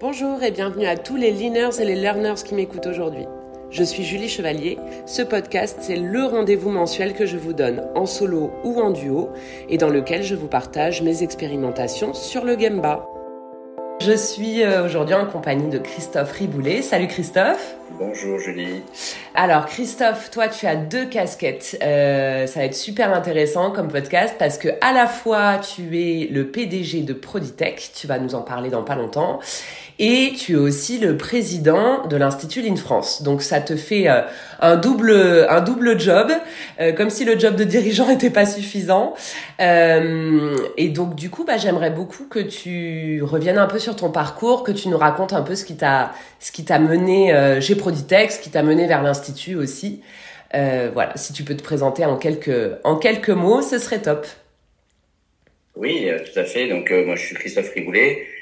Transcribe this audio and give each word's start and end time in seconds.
Bonjour 0.00 0.44
et 0.44 0.52
bienvenue 0.52 0.86
à 0.86 0.96
tous 0.96 1.16
les 1.16 1.32
leaners 1.32 1.80
et 1.80 1.84
les 1.84 1.96
learners 1.96 2.40
qui 2.44 2.54
m'écoutent 2.54 2.86
aujourd'hui. 2.86 3.24
Je 3.68 3.82
suis 3.82 4.04
Julie 4.04 4.28
Chevalier. 4.28 4.78
Ce 5.06 5.22
podcast, 5.22 5.78
c'est 5.80 5.96
le 5.96 6.22
rendez-vous 6.22 6.70
mensuel 6.70 7.14
que 7.14 7.26
je 7.26 7.36
vous 7.36 7.52
donne 7.52 7.82
en 7.96 8.06
solo 8.06 8.52
ou 8.62 8.80
en 8.80 8.92
duo 8.92 9.30
et 9.68 9.76
dans 9.76 9.90
lequel 9.90 10.22
je 10.22 10.36
vous 10.36 10.46
partage 10.46 11.02
mes 11.02 11.24
expérimentations 11.24 12.14
sur 12.14 12.44
le 12.44 12.56
Gemba. 12.56 13.08
Je 14.00 14.12
suis 14.12 14.62
euh, 14.62 14.84
aujourd'hui 14.84 15.16
en 15.16 15.26
compagnie 15.26 15.68
de 15.68 15.78
Christophe 15.78 16.30
Riboulet. 16.30 16.82
Salut 16.82 17.08
Christophe. 17.08 17.74
Bonjour 17.98 18.38
Julie. 18.38 18.82
Alors 19.34 19.66
Christophe, 19.66 20.30
toi 20.30 20.46
tu 20.46 20.66
as 20.68 20.76
deux 20.76 21.06
casquettes. 21.06 21.76
Euh, 21.82 22.46
ça 22.46 22.60
va 22.60 22.66
être 22.66 22.76
super 22.76 23.12
intéressant 23.12 23.72
comme 23.72 23.88
podcast 23.88 24.36
parce 24.38 24.56
que 24.56 24.68
à 24.80 24.92
la 24.92 25.08
fois 25.08 25.58
tu 25.58 25.98
es 25.98 26.28
le 26.28 26.46
PDG 26.46 27.02
de 27.02 27.12
Proditech, 27.12 27.90
tu 27.92 28.06
vas 28.06 28.20
nous 28.20 28.36
en 28.36 28.42
parler 28.42 28.70
dans 28.70 28.84
pas 28.84 28.94
longtemps, 28.94 29.40
et 29.98 30.32
tu 30.38 30.52
es 30.52 30.56
aussi 30.56 30.98
le 30.98 31.16
président 31.16 32.06
de 32.06 32.16
l'Institut 32.16 32.62
Line 32.62 32.76
France. 32.76 33.22
Donc 33.22 33.42
ça 33.42 33.60
te 33.60 33.74
fait 33.74 34.08
euh, 34.08 34.22
un 34.60 34.76
double 34.76 35.46
un 35.48 35.60
double 35.60 35.98
job, 35.98 36.30
euh, 36.80 36.92
comme 36.92 37.10
si 37.10 37.24
le 37.24 37.38
job 37.38 37.56
de 37.56 37.64
dirigeant 37.64 38.06
n'était 38.08 38.30
pas 38.30 38.46
suffisant. 38.46 39.14
Euh, 39.60 40.56
et 40.76 40.88
donc 40.88 41.16
du 41.16 41.30
coup, 41.30 41.44
bah, 41.44 41.56
j'aimerais 41.56 41.90
beaucoup 41.90 42.24
que 42.24 42.38
tu 42.38 43.22
reviennes 43.22 43.58
un 43.58 43.66
peu 43.66 43.80
sur 43.80 43.96
ton 43.96 44.10
parcours, 44.10 44.62
que 44.62 44.72
tu 44.72 44.88
nous 44.88 44.98
racontes 44.98 45.32
un 45.32 45.42
peu 45.42 45.56
ce 45.56 45.64
qui 45.64 45.76
t'a 45.76 46.12
ce 46.38 46.52
qui 46.52 46.64
t'a 46.64 46.78
mené 46.78 47.58
chez 47.60 47.74
Proditech, 47.74 48.30
ce 48.30 48.40
qui 48.40 48.50
t'a 48.50 48.62
mené 48.62 48.86
vers 48.86 49.02
l'Institut 49.02 49.56
aussi. 49.56 50.02
voilà, 50.52 51.12
si 51.16 51.32
tu 51.32 51.42
peux 51.42 51.56
te 51.56 51.62
présenter 51.62 52.04
en 52.04 52.16
quelques 52.16 52.78
en 52.84 52.96
quelques 52.96 53.30
mots, 53.30 53.62
ce 53.62 53.78
serait 53.78 54.00
top. 54.00 54.26
Oui, 55.74 56.08
tout 56.32 56.38
à 56.38 56.44
fait. 56.44 56.68
Donc 56.68 56.92
moi, 56.92 57.16
je 57.16 57.26
suis 57.26 57.34
Christophe 57.34 57.72
Riboulet. 57.74 58.37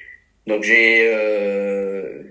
Donc 0.47 0.63
j'ai 0.63 1.09
euh, 1.09 2.23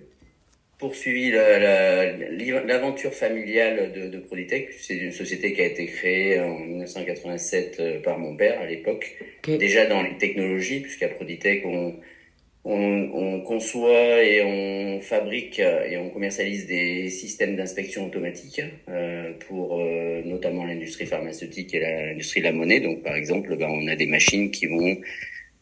poursuivi 0.77 1.31
l'aventure 1.31 3.13
familiale 3.13 3.91
de, 3.93 4.07
de 4.07 4.17
Proditech. 4.19 4.73
C'est 4.79 4.97
une 4.97 5.11
société 5.11 5.53
qui 5.53 5.61
a 5.61 5.65
été 5.65 5.85
créée 5.85 6.39
en 6.39 6.59
1987 6.59 7.77
euh, 7.79 8.01
par 8.01 8.17
mon 8.19 8.35
père 8.35 8.59
à 8.61 8.65
l'époque. 8.65 9.17
Déjà 9.45 9.85
dans 9.85 10.01
les 10.01 10.17
technologies, 10.17 10.81
puisqu'à 10.81 11.09
Proditech 11.09 11.65
on, 11.65 11.95
on, 12.65 13.09
on, 13.13 13.41
conçoit 13.41 14.23
et 14.23 14.41
on 14.41 14.99
fabrique 14.99 15.59
et 15.59 15.97
on 15.97 16.09
commercialise 16.09 16.65
des 16.65 17.09
systèmes 17.09 17.55
d'inspection 17.55 18.07
automatique 18.07 18.61
euh, 18.89 19.33
pour 19.47 19.79
euh, 19.79 20.23
notamment 20.25 20.65
l'industrie 20.65 21.05
pharmaceutique 21.05 21.73
et 21.75 21.79
l'industrie 21.79 22.39
de 22.41 22.45
la 22.45 22.51
monnaie. 22.51 22.79
Donc 22.79 23.03
par 23.03 23.15
exemple, 23.15 23.55
ben, 23.55 23.69
on 23.69 23.87
a 23.87 23.95
des 23.95 24.07
machines 24.07 24.49
qui 24.49 24.65
vont 24.65 24.97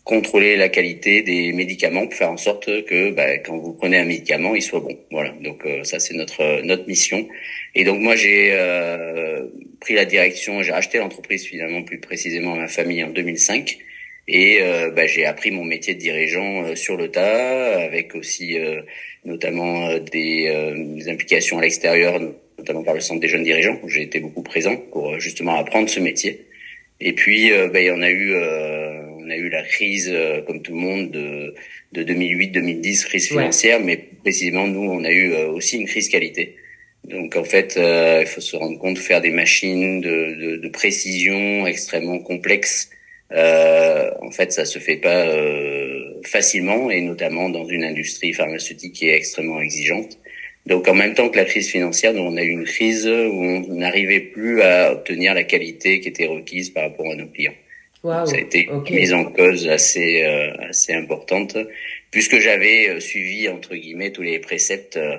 contrôler 0.03 0.57
la 0.57 0.67
qualité 0.67 1.21
des 1.21 1.53
médicaments 1.53 2.05
pour 2.05 2.13
faire 2.13 2.31
en 2.31 2.37
sorte 2.37 2.65
que 2.85 3.11
bah, 3.11 3.37
quand 3.37 3.57
vous 3.57 3.73
prenez 3.73 3.97
un 3.97 4.05
médicament, 4.05 4.53
il 4.53 4.61
soit 4.61 4.81
bon. 4.81 4.97
Voilà. 5.11 5.33
Donc 5.41 5.65
euh, 5.65 5.83
ça 5.83 5.99
c'est 5.99 6.13
notre 6.13 6.61
notre 6.61 6.87
mission. 6.87 7.27
Et 7.73 7.83
donc 7.85 8.01
moi 8.01 8.15
j'ai 8.15 8.49
euh, 8.51 9.45
pris 9.79 9.93
la 9.93 10.05
direction, 10.05 10.61
j'ai 10.61 10.71
racheté 10.71 10.97
l'entreprise 10.97 11.45
finalement 11.45 11.83
plus 11.83 11.99
précisément 11.99 12.55
ma 12.55 12.67
famille 12.67 13.03
en 13.03 13.09
2005 13.09 13.77
et 14.27 14.59
euh, 14.61 14.89
bah, 14.91 15.05
j'ai 15.05 15.25
appris 15.25 15.51
mon 15.51 15.63
métier 15.63 15.93
de 15.95 15.99
dirigeant 15.99 16.75
sur 16.75 16.97
le 16.97 17.09
tas 17.09 17.79
avec 17.79 18.15
aussi 18.15 18.57
notamment 19.23 19.97
des, 19.99 20.75
des, 20.75 21.09
implications 21.09 21.59
à 21.59 21.61
l'extérieur, 21.61 22.19
notamment 22.57 22.83
par 22.83 22.93
le 22.93 22.99
centre 22.99 23.21
des 23.21 23.29
jeunes 23.29 23.43
dirigeants 23.43 23.79
où 23.83 23.89
j'ai 23.89 24.01
été 24.01 24.19
beaucoup 24.19 24.43
présent 24.43 24.75
pour 24.91 25.17
justement 25.19 25.55
apprendre 25.55 25.89
ce 25.89 26.01
métier. 26.01 26.45
Et 26.99 27.13
puis 27.13 27.51
bah, 27.51 27.79
il 27.79 27.85
y 27.85 27.91
en 27.91 28.01
a 28.01 28.09
eu 28.09 28.33
on 29.23 29.29
a 29.29 29.35
eu 29.35 29.49
la 29.49 29.63
crise, 29.63 30.09
euh, 30.11 30.41
comme 30.41 30.61
tout 30.61 30.73
le 30.73 30.79
monde, 30.79 31.11
de, 31.11 31.53
de 31.93 32.03
2008-2010, 32.03 33.05
crise 33.05 33.27
financière, 33.27 33.79
mais 33.79 33.97
précisément, 33.97 34.67
nous, 34.67 34.89
on 34.89 35.03
a 35.03 35.11
eu 35.11 35.33
euh, 35.33 35.47
aussi 35.49 35.77
une 35.77 35.87
crise 35.87 36.09
qualité. 36.09 36.55
Donc, 37.05 37.35
en 37.35 37.43
fait, 37.43 37.75
euh, 37.77 38.19
il 38.21 38.27
faut 38.27 38.41
se 38.41 38.55
rendre 38.55 38.77
compte, 38.79 38.97
faire 38.97 39.21
des 39.21 39.31
machines 39.31 40.01
de, 40.01 40.35
de, 40.35 40.57
de 40.57 40.69
précision 40.69 41.67
extrêmement 41.67 42.19
complexes, 42.19 42.89
en 43.31 44.29
fait, 44.29 44.51
ça 44.51 44.63
se 44.63 44.77
fait 44.77 44.97
pas 44.97 45.25
facilement, 46.23 46.91
et 46.91 47.01
notamment 47.01 47.49
dans 47.49 47.65
une 47.65 47.83
industrie 47.83 48.31
pharmaceutique 48.31 48.93
qui 48.93 49.09
est 49.09 49.15
extrêmement 49.15 49.59
exigeante. 49.59 50.19
Donc 50.67 50.87
en 50.87 50.93
même 50.93 51.15
temps 51.15 51.29
que 51.29 51.37
la 51.37 51.45
crise 51.45 51.67
financière, 51.67 52.13
nous, 52.13 52.21
on 52.21 52.37
a 52.37 52.43
eu 52.43 52.51
une 52.51 52.65
crise 52.65 53.07
où 53.07 53.43
on 53.43 53.73
n'arrivait 53.73 54.19
plus 54.19 54.61
à 54.61 54.91
obtenir 54.93 55.33
la 55.33 55.43
qualité 55.43 55.99
qui 55.99 56.09
était 56.09 56.27
requise 56.27 56.69
par 56.69 56.83
rapport 56.83 57.11
à 57.11 57.15
nos 57.15 57.25
clients. 57.25 57.55
Ça 58.03 58.35
a 58.35 58.39
été 58.39 58.65
une 58.65 58.83
mise 58.83 59.13
en 59.13 59.23
cause 59.25 59.67
assez 59.69 60.23
euh, 60.23 60.51
assez 60.69 60.93
importante, 60.93 61.55
puisque 62.11 62.37
j'avais 62.39 62.89
euh, 62.89 62.99
suivi 62.99 63.47
entre 63.47 63.75
guillemets 63.75 64.11
tous 64.11 64.23
les 64.23 64.39
préceptes 64.39 64.97
euh, 64.97 65.15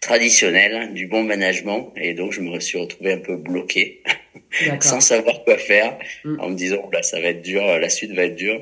traditionnels 0.00 0.92
du 0.94 1.06
bon 1.06 1.22
management, 1.22 1.92
et 1.96 2.12
donc 2.14 2.32
je 2.32 2.40
me 2.40 2.58
suis 2.58 2.76
retrouvé 2.78 3.12
un 3.12 3.18
peu 3.18 3.36
bloqué, 3.36 4.02
sans 4.80 5.00
savoir 5.00 5.44
quoi 5.44 5.58
faire, 5.58 5.96
mm. 6.24 6.40
en 6.40 6.50
me 6.50 6.56
disant 6.56 6.90
là 6.92 7.04
ça 7.04 7.20
va 7.20 7.28
être 7.28 7.42
dur, 7.42 7.62
la 7.64 7.88
suite 7.88 8.12
va 8.12 8.24
être 8.24 8.36
dure. 8.36 8.60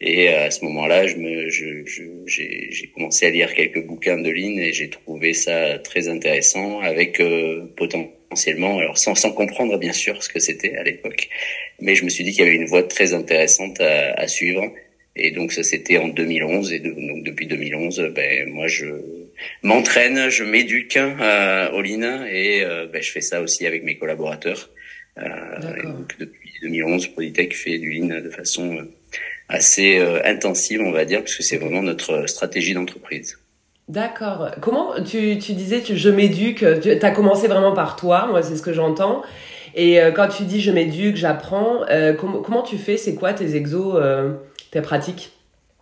Et 0.00 0.28
à 0.28 0.52
ce 0.52 0.64
moment-là, 0.64 1.08
je 1.08 1.16
me, 1.16 1.48
je, 1.50 1.84
j'ai, 2.26 2.68
j'ai 2.70 2.86
commencé 2.86 3.26
à 3.26 3.30
lire 3.30 3.52
quelques 3.52 3.84
bouquins 3.84 4.16
de 4.16 4.30
ligne 4.30 4.58
et 4.58 4.72
j'ai 4.72 4.90
trouvé 4.90 5.34
ça 5.34 5.78
très 5.80 6.08
intéressant, 6.08 6.80
avec 6.80 7.18
euh, 7.18 7.66
potentiellement, 8.28 8.78
alors 8.78 8.98
sans, 8.98 9.14
sans 9.14 9.32
comprendre 9.32 9.78
bien 9.78 9.92
sûr 9.92 10.22
ce 10.22 10.28
que 10.28 10.38
c'était 10.38 10.76
à 10.76 10.82
l'époque, 10.82 11.28
mais 11.80 11.94
je 11.94 12.04
me 12.04 12.10
suis 12.10 12.24
dit 12.24 12.32
qu'il 12.32 12.44
y 12.44 12.48
avait 12.48 12.56
une 12.56 12.66
voie 12.66 12.82
très 12.82 13.14
intéressante 13.14 13.80
à, 13.80 14.12
à 14.12 14.28
suivre. 14.28 14.72
Et 15.20 15.32
donc 15.32 15.52
ça 15.52 15.64
c'était 15.64 15.98
en 15.98 16.06
2011 16.08 16.72
et 16.72 16.78
donc 16.78 17.24
depuis 17.24 17.46
2011, 17.46 18.12
ben 18.14 18.48
moi 18.50 18.68
je 18.68 18.86
m'entraîne, 19.62 20.28
je 20.30 20.44
m'éduque 20.44 20.96
euh, 20.96 21.70
au 21.72 21.82
Lean 21.82 22.24
et 22.24 22.62
euh, 22.62 22.86
ben, 22.86 23.02
je 23.02 23.10
fais 23.10 23.20
ça 23.20 23.40
aussi 23.40 23.66
avec 23.66 23.82
mes 23.82 23.96
collaborateurs. 23.98 24.70
Euh, 25.18 25.82
donc 25.82 26.16
depuis 26.18 26.52
2011, 26.62 27.08
Proditech 27.08 27.56
fait 27.56 27.78
du 27.78 27.92
Lean 27.92 28.20
de 28.20 28.30
façon 28.30 28.76
euh, 28.76 28.84
assez 29.48 29.98
euh, 29.98 30.20
intensive, 30.24 30.80
on 30.80 30.92
va 30.92 31.04
dire, 31.04 31.20
parce 31.20 31.34
que 31.34 31.42
c'est 31.42 31.56
vraiment 31.56 31.82
notre 31.82 32.28
stratégie 32.28 32.74
d'entreprise. 32.74 33.38
D'accord. 33.88 34.50
Comment 34.60 35.02
tu, 35.02 35.38
tu 35.38 35.52
disais 35.52 35.80
tu, 35.80 35.96
je 35.96 36.10
m'éduque, 36.10 36.64
tu 36.82 36.90
as 36.90 37.10
commencé 37.10 37.48
vraiment 37.48 37.72
par 37.72 37.96
toi, 37.96 38.26
moi 38.30 38.42
c'est 38.42 38.56
ce 38.56 38.62
que 38.62 38.74
j'entends. 38.74 39.22
Et 39.74 40.00
euh, 40.00 40.10
quand 40.10 40.28
tu 40.28 40.42
dis 40.42 40.60
je 40.60 40.70
m'éduque, 40.70 41.16
j'apprends, 41.16 41.84
euh, 41.88 42.12
comment 42.12 42.62
tu 42.62 42.76
fais? 42.76 42.96
C'est 42.98 43.14
quoi 43.14 43.32
tes 43.32 43.56
exos, 43.56 43.94
euh, 43.96 44.32
tes 44.70 44.82
pratiques? 44.82 45.32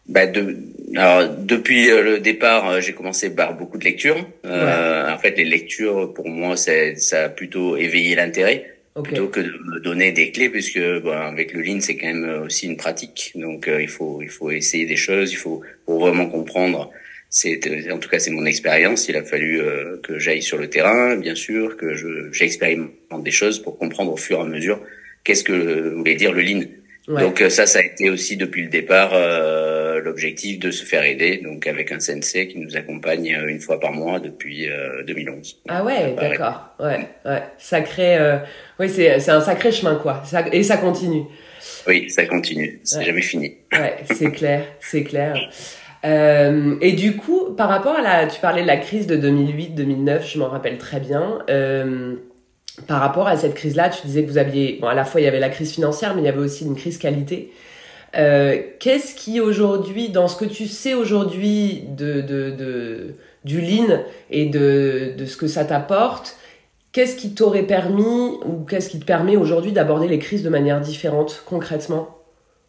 Bah 0.09 0.27
de, 0.27 0.56
alors, 0.94 1.28
depuis 1.37 1.89
le 1.89 2.21
départ, 2.21 2.81
j'ai 2.81 2.93
commencé 2.93 3.34
par 3.34 3.55
beaucoup 3.56 3.77
de 3.77 3.84
lectures. 3.84 4.25
En 4.44 5.19
fait, 5.19 5.37
les 5.37 5.44
lectures, 5.44 6.15
pour 6.15 6.28
moi, 6.28 6.56
ça 6.56 7.25
a 7.25 7.28
plutôt 7.28 7.77
éveillé 7.77 8.15
l'intérêt. 8.15 8.77
plutôt 9.03 9.27
que 9.27 9.41
de 9.41 9.53
me 9.65 9.81
donner 9.81 10.12
des 10.12 10.31
clés 10.31 10.49
puisque 10.49 10.78
avec 10.78 11.53
le 11.53 11.61
lean 11.61 11.81
c'est 11.81 11.97
quand 11.97 12.06
même 12.06 12.43
aussi 12.47 12.67
une 12.67 12.78
pratique 12.78 13.33
donc 13.34 13.69
il 13.69 13.88
faut 13.88 14.23
il 14.23 14.31
faut 14.31 14.50
essayer 14.50 14.87
des 14.87 14.97
choses 14.97 15.33
il 15.33 15.37
faut 15.37 15.61
pour 15.84 16.00
vraiment 16.00 16.27
comprendre 16.27 16.91
c'est 17.28 17.60
en 17.91 17.98
tout 17.98 18.09
cas 18.09 18.19
c'est 18.19 18.31
mon 18.31 18.47
expérience. 18.47 19.09
Il 19.09 19.16
a 19.16 19.22
fallu 19.22 19.60
euh, 19.60 19.98
que 20.03 20.19
j'aille 20.19 20.42
sur 20.42 20.59
le 20.59 20.69
terrain, 20.69 21.16
bien 21.16 21.34
sûr, 21.34 21.76
que 21.76 21.94
je 21.94 22.31
j'expérimente 22.32 23.22
des 23.22 23.31
choses 23.31 23.60
pour 23.60 23.78
comprendre 23.78 24.12
au 24.12 24.16
fur 24.16 24.38
et 24.38 24.42
à 24.42 24.44
mesure 24.44 24.81
qu'est-ce 25.25 25.44
que 25.44 25.94
voulait 25.94 26.14
dire 26.14 26.32
le 26.32 26.42
lean. 26.42 26.62
Donc 27.09 27.41
euh, 27.41 27.50
ça, 27.50 27.66
ça 27.66 27.78
a 27.78 27.82
été 27.82 28.10
aussi 28.10 28.37
depuis 28.37 28.62
le 28.62 28.69
départ 28.69 29.10
euh, 29.12 30.00
l'objectif 30.00 30.59
de 30.59 30.72
se 30.72 30.84
faire 30.84 31.04
aider, 31.04 31.38
donc 31.38 31.66
avec 31.69 31.92
un 31.92 32.00
sensei 32.00 32.48
qui 32.48 32.59
nous 32.59 32.76
accompagne 32.76 33.37
une 33.47 33.60
fois 33.60 33.78
par 33.78 33.93
mois 33.93 34.19
depuis 34.19 34.69
2011. 35.06 35.62
Ah 35.69 35.84
ouais, 35.84 36.14
d'accord. 36.19 36.75
Ouais, 36.81 37.08
ouais. 37.25 37.43
Sacré. 37.58 38.19
Oui, 38.81 38.88
c'est 38.88 39.20
c'est 39.20 39.31
un 39.31 39.41
sacré 39.41 39.70
chemin 39.70 39.97
quoi. 39.97 40.22
et 40.53 40.62
ça 40.62 40.76
continue. 40.78 41.25
Oui, 41.87 42.10
ça 42.10 42.26
continue. 42.26 42.81
C'est 42.82 43.04
jamais 43.04 43.22
fini. 43.22 43.56
Ouais, 43.72 43.97
c'est 44.12 44.31
clair, 44.32 44.64
c'est 44.81 45.04
clair. 45.04 45.37
Euh, 46.04 46.76
et 46.80 46.92
du 46.92 47.16
coup, 47.16 47.54
par 47.56 47.68
rapport 47.68 47.96
à 47.96 48.02
la, 48.02 48.26
tu 48.26 48.40
parlais 48.40 48.62
de 48.62 48.66
la 48.66 48.76
crise 48.76 49.06
de 49.06 49.16
2008-2009, 49.16 50.22
je 50.26 50.38
m'en 50.38 50.48
rappelle 50.48 50.78
très 50.78 51.00
bien. 51.00 51.38
Euh, 51.50 52.16
par 52.87 53.00
rapport 53.00 53.26
à 53.26 53.37
cette 53.37 53.54
crise-là, 53.54 53.88
tu 53.88 54.06
disais 54.06 54.25
que 54.25 54.31
vous 54.31 54.38
aviez, 54.38 54.78
bon, 54.81 54.88
à 54.88 54.94
la 54.94 55.04
fois 55.04 55.20
il 55.20 55.25
y 55.25 55.26
avait 55.28 55.40
la 55.40 55.48
crise 55.48 55.72
financière, 55.72 56.14
mais 56.14 56.22
il 56.22 56.26
y 56.26 56.28
avait 56.28 56.40
aussi 56.40 56.64
une 56.64 56.76
crise 56.76 56.98
qualité. 56.98 57.52
Euh, 58.16 58.62
Qu'est-ce 58.81 59.14
qui 59.14 59.40
aujourd'hui, 59.40 60.10
dans 60.10 60.28
ce 60.28 60.37
que 60.37 60.44
tu 60.44 60.66
sais 60.66 60.94
aujourd'hui 60.94 61.84
de, 61.96 62.20
de, 62.20 62.50
de, 62.50 63.14
du 63.44 63.60
lean 63.60 64.02
et 64.31 64.46
de, 64.46 65.14
de 65.16 65.26
ce 65.26 65.37
que 65.37 65.46
ça 65.46 65.64
t'apporte, 65.64 66.37
qu'est-ce 66.92 67.16
qui 67.16 67.34
t'aurait 67.34 67.66
permis 67.66 68.38
ou 68.44 68.64
qu'est-ce 68.69 68.90
qui 68.90 69.00
te 69.00 69.04
permet 69.04 69.37
aujourd'hui 69.37 69.72
d'aborder 69.72 70.08
les 70.08 70.19
crises 70.19 70.42
de 70.42 70.50
manière 70.50 70.81
différente 70.81 71.42
concrètement? 71.46 72.08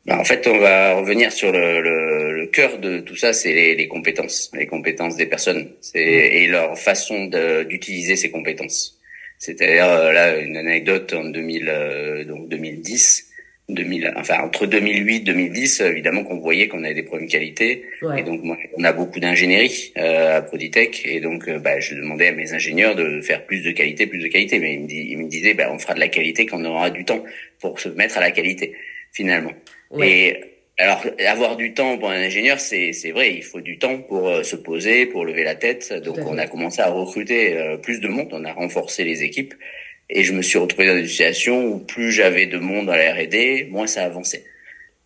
En 0.09 0.24
fait, 0.24 0.48
on 0.48 0.57
va 0.57 0.94
revenir 0.94 1.31
sur 1.31 1.51
le, 1.51 1.81
le, 1.81 2.31
le 2.31 2.48
cœur 2.48 2.77
de 2.80 3.00
tout 3.00 3.15
ça, 3.15 3.33
c'est 3.33 3.54
les, 3.54 3.75
les, 3.75 3.88
compétences, 3.88 4.51
les 4.54 4.65
compétences 4.65 5.18
des 5.18 5.25
personnes, 5.25 5.69
c'est 5.81 6.00
et 6.00 6.48
leur 6.48 6.77
façon 6.80 7.25
d'utiliser 7.68 8.15
ces 8.15 8.31
compétences. 8.31 8.98
C'est-à-dire 9.38 9.86
euh, 9.86 10.12
là 10.13 10.38
une 10.38 10.57
anecdote 10.57 11.13
en 11.13 11.25
2000, 11.25 11.69
euh, 11.69 12.24
donc 12.24 12.48
2010, 12.48 13.27
2000, 13.69 14.13
enfin 14.15 14.39
entre 14.42 14.65
2008 14.65 15.21
2010, 15.21 15.81
évidemment 15.81 16.24
qu'on 16.24 16.39
voyait 16.39 16.69
qu'on 16.69 16.83
avait 16.83 16.94
des 16.94 17.04
problèmes 17.04 17.27
de 17.27 17.31
qualité. 17.31 17.83
Et 18.18 18.24
donc 18.24 18.42
moi, 18.44 18.57
on 18.77 18.83
a 18.86 18.94
beaucoup 18.94 19.19
d'ingénierie 19.19 19.92
euh, 19.98 20.38
à 20.38 20.42
Proditech, 20.42 21.06
et 21.06 21.19
donc 21.19 21.50
euh, 21.50 21.59
bah, 21.59 21.80
je 21.80 21.95
demandais 21.95 22.27
à 22.27 22.31
mes 22.31 22.54
ingénieurs 22.54 22.95
de 22.95 23.19
faire 23.19 23.45
plus 23.45 23.62
de 23.62 23.71
qualité, 23.71 24.07
plus 24.07 24.19
de 24.19 24.27
qualité. 24.27 24.59
Mais 24.59 24.74
ils 24.75 24.80
me, 24.80 24.89
ils 24.89 25.18
me 25.18 25.27
disaient, 25.27 25.54
bah, 25.54 25.69
on 25.71 25.77
fera 25.77 25.94
de 25.94 26.00
la 26.00 26.07
qualité 26.07 26.45
quand 26.45 26.62
on 26.62 26.65
aura 26.65 26.89
du 26.89 27.04
temps 27.04 27.24
pour 27.59 27.80
se 27.80 27.89
mettre 27.89 28.18
à 28.18 28.21
la 28.21 28.31
qualité 28.31 28.74
finalement. 29.12 29.51
Et 30.01 30.38
alors, 30.78 31.04
avoir 31.25 31.56
du 31.56 31.74
temps 31.74 31.98
pour 31.98 32.10
un 32.10 32.22
ingénieur, 32.22 32.60
c'est 32.60 32.94
c'est 32.94 33.12
vrai, 33.12 33.34
il 33.34 33.44
faut 33.44 33.62
du 33.62 33.80
temps 33.80 33.98
pour 34.00 34.28
euh, 34.28 34.44
se 34.44 34.56
poser, 34.56 35.07
pour 35.07 35.25
lever 35.25 35.44
la 35.44 35.56
tête. 35.56 35.92
Donc, 36.04 36.18
on 36.25 36.38
a 36.38 36.45
commencé 36.45 36.81
à 36.81 36.89
recruter 36.89 37.57
euh, 37.57 37.78
plus 37.78 38.00
de 38.00 38.07
monde, 38.07 38.30
on 38.31 38.45
a 38.45 38.54
renforcé 38.54 39.04
les 39.04 39.24
équipes. 39.24 39.56
Et 40.10 40.24
je 40.24 40.34
me 40.34 40.42
suis 40.42 40.57
retrouvé 40.57 40.88
dans 40.88 40.98
une 40.98 41.07
situation 41.07 41.66
où 41.66 41.80
plus 41.80 42.12
j'avais 42.12 42.45
de 42.45 42.60
monde 42.60 42.86
dans 42.86 42.95
la 42.95 43.13
R&D, 43.13 43.68
moins 43.69 43.88
ça 43.88 44.04
avançait. 44.04 44.45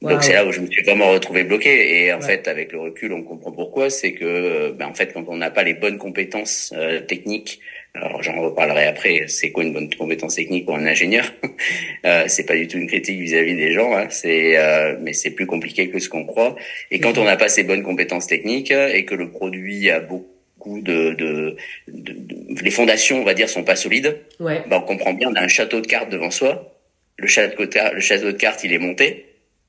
Donc 0.01 0.23
c'est 0.23 0.33
là 0.33 0.45
où 0.45 0.51
je 0.51 0.59
me 0.61 0.67
suis 0.67 0.83
vraiment 0.83 1.11
retrouvé 1.11 1.43
bloqué. 1.43 2.03
Et 2.03 2.13
en 2.13 2.21
fait, 2.21 2.47
avec 2.47 2.71
le 2.71 2.79
recul, 2.79 3.13
on 3.13 3.21
comprend 3.21 3.51
pourquoi. 3.51 3.89
C'est 3.89 4.13
que, 4.13 4.71
ben, 4.71 4.87
en 4.87 4.93
fait, 4.93 5.13
quand 5.13 5.25
on 5.27 5.37
n'a 5.37 5.51
pas 5.51 5.63
les 5.63 5.75
bonnes 5.75 5.99
compétences 5.99 6.73
euh, 6.75 7.01
techniques, 7.01 7.59
alors 7.93 8.23
j'en 8.23 8.39
reparlerai 8.41 8.85
après. 8.85 9.25
C'est 9.27 9.51
quoi 9.51 9.63
une 9.63 9.73
bonne 9.73 9.93
compétence 9.93 10.35
technique 10.35 10.65
pour 10.65 10.75
un 10.75 10.85
ingénieur 10.85 11.25
euh, 12.05 12.23
C'est 12.27 12.45
pas 12.45 12.55
du 12.55 12.67
tout 12.67 12.77
une 12.77 12.87
critique 12.87 13.19
vis-à-vis 13.19 13.55
des 13.55 13.73
gens. 13.73 13.95
Hein. 13.95 14.07
C'est, 14.09 14.57
euh, 14.57 14.95
mais 15.01 15.13
c'est 15.13 15.31
plus 15.31 15.45
compliqué 15.45 15.89
que 15.89 15.99
ce 15.99 16.07
qu'on 16.07 16.25
croit. 16.25 16.55
Et 16.89 16.99
quand 16.99 17.17
on 17.17 17.25
n'a 17.25 17.35
pas 17.35 17.49
ces 17.49 17.63
bonnes 17.63 17.83
compétences 17.83 18.27
techniques 18.27 18.71
et 18.71 19.03
que 19.03 19.15
le 19.15 19.29
produit 19.29 19.89
a 19.89 19.99
beaucoup 19.99 20.79
de, 20.79 21.13
de, 21.13 21.57
de, 21.89 22.61
les 22.61 22.71
fondations, 22.71 23.19
on 23.21 23.25
va 23.25 23.33
dire, 23.33 23.49
sont 23.49 23.63
pas 23.63 23.75
solides. 23.75 24.19
Ouais. 24.39 24.61
Ben, 24.67 24.77
on 24.77 24.81
comprend 24.81 25.13
bien, 25.13 25.29
on 25.29 25.35
a 25.35 25.41
un 25.41 25.49
château 25.49 25.81
de 25.81 25.87
cartes 25.87 26.09
devant 26.09 26.31
soi. 26.31 26.77
Le 27.17 27.27
château 27.27 27.65
de, 27.65 27.93
le 27.93 27.99
château 27.99 28.31
de 28.31 28.37
cartes, 28.37 28.63
il 28.63 28.71
est 28.71 28.79
monté. 28.79 29.25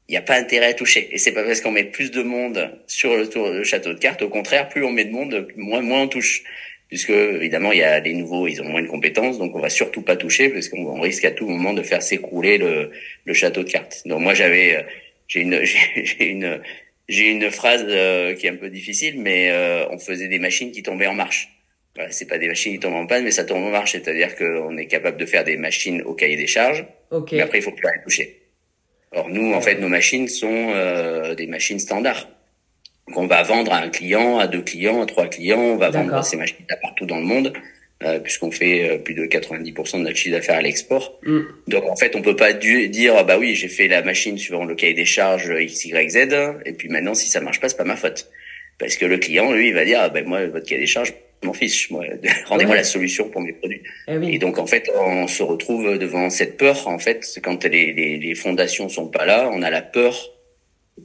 Il 0.09 0.13
n'y 0.13 0.19
a 0.19 0.23
pas 0.23 0.37
intérêt 0.37 0.67
à 0.67 0.75
toucher. 0.75 1.09
Et 1.11 1.19
c'est 1.19 1.33
pas 1.33 1.43
parce 1.43 1.61
qu'on 1.61 1.73
met 1.73 1.85
plus 1.85 2.13
de 2.13 2.23
monde 2.23 2.71
sur 2.87 3.17
le 3.17 3.29
tour 3.29 3.51
du 3.51 3.65
château 3.65 3.95
de 3.95 3.99
cartes. 3.99 4.23
Au 4.23 4.29
contraire, 4.29 4.69
plus 4.69 4.85
on 4.85 4.93
met 4.93 5.05
de 5.05 5.13
monde, 5.13 5.49
moins, 5.57 5.81
moins 5.81 6.03
on 6.03 6.09
touche. 6.09 6.45
Puisque, 6.93 7.09
évidemment, 7.09 7.73
il 7.73 7.79
y 7.79 7.83
a 7.83 8.03
des 8.03 8.13
nouveaux, 8.13 8.47
ils 8.47 8.61
ont 8.61 8.67
moins 8.67 8.83
de 8.83 8.87
compétences, 8.87 9.39
donc 9.39 9.57
on 9.57 9.61
va 9.61 9.71
surtout 9.71 10.03
pas 10.03 10.15
toucher, 10.15 10.51
parce 10.51 10.69
qu'on 10.69 11.01
risque 11.01 11.25
à 11.25 11.31
tout 11.31 11.49
moment 11.49 11.73
de 11.73 11.83
faire 11.83 12.03
s'écrouler 12.03 12.59
le, 12.59 12.91
le 13.25 13.33
château 13.33 13.63
de 13.63 13.71
cartes. 13.71 14.03
Donc 14.05 14.21
moi, 14.21 14.35
j'avais, 14.35 14.77
euh, 14.77 14.83
j'ai 15.27 15.41
une, 15.41 15.59
j'ai 15.65 16.27
une, 16.27 16.61
j'ai 17.09 17.31
une 17.31 17.51
phrase 17.51 17.87
euh, 17.89 18.35
qui 18.35 18.47
est 18.47 18.51
un 18.51 18.57
peu 18.57 18.69
difficile, 18.69 19.15
mais 19.19 19.51
euh, 19.51 19.89
on 19.89 19.97
faisait 19.97 20.29
des 20.29 20.39
machines 20.39 20.71
qui 20.71 20.83
tombaient 20.83 21.07
en 21.07 21.15
marche. 21.15 21.49
Voilà, 21.95 22.11
c'est 22.11 22.27
pas 22.27 22.37
des 22.37 22.49
machines 22.49 22.75
qui 22.75 22.81
tombent 22.81 22.97
en 22.97 23.07
panne, 23.07 23.25
mais 23.25 23.31
ça 23.31 23.45
tombe 23.45 23.65
en 23.65 23.71
marche, 23.71 23.93
c'est-à-dire 23.93 24.37
qu'on 24.37 24.77
est 24.77 24.87
capable 24.87 25.17
de 25.17 25.25
faire 25.25 25.45
des 25.45 25.57
machines 25.57 26.03
au 26.03 26.13
cahier 26.13 26.37
des 26.37 26.47
charges, 26.47 26.85
okay. 27.11 27.37
mais 27.37 27.43
après 27.43 27.61
il 27.61 27.63
faut 27.63 27.73
plus 27.73 27.87
les 27.87 28.03
toucher. 28.03 28.43
Or 29.13 29.31
nous, 29.31 29.55
en 29.55 29.63
fait, 29.63 29.77
nos 29.77 29.89
machines 29.89 30.29
sont 30.29 30.73
euh, 30.75 31.35
des 31.35 31.47
machines 31.47 31.79
standards. 31.79 32.29
Qu'on 33.13 33.27
va 33.27 33.43
vendre 33.43 33.73
à 33.73 33.79
un 33.79 33.89
client, 33.89 34.39
à 34.39 34.47
deux 34.47 34.63
clients, 34.63 35.03
à 35.03 35.07
trois 35.07 35.27
clients, 35.27 35.59
on 35.59 35.77
va 35.77 35.91
vendre 35.91 36.25
ces 36.25 36.37
machines 36.37 36.65
partout 36.81 37.07
dans 37.07 37.19
le 37.19 37.25
monde. 37.25 37.53
Euh, 38.05 38.19
puisqu'on 38.19 38.51
fait 38.51 38.91
euh, 38.91 38.99
plus 38.99 39.15
de 39.15 39.27
90% 39.27 39.99
de 39.99 40.03
notre 40.03 40.17
chiffre 40.17 40.35
d'affaires 40.35 40.57
à 40.57 40.63
l'export. 40.63 41.21
Mm. 41.25 41.41
Donc 41.69 41.85
en 41.85 41.95
fait, 41.95 42.17
on 42.17 42.23
peut 42.23 42.35
pas 42.35 42.53
dire 42.53 43.15
ah 43.17 43.23
bah 43.23 43.39
oui, 43.39 43.55
j'ai 43.55 43.69
fait 43.69 43.87
la 43.87 44.03
machine 44.03 44.37
suivant 44.39 44.65
le 44.65 44.75
cahier 44.75 44.95
des 44.95 45.05
charges 45.05 45.53
X 45.57 45.85
Y 45.85 46.11
Z 46.11 46.17
et 46.67 46.73
puis 46.73 46.89
maintenant 46.89 47.15
si 47.15 47.29
ça 47.29 47.41
marche 47.41 47.61
pas, 47.61 47.69
c'est 47.69 47.77
pas 47.77 47.85
ma 47.85 47.97
faute. 47.97 48.29
Parce 48.79 48.97
que 48.97 49.05
le 49.05 49.19
client 49.19 49.53
lui, 49.53 49.69
il 49.69 49.75
va 49.75 49.85
dire 49.85 50.01
ah 50.03 50.09
ben 50.09 50.27
moi 50.27 50.45
votre 50.47 50.67
cahier 50.67 50.81
des 50.81 50.87
charges 50.87 51.15
m'en 51.45 51.53
fiche, 51.53 51.91
moi 51.91 52.05
rendez-moi 52.47 52.75
la 52.75 52.83
solution 52.85 53.29
pour 53.29 53.41
mes 53.41 53.53
produits. 53.53 53.83
Eh 54.09 54.35
et 54.35 54.39
donc 54.39 54.59
en 54.59 54.67
fait, 54.67 54.91
on 54.97 55.29
se 55.29 55.45
retrouve 55.45 55.97
devant 55.97 56.29
cette 56.29 56.57
peur 56.57 56.89
en 56.89 56.99
fait 56.99 57.39
quand 57.43 57.65
les 57.65 57.93
les, 57.93 58.19
les 58.19 58.35
fondations 58.35 58.89
sont 58.89 59.07
pas 59.07 59.27
là, 59.27 59.49
on 59.53 59.63
a 59.63 59.71
la 59.71 59.83
peur 59.83 60.17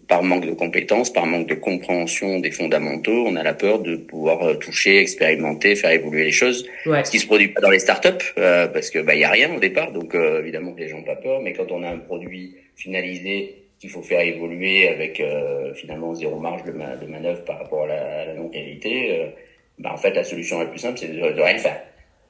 par 0.07 0.22
manque 0.22 0.45
de 0.45 0.54
compétences, 0.54 1.12
par 1.12 1.25
manque 1.25 1.48
de 1.48 1.56
compréhension 1.56 2.39
des 2.39 2.51
fondamentaux, 2.51 3.25
on 3.25 3.36
a 3.36 3.44
la 3.44 3.54
peur 3.54 3.80
de 3.80 3.95
pouvoir 3.95 4.44
euh, 4.44 4.56
toucher, 4.56 5.00
expérimenter, 5.00 5.75
faire 5.75 5.92
évoluer 5.92 6.25
les 6.25 6.31
choses. 6.31 6.68
Ce 6.86 7.10
qui 7.12 7.19
se 7.19 7.25
produit 7.25 7.50
pas 7.50 7.62
dans 7.62 7.69
les 7.69 7.80
startups 7.80 8.34
euh, 8.38 8.68
parce 8.68 8.89
que 8.89 9.00
bah 9.00 9.16
il 9.16 9.22
y 9.22 9.24
a 9.24 9.30
rien 9.30 9.54
au 9.56 9.60
départ, 9.60 9.92
donc 9.92 10.13
euh, 10.13 10.42
évidemment 10.42 10.74
les 10.78 10.89
gens 10.89 10.98
n'ont 10.98 11.04
pas 11.04 11.16
peur. 11.16 11.42
Mais 11.42 11.54
quand 11.54 11.72
on 11.72 11.84
a 11.84 11.89
un 11.89 12.00
produit 12.00 12.56
finalisé 12.75 13.63
qu'il 13.80 13.89
faut 13.89 14.01
faire 14.01 14.22
évoluer 14.22 14.89
avec 14.89 15.19
euh, 15.19 15.74
finalement 15.74 16.13
zéro 16.13 16.39
marge 16.39 16.63
de, 16.63 16.72
de, 16.72 17.12
manœuvre 17.12 17.44
par 17.45 17.60
rapport 17.60 17.84
à 17.84 17.88
la, 17.88 18.25
la 18.25 18.34
non 18.34 18.50
qualité, 18.50 19.31
bah 19.80 19.92
en 19.94 19.98
fait 19.98 20.12
la 20.12 20.24
solution 20.24 20.60
la 20.60 20.66
plus 20.66 20.80
simple 20.80 20.98
c'est 20.98 21.07
de, 21.07 21.31
de 21.31 21.42
rien 21.42 21.57
faire. 21.57 21.81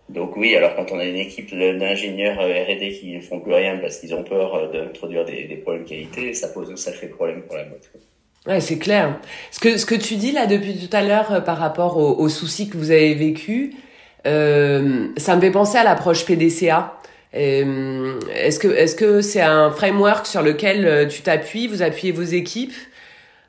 Donc 0.09 0.37
oui, 0.37 0.55
alors 0.55 0.75
quand 0.75 0.91
on 0.91 0.99
a 0.99 1.05
une 1.05 1.17
équipe 1.17 1.53
d'ingénieurs 1.53 2.39
euh, 2.39 2.63
R&D 2.63 2.97
qui 2.99 3.15
ne 3.15 3.21
font 3.21 3.39
plus 3.41 3.53
rien 3.53 3.77
parce 3.77 3.97
qu'ils 3.97 4.15
ont 4.15 4.23
peur 4.23 4.55
euh, 4.55 4.71
d'introduire 4.71 5.25
des, 5.25 5.43
des, 5.43 5.57
problèmes 5.57 5.83
de 5.83 5.89
qualité, 5.89 6.33
ça 6.33 6.47
pose 6.47 6.71
un 6.71 6.77
sacré 6.77 7.07
problème 7.07 7.41
pour 7.41 7.57
la 7.57 7.65
boîte. 7.65 7.89
Ouais, 8.47 8.61
c'est 8.61 8.77
clair. 8.77 9.19
Ce 9.51 9.59
que, 9.59 9.77
ce 9.77 9.85
que 9.85 9.95
tu 9.95 10.15
dis 10.15 10.31
là 10.31 10.45
depuis 10.45 10.77
tout 10.77 10.95
à 10.95 11.03
l'heure 11.03 11.33
euh, 11.33 11.41
par 11.41 11.57
rapport 11.57 11.97
aux, 11.97 12.29
soucis 12.29 12.69
que 12.69 12.77
vous 12.77 12.91
avez 12.91 13.13
vécu, 13.13 13.73
euh, 14.25 15.09
ça 15.17 15.35
me 15.35 15.41
fait 15.41 15.51
penser 15.51 15.77
à 15.77 15.83
l'approche 15.83 16.25
PDCA. 16.25 16.93
Euh, 17.35 18.19
est-ce 18.33 18.57
que 18.57 18.69
est-ce 18.69 18.95
que 18.95 19.21
c'est 19.21 19.41
un 19.41 19.69
framework 19.69 20.25
sur 20.25 20.41
lequel 20.41 21.09
tu 21.09 21.21
t'appuies, 21.21 21.67
vous 21.67 21.81
appuyez 21.81 22.13
vos 22.13 22.23
équipes 22.23 22.73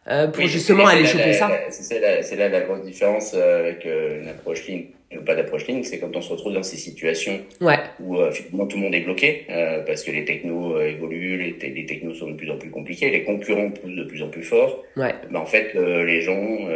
euh, 0.08 0.26
pour 0.26 0.46
justement 0.46 0.86
aller 0.86 1.06
choper 1.06 1.32
ça? 1.32 1.48
C'est 1.70 2.00
là, 2.00 2.20
là, 2.20 2.48
la 2.48 2.60
grosse 2.62 2.82
différence 2.82 3.34
avec 3.34 3.84
une 3.86 4.28
approche 4.28 4.66
ligne 4.66 4.86
pas 5.24 5.34
d'approche 5.34 5.66
ligne, 5.66 5.84
c'est 5.84 5.98
quand 5.98 6.14
on 6.14 6.20
se 6.20 6.30
retrouve 6.30 6.52
dans 6.52 6.62
ces 6.62 6.76
situations 6.76 7.40
ouais. 7.62 7.78
où 8.00 8.18
euh, 8.18 8.30
finalement 8.30 8.66
tout 8.66 8.76
le 8.76 8.82
monde 8.82 8.94
est 8.94 9.00
bloqué 9.00 9.46
euh, 9.48 9.82
parce 9.86 10.04
que 10.04 10.10
les 10.10 10.24
technos 10.24 10.76
euh, 10.76 10.90
évoluent, 10.90 11.38
les, 11.38 11.70
les, 11.70 11.86
technos 11.86 12.14
sont 12.14 12.30
de 12.30 12.36
plus 12.36 12.50
en 12.50 12.58
plus 12.58 12.70
compliqués, 12.70 13.08
les 13.10 13.24
concurrents 13.24 13.70
poussent 13.70 13.96
de 13.96 14.04
plus 14.04 14.22
en 14.22 14.28
plus 14.28 14.42
fort. 14.42 14.84
Ouais. 14.96 15.14
Ben, 15.30 15.40
en 15.40 15.46
fait, 15.46 15.74
les 15.74 16.20
gens 16.20 16.68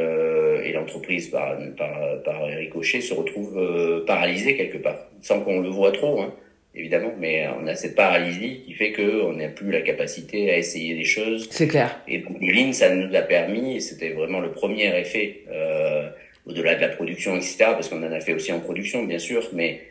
et 0.64 0.73
l'entreprise 0.73 1.29
par, 1.29 1.58
par, 1.76 2.23
par 2.25 2.44
ricochet 2.46 3.00
se 3.00 3.12
retrouvent 3.14 4.05
paralysés 4.06 4.56
quelque 4.56 4.79
part, 4.79 4.96
sans 5.20 5.40
qu'on 5.40 5.61
le 5.61 5.69
voit 5.69 5.93
trop, 5.93 6.20
hein, 6.20 6.32
évidemment, 6.75 7.12
mais 7.19 7.46
on 7.61 7.67
a 7.67 7.75
cette 7.75 7.94
paralysie 7.94 8.62
qui 8.64 8.73
fait 8.73 8.93
que 8.93 9.23
on 9.23 9.34
n'a 9.34 9.49
plus 9.49 9.70
la 9.70 9.82
capacité 9.82 10.50
à 10.50 10.56
essayer 10.56 10.94
des 10.94 11.05
choses. 11.05 11.49
C'est 11.50 11.69
clair. 11.69 12.00
Et 12.08 12.19
donc 12.19 12.40
le 12.40 12.52
Lean, 12.52 12.73
ça 12.73 12.94
nous 12.94 13.14
a 13.14 13.23
permis, 13.23 13.81
c'était 13.81 14.11
vraiment 14.11 14.40
le 14.40 14.50
premier 14.50 14.96
effet. 14.99 15.40
Euh, 15.50 16.08
au-delà 16.46 16.74
de 16.74 16.80
la 16.80 16.88
production, 16.88 17.36
etc., 17.36 17.56
parce 17.58 17.88
qu'on 17.88 18.02
en 18.02 18.12
a 18.12 18.20
fait 18.20 18.34
aussi 18.34 18.52
en 18.52 18.60
production, 18.60 19.04
bien 19.04 19.18
sûr, 19.18 19.48
mais 19.52 19.82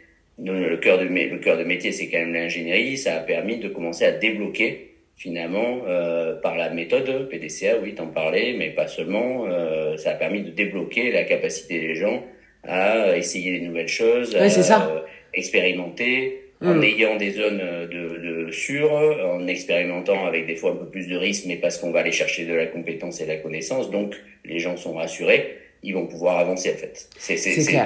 le 0.44 0.78
cœur 0.78 0.98
de, 0.98 1.06
le 1.06 1.38
cœur 1.38 1.58
de 1.58 1.64
métier, 1.64 1.92
c'est 1.92 2.10
quand 2.10 2.20
même 2.20 2.34
l'ingénierie. 2.34 2.98
Ça 2.98 3.16
a 3.16 3.20
permis 3.20 3.58
de 3.58 3.70
commencer 3.70 4.06
à 4.06 4.12
débloquer, 4.12 4.96
finalement, 5.16 5.82
euh, 5.88 6.36
par 6.36 6.58
la 6.58 6.70
méthode 6.70 7.30
PDCA, 7.30 7.78
oui, 7.82 7.94
t'en 7.94 8.08
parlais, 8.08 8.56
mais 8.58 8.70
pas 8.72 8.88
seulement. 8.88 9.46
Euh, 9.48 9.98
ça 9.98 10.12
a 10.12 10.16
permis 10.16 10.42
de 10.42 10.52
débloquer 10.52 11.12
la 11.12 11.24
capacité 11.24 11.80
des 11.80 11.96
gens 11.96 12.24
à 12.64 13.18
essayer 13.18 13.60
des 13.60 13.66
nouvelles 13.66 13.88
choses, 13.88 14.36
à 14.36 14.44
euh, 14.44 15.00
expérimenter, 15.34 16.42
en 16.62 16.76
mm. 16.76 16.84
ayant 16.84 17.16
des 17.18 17.32
zones 17.32 17.62
de, 17.92 18.46
de 18.46 18.52
sûres, 18.52 18.92
en 18.92 19.48
expérimentant 19.48 20.26
avec 20.26 20.46
des 20.46 20.56
fois 20.56 20.72
un 20.72 20.76
peu 20.76 20.86
plus 20.86 21.08
de 21.08 21.16
risques, 21.16 21.46
mais 21.48 21.56
parce 21.56 21.78
qu'on 21.78 21.92
va 21.92 22.02
aller 22.02 22.12
chercher 22.12 22.46
de 22.46 22.54
la 22.54 22.68
compétence 22.68 23.20
et 23.22 23.24
de 23.24 23.30
la 23.30 23.38
connaissance. 23.38 23.90
Donc, 23.90 24.16
les 24.46 24.60
gens 24.60 24.78
sont 24.78 24.94
rassurés 24.94 25.61
ils 25.84 25.94
vont 25.94 26.06
pouvoir 26.06 26.38
avancer 26.38 26.72
en 26.72 26.78
fait. 26.78 27.10
C'est, 27.18 27.36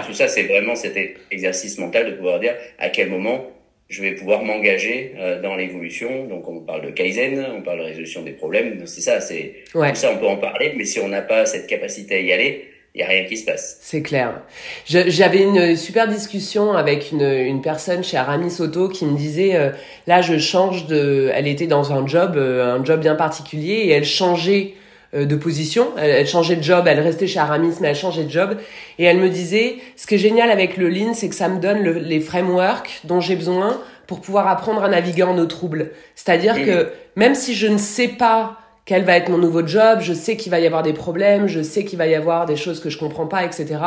tout 0.06 0.14
ça, 0.14 0.28
c'est 0.28 0.44
vraiment 0.44 0.76
cet 0.76 0.98
exercice 1.32 1.78
mental 1.78 2.12
de 2.12 2.16
pouvoir 2.16 2.40
dire 2.40 2.56
à 2.78 2.90
quel 2.90 3.10
moment 3.10 3.46
je 3.88 4.02
vais 4.02 4.14
pouvoir 4.14 4.44
m'engager 4.44 5.14
euh, 5.18 5.42
dans 5.42 5.56
l'évolution. 5.56 6.26
Donc 6.26 6.48
on 6.48 6.62
parle 6.62 6.86
de 6.86 6.92
kaizen, 6.92 7.46
on 7.56 7.62
parle 7.62 7.80
de 7.80 7.84
résolution 7.84 8.24
des 8.24 8.32
problèmes. 8.32 8.86
C'est 8.86 9.02
ça, 9.02 9.22
c'est 9.22 9.56
tout 9.72 9.84
ça, 9.94 10.12
on 10.12 10.18
peut 10.18 10.28
en 10.28 10.38
parler, 10.38 10.74
mais 10.76 10.86
si 10.86 11.00
on 11.00 11.08
n'a 11.08 11.22
pas 11.22 11.46
cette 11.46 11.68
capacité 11.68 12.16
à 12.16 12.20
y 12.20 12.34
aller, 12.34 12.70
il 12.96 13.02
y 13.02 13.04
a 13.04 13.08
rien 13.08 13.26
qui 13.26 13.36
se 13.36 13.46
passe. 13.46 13.78
C'est 13.82 14.02
clair. 14.02 14.42
j'avais 14.86 15.44
une 15.44 15.76
super 15.76 16.08
discussion 16.08 16.74
avec 16.74 17.12
une, 17.12 17.30
une 17.30 17.62
personne 17.62 18.04
chez 18.04 18.16
Aramis 18.16 18.52
Soto 18.52 18.88
qui 18.88 19.06
me 19.06 19.18
disait 19.18 19.56
euh, 19.56 19.72
là 20.08 20.22
je 20.22 20.38
change 20.38 20.88
de, 20.88 21.30
elle 21.34 21.48
était 21.48 21.68
dans 21.68 21.92
un 21.92 22.08
job, 22.08 22.36
euh, 22.38 22.74
un 22.74 22.86
job 22.86 23.02
bien 23.02 23.16
particulier 23.16 23.74
et 23.74 23.90
elle 23.90 24.06
changeait 24.06 24.76
de 25.24 25.36
position. 25.36 25.88
Elle, 25.98 26.28
changeait 26.28 26.58
de 26.58 26.64
job, 26.64 26.86
elle 26.88 27.00
restait 27.00 27.28
chez 27.28 27.40
Aramis, 27.40 27.76
mais 27.80 27.90
elle 27.90 27.96
changeait 27.96 28.24
de 28.24 28.32
job. 28.32 28.58
Et 29.00 29.06
elle 29.06 29.18
me 29.18 29.30
disait, 29.30 29.78
ce 29.96 30.08
qui 30.08 30.16
est 30.16 30.20
génial 30.20 30.52
avec 30.52 30.76
le 30.76 30.90
Lean, 30.90 31.14
c'est 31.14 31.30
que 31.30 31.36
ça 31.36 31.48
me 31.48 31.60
donne 31.60 31.84
les 31.84 32.20
frameworks 32.20 33.02
dont 33.06 33.22
j'ai 33.22 33.36
besoin 33.36 33.80
pour 34.08 34.22
pouvoir 34.22 34.48
apprendre 34.48 34.84
à 34.84 34.90
naviguer 34.90 35.24
en 35.24 35.38
eau 35.38 35.46
trouble. 35.46 35.92
C'est-à-dire 36.16 36.64
que 36.66 36.92
même 37.16 37.36
si 37.36 37.56
je 37.56 37.68
ne 37.68 37.78
sais 37.78 38.10
pas 38.10 38.58
quel 38.86 39.04
va 39.04 39.18
être 39.18 39.30
mon 39.30 39.38
nouveau 39.38 39.66
job, 39.66 40.00
je 40.02 40.14
sais 40.14 40.36
qu'il 40.36 40.52
va 40.52 40.60
y 40.60 40.68
avoir 40.68 40.84
des 40.84 40.94
problèmes, 40.94 41.48
je 41.48 41.62
sais 41.62 41.86
qu'il 41.86 41.98
va 41.98 42.08
y 42.08 42.16
avoir 42.16 42.46
des 42.46 42.56
choses 42.56 42.80
que 42.80 42.90
je 42.90 42.98
comprends 42.98 43.26
pas, 43.26 43.44
etc. 43.44 43.78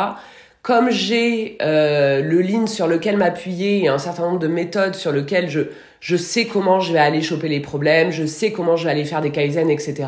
Comme 0.62 0.90
j'ai 0.90 1.56
euh, 1.62 2.20
le 2.20 2.40
Lean 2.40 2.66
sur 2.66 2.88
lequel 2.88 3.16
m'appuyer 3.16 3.84
et 3.84 3.88
un 3.88 3.98
certain 3.98 4.22
nombre 4.22 4.40
de 4.40 4.48
méthodes 4.48 4.96
sur 4.96 5.12
lesquelles 5.12 5.48
je, 5.48 5.60
je 6.00 6.16
sais 6.16 6.46
comment 6.46 6.80
je 6.80 6.92
vais 6.92 6.98
aller 6.98 7.22
choper 7.22 7.48
les 7.48 7.60
problèmes, 7.60 8.10
je 8.10 8.26
sais 8.26 8.50
comment 8.50 8.76
je 8.76 8.84
vais 8.84 8.90
aller 8.90 9.04
faire 9.04 9.20
des 9.20 9.30
kaizen, 9.30 9.70
etc 9.70 10.06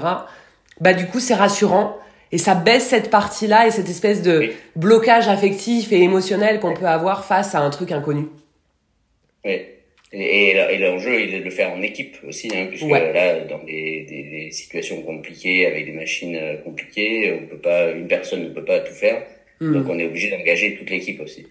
bah 0.80 0.94
du 0.94 1.06
coup 1.06 1.20
c'est 1.20 1.34
rassurant 1.34 1.96
et 2.32 2.38
ça 2.38 2.54
baisse 2.54 2.86
cette 2.86 3.10
partie-là 3.10 3.66
et 3.66 3.70
cette 3.70 3.88
espèce 3.88 4.22
de 4.22 4.50
blocage 4.76 5.28
affectif 5.28 5.92
et 5.92 6.00
émotionnel 6.00 6.60
qu'on 6.60 6.74
peut 6.74 6.86
avoir 6.86 7.24
face 7.24 7.54
à 7.54 7.60
un 7.60 7.70
truc 7.70 7.92
inconnu. 7.92 8.26
Oui. 9.44 9.60
Et, 10.12 10.50
et 10.50 10.78
l'enjeu, 10.78 11.20
il 11.22 11.34
est 11.34 11.38
de 11.38 11.44
le 11.44 11.50
faire 11.50 11.72
en 11.72 11.82
équipe 11.82 12.16
aussi, 12.26 12.50
hein, 12.52 12.66
puisque 12.68 12.90
là, 12.90 13.40
dans 13.44 13.62
des, 13.62 14.04
des, 14.08 14.22
des, 14.24 14.50
situations 14.50 15.02
compliquées, 15.02 15.66
avec 15.66 15.86
des 15.86 15.92
machines 15.92 16.34
euh, 16.34 16.56
compliquées, 16.56 17.38
on 17.40 17.46
peut 17.46 17.58
pas, 17.58 17.92
une 17.92 18.08
personne 18.08 18.42
ne 18.42 18.48
peut 18.48 18.64
pas 18.64 18.80
tout 18.80 18.92
faire. 18.92 19.22
Hmm. 19.60 19.72
Donc, 19.72 19.88
on 19.88 19.98
est 20.00 20.06
obligé 20.06 20.30
d'engager 20.30 20.74
toute 20.74 20.90
l'équipe 20.90 21.20
aussi. 21.20 21.46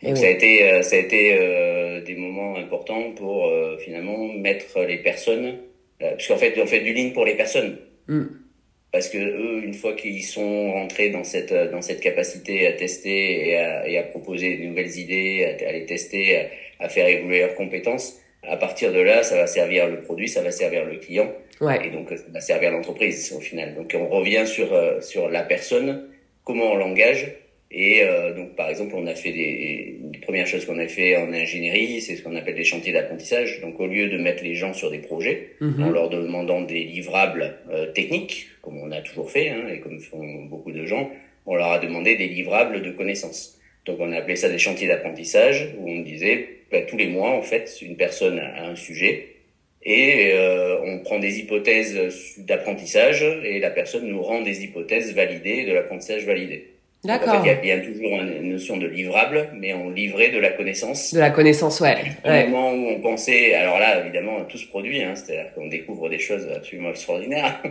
Eh 0.00 0.06
donc, 0.06 0.16
ça 0.16 0.26
a 0.26 0.30
été, 0.30 0.62
euh, 0.62 0.82
ça 0.82 0.94
a 0.94 1.00
été 1.00 1.36
euh, 1.40 2.02
des 2.02 2.14
moments 2.14 2.56
importants 2.56 3.10
pour 3.16 3.50
finalement 3.80 4.32
mettre 4.34 4.80
les 4.84 4.98
personnes, 4.98 5.58
puisqu'en 6.16 6.36
fait, 6.36 6.54
on 6.62 6.66
fait 6.66 6.80
du 6.80 6.92
ligne 6.92 7.12
pour 7.12 7.24
les 7.24 7.34
personnes. 7.34 7.78
Hmm. 8.06 8.26
Parce 8.94 9.08
que 9.08 9.18
eux, 9.18 9.64
une 9.64 9.74
fois 9.74 9.94
qu'ils 9.94 10.22
sont 10.22 10.70
rentrés 10.70 11.10
dans 11.10 11.24
cette 11.24 11.52
dans 11.52 11.82
cette 11.82 11.98
capacité 11.98 12.68
à 12.68 12.74
tester 12.74 13.48
et 13.48 13.56
à, 13.56 13.88
et 13.88 13.98
à 13.98 14.04
proposer 14.04 14.56
de 14.56 14.66
nouvelles 14.66 14.96
idées, 14.96 15.44
à, 15.44 15.68
à 15.68 15.72
les 15.72 15.84
tester, 15.84 16.36
à, 16.36 16.84
à 16.84 16.88
faire 16.88 17.08
évoluer 17.08 17.40
leurs 17.40 17.56
compétences. 17.56 18.20
À 18.44 18.56
partir 18.56 18.92
de 18.92 19.00
là, 19.00 19.24
ça 19.24 19.36
va 19.36 19.48
servir 19.48 19.88
le 19.88 20.02
produit, 20.02 20.28
ça 20.28 20.42
va 20.42 20.52
servir 20.52 20.84
le 20.84 20.98
client, 20.98 21.32
ouais. 21.60 21.84
et 21.84 21.90
donc 21.90 22.08
ça 22.10 22.22
va 22.32 22.40
servir 22.40 22.70
l'entreprise 22.70 23.34
au 23.36 23.40
final. 23.40 23.74
Donc 23.74 23.92
on 23.98 24.06
revient 24.06 24.46
sur 24.46 24.72
euh, 24.72 25.00
sur 25.00 25.28
la 25.28 25.42
personne, 25.42 26.08
comment 26.44 26.70
on 26.70 26.76
l'engage, 26.76 27.34
et 27.72 28.04
euh, 28.04 28.32
donc 28.32 28.54
par 28.54 28.70
exemple 28.70 28.94
on 28.94 29.08
a 29.08 29.16
fait 29.16 29.32
des, 29.32 29.96
des 30.02 30.18
premières 30.20 30.46
choses 30.46 30.66
qu'on 30.66 30.78
a 30.78 30.86
fait 30.86 31.16
en 31.16 31.32
ingénierie, 31.32 32.00
c'est 32.00 32.14
ce 32.14 32.22
qu'on 32.22 32.36
appelle 32.36 32.54
des 32.54 32.62
chantiers 32.62 32.92
d'apprentissage. 32.92 33.60
Donc 33.60 33.80
au 33.80 33.88
lieu 33.88 34.08
de 34.08 34.18
mettre 34.18 34.44
les 34.44 34.54
gens 34.54 34.72
sur 34.72 34.92
des 34.92 34.98
projets 35.00 35.48
mhm. 35.60 35.82
en 35.82 35.90
leur 35.90 36.10
demandant 36.10 36.60
des 36.60 36.84
livrables 36.84 37.56
euh, 37.72 37.90
techniques, 37.90 38.50
comme 38.64 38.78
on 38.78 38.90
a 38.90 39.02
toujours 39.02 39.30
fait 39.30 39.50
hein, 39.50 39.68
et 39.70 39.80
comme 39.80 40.00
font 40.00 40.44
beaucoup 40.46 40.72
de 40.72 40.86
gens, 40.86 41.10
on 41.44 41.54
leur 41.54 41.72
a 41.72 41.78
demandé 41.78 42.16
des 42.16 42.28
livrables 42.28 42.82
de 42.82 42.90
connaissances. 42.90 43.60
Donc 43.84 43.98
on 44.00 44.10
a 44.10 44.16
appelé 44.16 44.36
ça 44.36 44.48
des 44.48 44.58
chantiers 44.58 44.88
d'apprentissage 44.88 45.74
où 45.78 45.90
on 45.90 46.00
disait 46.00 46.48
ben, 46.70 46.86
tous 46.86 46.96
les 46.96 47.08
mois 47.08 47.30
en 47.30 47.42
fait 47.42 47.82
une 47.82 47.96
personne 47.96 48.38
a 48.38 48.66
un 48.66 48.76
sujet 48.76 49.34
et 49.82 50.30
euh, 50.32 50.80
on 50.82 51.00
prend 51.00 51.18
des 51.18 51.40
hypothèses 51.40 52.38
d'apprentissage 52.38 53.22
et 53.22 53.60
la 53.60 53.70
personne 53.70 54.08
nous 54.08 54.22
rend 54.22 54.40
des 54.40 54.64
hypothèses 54.64 55.14
validées 55.14 55.66
de 55.66 55.72
l'apprentissage 55.74 56.24
validé. 56.24 56.73
D'accord. 57.04 57.42
il 57.44 57.48
y 57.48 57.50
a 57.50 57.56
bien 57.56 57.80
toujours 57.80 58.18
une 58.20 58.50
notion 58.50 58.78
de 58.78 58.86
livrable, 58.86 59.50
mais 59.54 59.74
on 59.74 59.90
livrait 59.90 60.30
de 60.30 60.38
la 60.38 60.50
connaissance. 60.50 61.12
De 61.12 61.20
la 61.20 61.30
connaissance, 61.30 61.80
ouais. 61.80 61.96
Au 62.24 62.48
moment 62.48 62.72
où 62.72 62.88
on 62.88 63.00
pensait, 63.00 63.54
alors 63.54 63.78
là, 63.78 64.00
évidemment, 64.00 64.44
tout 64.48 64.56
se 64.56 64.66
produit, 64.66 65.02
hein, 65.02 65.14
c'est-à-dire 65.14 65.52
qu'on 65.54 65.66
découvre 65.66 66.08
des 66.08 66.18
choses 66.18 66.48
absolument 66.54 66.90
extraordinaires. 66.90 67.62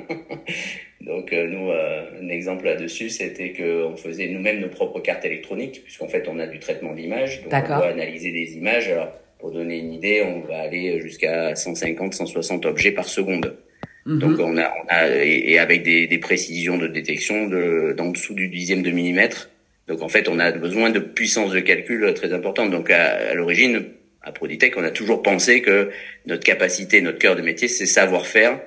Donc 1.01 1.33
euh, 1.33 1.47
nous, 1.47 1.69
euh, 1.69 2.05
un 2.21 2.29
exemple 2.29 2.65
là-dessus, 2.65 3.09
c'était 3.09 3.51
qu'on 3.51 3.97
faisait 3.97 4.27
nous-mêmes 4.27 4.59
nos 4.59 4.69
propres 4.69 4.99
cartes 4.99 5.25
électroniques, 5.25 5.81
puisqu'en 5.83 6.07
fait, 6.07 6.27
on 6.29 6.39
a 6.39 6.47
du 6.47 6.59
traitement 6.59 6.93
d'image, 6.93 7.43
donc 7.43 7.51
on 7.53 7.75
doit 7.75 7.87
analyser 7.87 8.31
des 8.31 8.55
images. 8.55 8.89
Alors, 8.89 9.11
pour 9.39 9.51
donner 9.51 9.79
une 9.79 9.93
idée, 9.93 10.23
on 10.23 10.47
va 10.47 10.59
aller 10.59 11.01
jusqu'à 11.01 11.55
150, 11.55 12.13
160 12.13 12.65
objets 12.65 12.91
par 12.91 13.05
seconde. 13.05 13.57
Mhm. 14.05 14.19
Donc 14.19 14.39
on 14.39 14.57
a, 14.57 14.73
on 14.83 14.87
a 14.87 15.09
et, 15.09 15.57
avec 15.59 15.83
des, 15.83 16.07
des, 16.07 16.17
précisions 16.17 16.77
de 16.77 16.87
détection 16.87 17.47
de 17.47 17.93
d'en 17.97 18.09
dessous 18.09 18.33
du 18.33 18.49
dixième 18.49 18.81
de 18.83 18.91
millimètre. 18.91 19.49
Donc 19.87 20.01
en 20.01 20.09
fait, 20.09 20.27
on 20.29 20.39
a 20.39 20.51
besoin 20.51 20.89
de 20.89 20.99
puissance 20.99 21.51
de 21.51 21.59
calcul 21.59 22.13
très 22.13 22.33
importante. 22.33 22.71
Donc 22.71 22.89
à, 22.89 23.31
à 23.31 23.33
l'origine, 23.33 23.85
à 24.21 24.31
Proditech, 24.31 24.75
on 24.77 24.83
a 24.83 24.91
toujours 24.91 25.21
pensé 25.21 25.61
que 25.61 25.91
notre 26.25 26.43
capacité, 26.43 27.01
notre 27.01 27.19
cœur 27.19 27.35
de 27.35 27.41
métier, 27.41 27.67
c'est 27.67 27.85
savoir 27.85 28.25
faire 28.25 28.59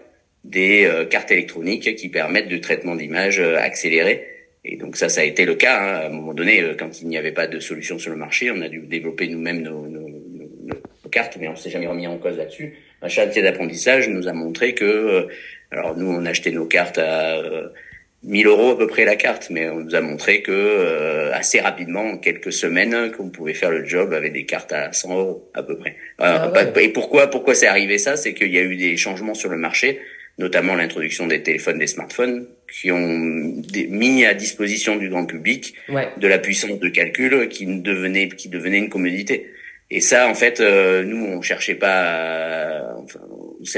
des 0.44 0.84
euh, 0.84 1.04
cartes 1.04 1.30
électroniques 1.30 1.94
qui 1.96 2.08
permettent 2.08 2.48
du 2.48 2.60
traitement 2.60 2.94
d'images 2.94 3.40
euh, 3.40 3.56
accéléré. 3.56 4.26
Et 4.64 4.76
donc 4.76 4.96
ça, 4.96 5.08
ça 5.08 5.22
a 5.22 5.24
été 5.24 5.44
le 5.44 5.54
cas. 5.54 5.80
Hein. 5.80 5.94
À 6.02 6.06
un 6.06 6.10
moment 6.10 6.34
donné, 6.34 6.60
euh, 6.60 6.74
quand 6.78 7.00
il 7.00 7.08
n'y 7.08 7.16
avait 7.16 7.32
pas 7.32 7.46
de 7.46 7.58
solution 7.58 7.98
sur 7.98 8.10
le 8.10 8.16
marché, 8.16 8.50
on 8.50 8.60
a 8.60 8.68
dû 8.68 8.80
développer 8.80 9.28
nous-mêmes 9.28 9.62
nos, 9.62 9.86
nos, 9.86 10.08
nos, 10.08 11.10
cartes, 11.10 11.38
mais 11.40 11.48
on 11.48 11.56
s'est 11.56 11.70
jamais 11.70 11.86
remis 11.86 12.06
en 12.06 12.18
cause 12.18 12.36
là-dessus. 12.36 12.74
Un 13.02 13.08
chantier 13.08 13.42
d'apprentissage 13.42 14.08
nous 14.08 14.28
a 14.28 14.32
montré 14.32 14.74
que, 14.74 15.28
alors 15.70 15.96
nous, 15.96 16.10
on 16.10 16.24
achetait 16.26 16.50
nos 16.50 16.64
cartes 16.64 16.98
à 16.98 17.42
1000 18.22 18.46
euros 18.46 18.70
à 18.70 18.78
peu 18.78 18.86
près 18.86 19.04
la 19.04 19.16
carte, 19.16 19.48
mais 19.50 19.68
on 19.68 19.80
nous 19.80 19.94
a 19.94 20.00
montré 20.00 20.42
que 20.42 21.30
assez 21.32 21.60
rapidement, 21.60 22.02
en 22.02 22.18
quelques 22.18 22.52
semaines, 22.52 23.12
qu'on 23.12 23.28
pouvait 23.28 23.54
faire 23.54 23.70
le 23.70 23.84
job 23.84 24.14
avec 24.14 24.32
des 24.32 24.46
cartes 24.46 24.72
à 24.72 24.92
100 24.92 25.18
euros 25.18 25.50
à 25.54 25.62
peu 25.62 25.76
près. 25.76 25.96
Ah 26.18 26.50
et 26.80 26.88
pourquoi 26.88 27.28
pourquoi 27.28 27.54
c'est 27.54 27.66
arrivé 27.66 27.98
ça? 27.98 28.16
C'est 28.16 28.34
qu'il 28.34 28.52
y 28.52 28.58
a 28.58 28.62
eu 28.62 28.76
des 28.76 28.96
changements 28.96 29.34
sur 29.34 29.50
le 29.50 29.56
marché 29.56 30.00
notamment 30.38 30.74
l'introduction 30.74 31.26
des 31.26 31.42
téléphones, 31.42 31.78
des 31.78 31.86
smartphones, 31.86 32.46
qui 32.70 32.90
ont 32.92 32.98
mis 32.98 34.26
à 34.26 34.34
disposition 34.34 34.96
du 34.96 35.08
grand 35.08 35.24
public 35.24 35.74
de 35.88 36.28
la 36.28 36.38
puissance 36.38 36.78
de 36.78 36.88
calcul 36.88 37.48
qui 37.48 37.64
devenait 37.66 38.28
qui 38.28 38.48
devenait 38.48 38.78
une 38.78 38.88
commodité. 38.88 39.50
Et 39.90 40.00
ça, 40.00 40.28
en 40.28 40.34
fait, 40.34 40.60
euh, 40.60 41.04
nous, 41.04 41.24
on 41.24 41.42
cherchait 41.42 41.76
pas. 41.76 42.94
enfin, 42.98 43.20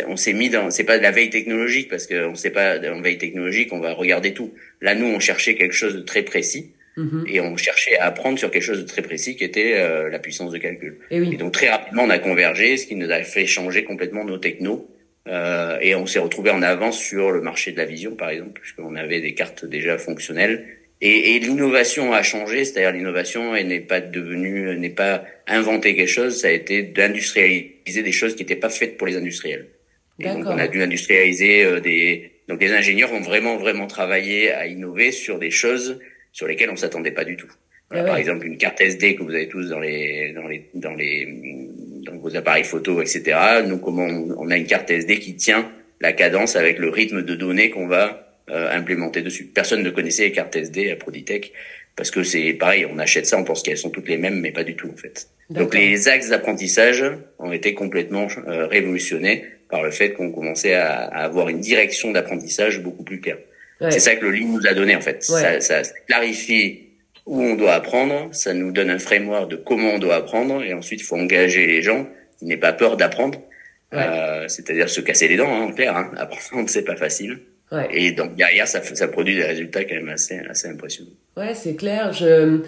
on 0.07 0.17
s'est 0.17 0.33
mis 0.33 0.49
dans. 0.49 0.71
C'est 0.71 0.85
pas 0.85 0.99
de 0.99 1.03
la 1.03 1.11
veille 1.11 1.31
technologique 1.31 1.89
parce 1.89 2.07
qu'on 2.07 2.35
sait 2.35 2.51
pas 2.51 2.79
en 2.79 3.01
veille 3.01 3.19
technologique, 3.19 3.73
on 3.73 3.81
va 3.81 3.93
regarder 3.93 4.33
tout. 4.33 4.55
Là, 4.81 4.95
nous, 4.95 5.07
on 5.07 5.21
cherchait 5.21 5.55
quelque 5.55 5.75
chose 5.75 5.95
de 5.95 6.01
très 6.01 6.23
précis. 6.23 6.73
Mm-hmm. 6.97 7.29
Et 7.29 7.41
on 7.41 7.57
cherchait 7.57 7.97
à 7.99 8.07
apprendre 8.07 8.39
sur 8.39 8.51
quelque 8.51 8.63
chose 8.63 8.81
de 8.81 8.87
très 8.87 9.03
précis 9.03 9.37
qui 9.37 9.45
était 9.45 9.75
euh, 9.77 10.09
la 10.09 10.19
puissance 10.19 10.51
de 10.51 10.59
calcul. 10.59 10.99
Et, 11.11 11.21
oui. 11.21 11.31
et 11.33 11.37
donc 11.37 11.53
très 11.53 11.69
rapidement 11.69 12.03
on 12.03 12.11
a 12.11 12.19
convergé, 12.19 12.77
ce 12.77 12.89
qui 12.89 12.97
nous 12.97 13.09
a 13.13 13.23
fait 13.23 13.47
changer 13.47 13.85
complètement 13.85 14.25
nos 14.25 14.39
technos 14.39 14.91
euh, 15.29 15.79
et 15.81 15.95
on 15.95 16.07
s'est 16.07 16.19
retrouvé 16.19 16.51
en 16.51 16.63
avance 16.63 16.99
sur 16.99 17.31
le 17.31 17.41
marché 17.41 17.73
de 17.73 17.77
la 17.77 17.85
vision, 17.85 18.15
par 18.15 18.31
exemple, 18.31 18.61
puisqu'on 18.61 18.95
avait 18.95 19.21
des 19.21 19.35
cartes 19.35 19.65
déjà 19.65 19.99
fonctionnelles. 19.99 20.65
Et, 21.01 21.37
et 21.37 21.39
l'innovation 21.39 22.13
a 22.13 22.23
changé, 22.23 22.65
c'est-à-dire 22.65 22.93
l'innovation 22.93 23.53
n'est 23.53 23.81
pas 23.81 24.01
devenue, 24.01 24.77
n'est 24.79 24.91
pas 24.91 25.25
inventer 25.47 25.95
quelque 25.95 26.09
chose, 26.09 26.41
ça 26.41 26.49
a 26.49 26.51
été 26.51 26.83
d'industrialiser 26.83 28.03
des 28.03 28.13
choses 28.13 28.35
qui 28.35 28.43
n'étaient 28.43 28.57
pas 28.57 28.69
faites 28.69 28.97
pour 28.97 29.07
les 29.07 29.17
industriels. 29.17 29.69
Et 30.21 30.25
donc 30.25 30.47
on 30.47 30.59
a 30.59 30.67
dû 30.67 30.83
industrialiser 30.83 31.65
euh, 31.65 31.81
des. 31.81 32.33
Donc 32.49 32.61
les 32.61 32.73
ingénieurs 32.73 33.13
ont 33.13 33.21
vraiment 33.21 33.57
vraiment 33.57 33.87
travaillé 33.87 34.51
à 34.51 34.67
innover 34.67 35.13
sur 35.13 35.39
des 35.39 35.51
choses 35.51 36.01
sur 36.33 36.47
lesquelles 36.47 36.71
on 36.71 36.77
s'attendait 36.77 37.13
pas 37.13 37.25
du 37.25 37.37
tout. 37.37 37.51
Voilà, 37.91 38.05
ah 38.05 38.09
Par 38.09 38.17
exemple, 38.17 38.47
une 38.47 38.59
carte 38.59 38.81
SD 38.81 39.15
que 39.15 39.23
vous 39.23 39.31
avez 39.31 39.49
tous 39.49 39.69
dans 39.69 39.79
les 39.79 40.33
dans 40.33 40.47
les 40.47 40.69
dans 40.75 40.95
les 40.95 41.29
dans 42.05 42.17
vos 42.17 42.37
appareils 42.37 42.65
photo, 42.65 43.01
etc. 43.01 43.39
Nous, 43.67 43.79
comment 43.79 44.07
on, 44.07 44.51
a 44.51 44.57
une 44.57 44.67
carte 44.67 44.91
SD 44.91 45.21
qui 45.21 45.37
tient 45.37 45.71
la 46.01 46.13
cadence 46.13 46.57
avec 46.57 46.79
le 46.79 46.89
rythme 46.89 47.23
de 47.23 47.35
données 47.35 47.71
qu'on 47.71 47.87
va 47.87 48.28
euh, 48.51 48.71
implémenter 48.71 49.23
dessus. 49.23 49.45
Personne 49.45 49.83
ne 49.83 49.91
connaissait 49.91 50.25
les 50.25 50.33
cartes 50.33 50.57
SD 50.57 50.91
à 50.91 50.97
Proditech 50.97 51.53
parce 51.97 52.11
que 52.11 52.23
c'est 52.23 52.53
pareil, 52.53 52.87
on 52.87 52.99
achète 52.99 53.27
ça, 53.27 53.37
on 53.39 53.45
pense 53.45 53.63
qu'elles 53.63 53.79
sont 53.79 53.91
toutes 53.91 54.09
les 54.09 54.19
mêmes, 54.19 54.41
mais 54.41 54.53
pas 54.53 54.63
du 54.63 54.77
tout 54.77 54.89
en 54.89 54.97
fait. 54.97 55.29
Donc 55.51 55.75
les 55.75 56.09
axes 56.09 56.29
d'apprentissage 56.29 57.05
ont 57.39 57.53
été 57.53 57.75
complètement 57.75 58.29
euh, 58.47 58.67
révolutionnés 58.67 59.45
par 59.69 59.83
le 59.83 59.91
fait 59.91 60.13
qu'on 60.13 60.31
commençait 60.31 60.75
à, 60.75 61.05
à, 61.05 61.25
avoir 61.25 61.49
une 61.49 61.61
direction 61.61 62.13
d'apprentissage 62.13 62.81
beaucoup 62.81 63.03
plus 63.03 63.21
claire. 63.21 63.39
C'est 63.91 64.01
ça 64.01 64.17
que 64.17 64.25
le 64.25 64.33
livre 64.33 64.49
nous 64.49 64.67
a 64.67 64.75
donné 64.75 64.97
en 64.97 65.01
fait. 65.01 65.23
Ça, 65.23 65.61
ça, 65.61 65.85
ça 65.85 65.95
clarifie 66.07 66.89
où 67.29 67.43
on 67.43 67.55
doit 67.55 67.75
apprendre, 67.75 68.29
ça 68.33 68.55
nous 68.55 68.73
donne 68.73 68.91
un 68.91 68.99
framework 68.99 69.51
de 69.51 69.57
comment 69.57 69.91
on 69.91 69.99
doit 69.99 70.17
apprendre, 70.17 70.63
et 70.65 70.73
ensuite 70.73 71.01
il 71.03 71.05
faut 71.05 71.17
engager 71.17 71.67
les 71.67 71.83
gens 71.83 72.09
qui 72.39 72.47
n'aient 72.47 72.57
pas 72.57 72.73
peur 72.73 72.97
d'apprendre, 72.97 73.39
euh, 73.93 74.49
c'est-à-dire 74.49 74.89
se 74.89 75.03
casser 75.03 75.29
les 75.29 75.37
dents, 75.37 75.53
hein, 75.53 75.65
en 75.65 75.73
clair. 75.73 75.97
Hein. 75.97 76.11
Apprendre 76.17 76.69
c'est 76.71 76.85
pas 76.85 76.97
facile. 76.97 77.41
Ouais. 77.71 77.89
Et 77.93 78.13
donc 78.13 78.35
derrière 78.35 78.67
ça, 78.67 78.83
ça 78.83 79.09
produit 79.09 79.37
des 79.37 79.45
résultats 79.45 79.85
quand 79.85 79.95
même 79.95 80.09
assez 80.09 80.39
assez 80.49 80.69
impressionnants. 80.69 81.11
Ouais, 81.37 81.55
c'est 81.55 81.77
clair. 81.77 82.13
Je 82.13 82.63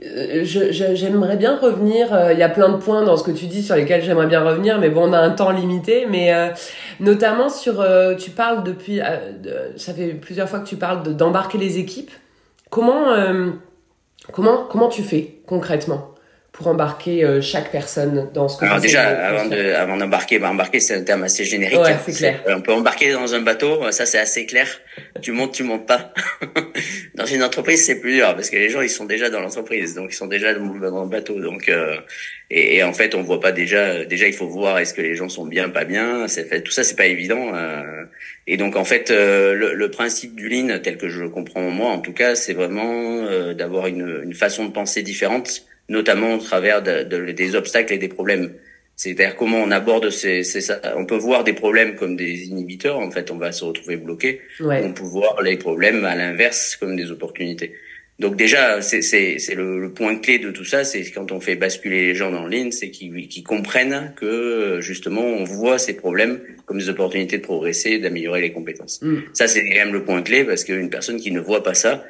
j'aimerais 0.00 1.36
bien 1.36 1.56
revenir. 1.56 2.12
Euh, 2.12 2.32
il 2.32 2.38
y 2.38 2.42
a 2.42 2.48
plein 2.48 2.70
de 2.70 2.76
points 2.76 3.04
dans 3.04 3.16
ce 3.16 3.22
que 3.22 3.30
tu 3.30 3.46
dis 3.46 3.62
sur 3.62 3.76
lesquels 3.76 4.02
j'aimerais 4.02 4.26
bien 4.26 4.42
revenir, 4.42 4.78
mais 4.80 4.90
bon, 4.90 5.08
on 5.08 5.12
a 5.12 5.18
un 5.18 5.30
temps 5.30 5.52
limité. 5.52 6.06
Mais 6.08 6.34
euh, 6.34 6.48
notamment 6.98 7.48
sur, 7.48 7.80
euh, 7.80 8.14
tu 8.16 8.30
parles 8.30 8.64
depuis, 8.64 9.00
ça 9.76 9.94
fait 9.94 10.08
plusieurs 10.08 10.48
fois 10.48 10.58
que 10.60 10.68
tu 10.68 10.76
parles 10.76 11.16
d'embarquer 11.16 11.58
les 11.58 11.78
équipes. 11.78 12.10
Comment 12.70 13.06
Comment, 14.30 14.64
comment 14.70 14.88
tu 14.88 15.02
fais 15.02 15.38
concrètement? 15.46 16.11
Pour 16.52 16.66
embarquer 16.66 17.24
euh, 17.24 17.40
chaque 17.40 17.72
personne 17.72 18.30
dans 18.34 18.46
ce 18.46 18.58
que 18.58 18.66
Alors 18.66 18.78
déjà, 18.78 19.02
avant 19.02 19.46
de, 19.46 19.72
avant 19.72 19.96
d'embarquer, 19.96 20.38
bah, 20.38 20.50
embarquer 20.50 20.80
c'est 20.80 20.94
un 20.94 21.02
terme 21.02 21.24
assez 21.24 21.44
générique. 21.44 21.80
Ouais, 21.80 21.96
c'est 22.06 22.12
clair. 22.12 22.42
On 22.46 22.60
peut 22.60 22.72
embarquer 22.72 23.12
dans 23.12 23.34
un 23.34 23.40
bateau, 23.40 23.90
ça 23.90 24.04
c'est 24.04 24.18
assez 24.18 24.44
clair. 24.44 24.68
tu 25.22 25.32
montes, 25.32 25.52
tu 25.52 25.62
montes 25.62 25.86
pas. 25.86 26.12
dans 27.14 27.24
une 27.24 27.42
entreprise, 27.42 27.84
c'est 27.86 28.00
plus 28.00 28.16
dur 28.16 28.34
parce 28.34 28.50
que 28.50 28.56
les 28.56 28.68
gens 28.68 28.82
ils 28.82 28.90
sont 28.90 29.06
déjà 29.06 29.30
dans 29.30 29.40
l'entreprise, 29.40 29.94
donc 29.94 30.12
ils 30.12 30.16
sont 30.16 30.26
déjà 30.26 30.52
dans 30.52 31.02
le 31.02 31.08
bateau. 31.08 31.40
Donc 31.40 31.70
euh, 31.70 31.96
et, 32.54 32.76
et, 32.76 32.82
en 32.82 32.92
fait, 32.92 33.14
on 33.14 33.22
voit 33.22 33.40
pas 33.40 33.50
déjà. 33.50 34.04
Déjà, 34.04 34.26
il 34.26 34.34
faut 34.34 34.46
voir 34.46 34.78
est-ce 34.78 34.92
que 34.92 35.00
les 35.00 35.14
gens 35.14 35.30
sont 35.30 35.46
bien, 35.46 35.70
pas 35.70 35.84
bien. 35.84 36.28
Fait, 36.28 36.60
tout 36.60 36.70
ça, 36.70 36.84
c'est 36.84 36.96
pas 36.96 37.06
évident. 37.06 37.54
Euh, 37.54 38.04
et 38.46 38.58
donc 38.58 38.76
en 38.76 38.84
fait, 38.84 39.10
euh, 39.10 39.54
le, 39.54 39.72
le, 39.72 39.90
principe 39.90 40.34
du 40.34 40.50
lean, 40.50 40.78
tel 40.80 40.98
que 40.98 41.08
je 41.08 41.22
le 41.22 41.30
comprends 41.30 41.62
moi, 41.62 41.90
en 41.90 42.00
tout 42.00 42.12
cas, 42.12 42.34
c'est 42.34 42.52
vraiment 42.52 43.24
euh, 43.24 43.54
d'avoir 43.54 43.86
une, 43.86 44.20
une 44.24 44.34
façon 44.34 44.66
de 44.66 44.70
penser 44.70 45.02
différente 45.02 45.64
notamment 45.88 46.34
au 46.34 46.38
travers 46.38 46.82
de, 46.82 47.02
de, 47.02 47.32
des 47.32 47.54
obstacles 47.54 47.92
et 47.92 47.98
des 47.98 48.08
problèmes. 48.08 48.52
C'est-à-dire 48.96 49.36
comment 49.36 49.58
on 49.58 49.70
aborde 49.70 50.10
ces, 50.10 50.44
ces, 50.44 50.72
on 50.96 51.06
peut 51.06 51.16
voir 51.16 51.44
des 51.44 51.54
problèmes 51.54 51.96
comme 51.96 52.16
des 52.16 52.44
inhibiteurs, 52.44 52.98
en 52.98 53.10
fait, 53.10 53.30
on 53.30 53.36
va 53.36 53.50
se 53.52 53.64
retrouver 53.64 53.96
bloqué. 53.96 54.40
Ouais. 54.60 54.82
On 54.84 54.92
peut 54.92 55.02
voir 55.02 55.42
les 55.42 55.56
problèmes 55.56 56.04
à 56.04 56.14
l'inverse 56.14 56.76
comme 56.76 56.94
des 56.96 57.10
opportunités. 57.10 57.72
Donc 58.18 58.36
déjà, 58.36 58.82
c'est 58.82 59.00
le, 59.54 59.80
le, 59.80 59.92
point 59.92 60.16
clé 60.16 60.38
de 60.38 60.50
tout 60.50 60.64
ça, 60.64 60.84
c'est 60.84 61.02
quand 61.10 61.32
on 61.32 61.40
fait 61.40 61.56
basculer 61.56 62.06
les 62.06 62.14
gens 62.14 62.30
dans 62.30 62.46
le 62.46 62.70
c'est 62.70 62.90
qu'ils 62.90 63.42
comprennent 63.42 64.12
que 64.14 64.78
justement 64.80 65.22
on 65.22 65.44
voit 65.44 65.78
ces 65.78 65.94
problèmes 65.94 66.40
comme 66.66 66.78
des 66.78 66.88
opportunités 66.88 67.38
de 67.38 67.42
progresser, 67.42 67.98
d'améliorer 67.98 68.40
les 68.42 68.52
compétences. 68.52 69.00
Mm. 69.02 69.16
Ça 69.32 69.48
c'est 69.48 69.62
quand 69.62 69.74
même 69.74 69.92
le 69.92 70.04
point 70.04 70.22
clé 70.22 70.44
parce 70.44 70.62
qu'une 70.62 70.90
personne 70.90 71.16
qui 71.16 71.32
ne 71.32 71.40
voit 71.40 71.64
pas 71.64 71.74
ça, 71.74 72.04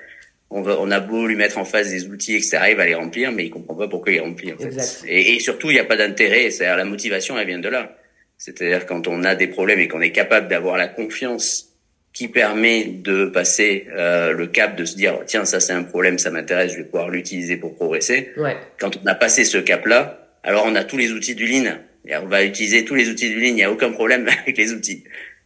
on, 0.53 0.63
va, 0.63 0.77
on 0.79 0.91
a 0.91 1.01
beau 1.01 1.27
lui 1.27 1.35
mettre 1.35 1.59
en 1.59 1.65
face 1.65 1.91
des 1.91 2.07
outils, 2.07 2.37
etc., 2.37 2.59
il 2.71 2.77
va 2.77 2.87
les 2.87 2.95
remplir, 2.95 3.33
mais 3.33 3.47
il 3.47 3.51
comprend 3.51 3.75
pas 3.75 3.89
pourquoi 3.89 4.13
il 4.13 4.21
remplit. 4.21 4.53
En 4.53 4.59
fait. 4.59 5.03
Et, 5.09 5.35
et, 5.35 5.41
surtout, 5.41 5.71
il 5.71 5.75
n'y 5.75 5.81
a 5.81 5.85
pas 5.85 5.97
d'intérêt. 5.97 6.51
C'est-à-dire 6.51 6.77
la 6.77 6.85
motivation, 6.85 7.39
elle 7.39 7.47
vient 7.47 7.59
de 7.59 7.69
là. 7.69 7.97
C'est-à-dire 8.37 8.87
quand 8.87 9.09
on 9.09 9.25
a 9.25 9.35
des 9.35 9.47
problèmes 9.47 9.79
et 9.79 9.89
qu'on 9.89 10.01
est 10.01 10.11
capable 10.11 10.49
d'avoir 10.49 10.77
la 10.77 10.89
confiance 10.89 11.73
qui 12.13 12.29
permet 12.29 12.85
de 12.85 13.27
passer 13.27 13.87
euh, 13.97 14.33
le 14.33 14.47
cap 14.47 14.77
de 14.77 14.85
se 14.85 14.97
dire 14.97 15.21
tiens 15.27 15.45
ça 15.45 15.61
c'est 15.61 15.73
un 15.73 15.85
problème 15.85 16.19
ça 16.19 16.31
m'intéresse 16.31 16.73
je 16.73 16.79
vais 16.79 16.85
pouvoir 16.85 17.09
l'utiliser 17.09 17.57
pour 17.57 17.75
progresser 17.75 18.33
ouais. 18.37 18.57
quand 18.79 18.99
on 19.03 19.07
a 19.07 19.15
passé 19.15 19.45
ce 19.45 19.59
cap 19.59 19.87
là 19.87 20.29
alors 20.43 20.65
on 20.67 20.75
a 20.75 20.85
tous 20.85 20.99
les 20.99 21.13
outils 21.13 21.35
du 21.35 21.47
lean 21.47 21.79
et 22.05 22.17
on 22.17 22.27
va 22.27 22.45
utiliser 22.45 22.85
tous 22.85 22.95
les 22.95 23.09
outils 23.09 23.31
du 23.31 23.41
lean 23.41 23.47
il 23.47 23.55
n'y 23.55 23.63
a 23.63 23.71
aucun 23.71 23.93
problème 23.93 24.29
avec 24.43 24.59
les 24.59 24.73
outils 24.73 25.05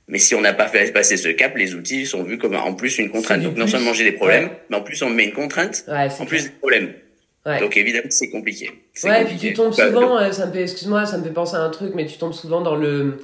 mais 0.08 0.18
si 0.18 0.34
on 0.34 0.40
n'a 0.40 0.52
pas 0.52 0.68
fait 0.68 0.92
passer 0.92 1.16
ce 1.16 1.28
cap 1.28 1.56
les 1.56 1.74
outils 1.74 2.06
sont 2.06 2.22
vus 2.22 2.38
comme 2.38 2.54
en 2.54 2.74
plus 2.74 2.98
une 2.98 3.10
contrainte 3.10 3.42
donc 3.42 3.56
non 3.56 3.66
seulement 3.66 3.92
j'ai 3.92 4.04
des 4.04 4.12
problèmes 4.12 4.50
mais 4.70 4.76
en 4.76 4.82
plus 4.82 5.02
on 5.02 5.10
met 5.10 5.24
une 5.24 5.32
contrainte 5.32 5.84
ouais, 5.88 6.08
en 6.18 6.26
plus 6.26 6.44
des 6.44 6.50
problèmes 6.50 6.92
Ouais. 7.44 7.60
Donc 7.60 7.76
évidemment 7.76 8.08
c'est 8.10 8.28
compliqué. 8.28 8.72
Ouais, 9.04 9.24
puis 9.24 9.36
tu 9.36 9.52
tombes 9.52 9.72
souvent, 9.72 10.18
euh, 10.18 10.32
ça 10.32 10.46
me 10.46 10.52
fait, 10.52 10.62
excuse-moi, 10.62 11.06
ça 11.06 11.16
me 11.16 11.22
fait 11.22 11.30
penser 11.30 11.54
à 11.54 11.60
un 11.60 11.70
truc, 11.70 11.92
mais 11.94 12.04
tu 12.04 12.18
tombes 12.18 12.32
souvent 12.32 12.60
dans 12.60 12.74
le, 12.74 13.18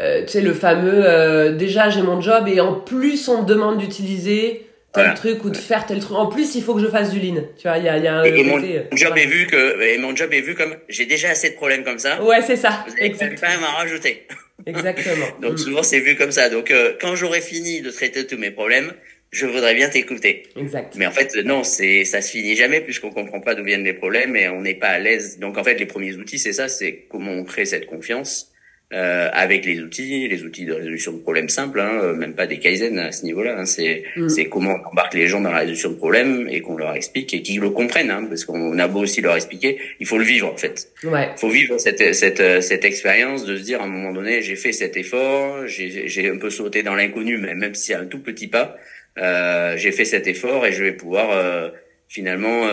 euh, 0.00 0.22
tu 0.22 0.32
sais, 0.32 0.40
le 0.40 0.52
fameux 0.52 1.04
euh, 1.04 1.52
déjà 1.52 1.88
j'ai 1.88 2.02
mon 2.02 2.20
job 2.20 2.48
et 2.48 2.60
en 2.60 2.74
plus 2.74 3.28
on 3.28 3.42
me 3.42 3.46
demande 3.46 3.78
d'utiliser 3.78 4.66
tel 4.92 5.14
truc 5.14 5.44
ou 5.44 5.50
de 5.50 5.56
faire 5.56 5.86
tel 5.86 6.00
truc. 6.00 6.16
En 6.16 6.26
plus, 6.26 6.54
il 6.54 6.62
faut 6.62 6.74
que 6.74 6.80
je 6.80 6.86
fasse 6.86 7.10
du 7.10 7.18
lean. 7.18 7.42
Tu 7.58 7.68
vois, 7.68 7.78
il 7.78 7.84
y 7.84 7.88
a, 7.88 7.96
y 7.98 8.06
a 8.06 8.16
un 8.16 8.24
et, 8.24 8.44
mon, 8.44 8.62
euh, 8.62 8.82
job 8.92 9.16
est 9.16 9.26
vu 9.26 9.46
que 9.46 9.80
et 9.80 9.98
mon 9.98 10.14
job 10.14 10.32
est 10.32 10.40
vu 10.40 10.54
comme 10.54 10.76
j'ai 10.88 11.06
déjà 11.06 11.30
assez 11.30 11.50
de 11.50 11.54
problèmes 11.54 11.84
comme 11.84 11.98
ça. 11.98 12.22
Ouais, 12.22 12.42
c'est 12.42 12.56
ça. 12.56 12.84
Vous 12.86 12.94
avez 13.00 13.10
quand 13.10 13.48
même 13.48 13.64
à 13.64 13.78
rajouter. 13.78 14.26
Exactement. 14.66 15.26
Donc 15.40 15.54
mm. 15.54 15.58
souvent 15.58 15.82
c'est 15.82 16.00
vu 16.00 16.16
comme 16.16 16.32
ça. 16.32 16.48
Donc 16.48 16.70
euh, 16.70 16.94
quand 17.00 17.14
j'aurai 17.16 17.40
fini 17.40 17.80
de 17.80 17.90
traiter 17.90 18.26
tous 18.26 18.38
mes 18.38 18.50
problèmes, 18.50 18.92
je 19.30 19.46
voudrais 19.46 19.74
bien 19.74 19.88
t'écouter. 19.88 20.44
Exact. 20.56 20.94
Mais 20.96 21.06
en 21.06 21.10
fait 21.10 21.34
non, 21.44 21.64
c'est 21.64 22.04
ça 22.04 22.20
se 22.20 22.30
finit 22.30 22.54
jamais 22.54 22.80
puisqu'on 22.80 23.10
comprend 23.10 23.40
pas 23.40 23.54
d'où 23.54 23.64
viennent 23.64 23.84
les 23.84 23.94
problèmes 23.94 24.36
et 24.36 24.48
on 24.48 24.60
n'est 24.60 24.74
pas 24.74 24.88
à 24.88 24.98
l'aise. 24.98 25.38
Donc 25.38 25.58
en 25.58 25.64
fait 25.64 25.74
les 25.74 25.86
premiers 25.86 26.14
outils 26.14 26.38
c'est 26.38 26.52
ça, 26.52 26.68
c'est 26.68 27.06
comment 27.08 27.32
on 27.32 27.44
crée 27.44 27.64
cette 27.64 27.86
confiance 27.86 28.51
euh, 28.92 29.30
avec 29.32 29.64
les 29.64 29.80
outils, 29.80 30.28
les 30.28 30.44
outils 30.44 30.66
de 30.66 30.74
résolution 30.74 31.12
de 31.12 31.18
problèmes 31.18 31.48
simples, 31.48 31.80
hein, 31.80 31.98
euh, 32.02 32.14
même 32.14 32.34
pas 32.34 32.46
des 32.46 32.58
kaizen 32.58 32.98
à 32.98 33.10
ce 33.10 33.24
niveau-là. 33.24 33.58
Hein, 33.58 33.64
c'est 33.64 34.04
mm. 34.16 34.28
c'est 34.28 34.46
comment 34.46 34.74
on 34.74 34.88
embarque 34.90 35.14
les 35.14 35.28
gens 35.28 35.40
dans 35.40 35.50
la 35.50 35.60
résolution 35.60 35.90
de 35.90 35.94
problèmes 35.94 36.46
et 36.50 36.60
qu'on 36.60 36.76
leur 36.76 36.94
explique 36.94 37.32
et 37.32 37.40
qu'ils 37.40 37.60
le 37.60 37.70
comprennent, 37.70 38.10
hein, 38.10 38.26
parce 38.28 38.44
qu'on 38.44 38.78
a 38.78 38.88
beau 38.88 39.00
aussi 39.00 39.22
leur 39.22 39.34
expliquer, 39.34 39.78
il 39.98 40.06
faut 40.06 40.18
le 40.18 40.24
vivre 40.24 40.52
en 40.52 40.56
fait. 40.58 40.88
Ouais. 41.04 41.30
Il 41.34 41.40
faut 41.40 41.48
vivre 41.48 41.78
cette 41.78 42.14
cette 42.14 42.40
euh, 42.40 42.60
cette 42.60 42.84
expérience 42.84 43.46
de 43.46 43.56
se 43.56 43.62
dire 43.62 43.80
à 43.80 43.84
un 43.84 43.88
moment 43.88 44.12
donné, 44.12 44.42
j'ai 44.42 44.56
fait 44.56 44.72
cet 44.72 44.98
effort, 44.98 45.66
j'ai 45.66 46.06
j'ai 46.06 46.28
un 46.28 46.36
peu 46.36 46.50
sauté 46.50 46.82
dans 46.82 46.94
l'inconnu, 46.94 47.38
mais 47.38 47.54
même 47.54 47.74
si 47.74 47.86
c'est 47.86 47.94
un 47.94 48.04
tout 48.04 48.20
petit 48.20 48.48
pas, 48.48 48.76
euh, 49.18 49.74
j'ai 49.78 49.92
fait 49.92 50.04
cet 50.04 50.26
effort 50.26 50.66
et 50.66 50.72
je 50.72 50.84
vais 50.84 50.92
pouvoir 50.92 51.30
euh, 51.30 51.70
finalement 52.08 52.68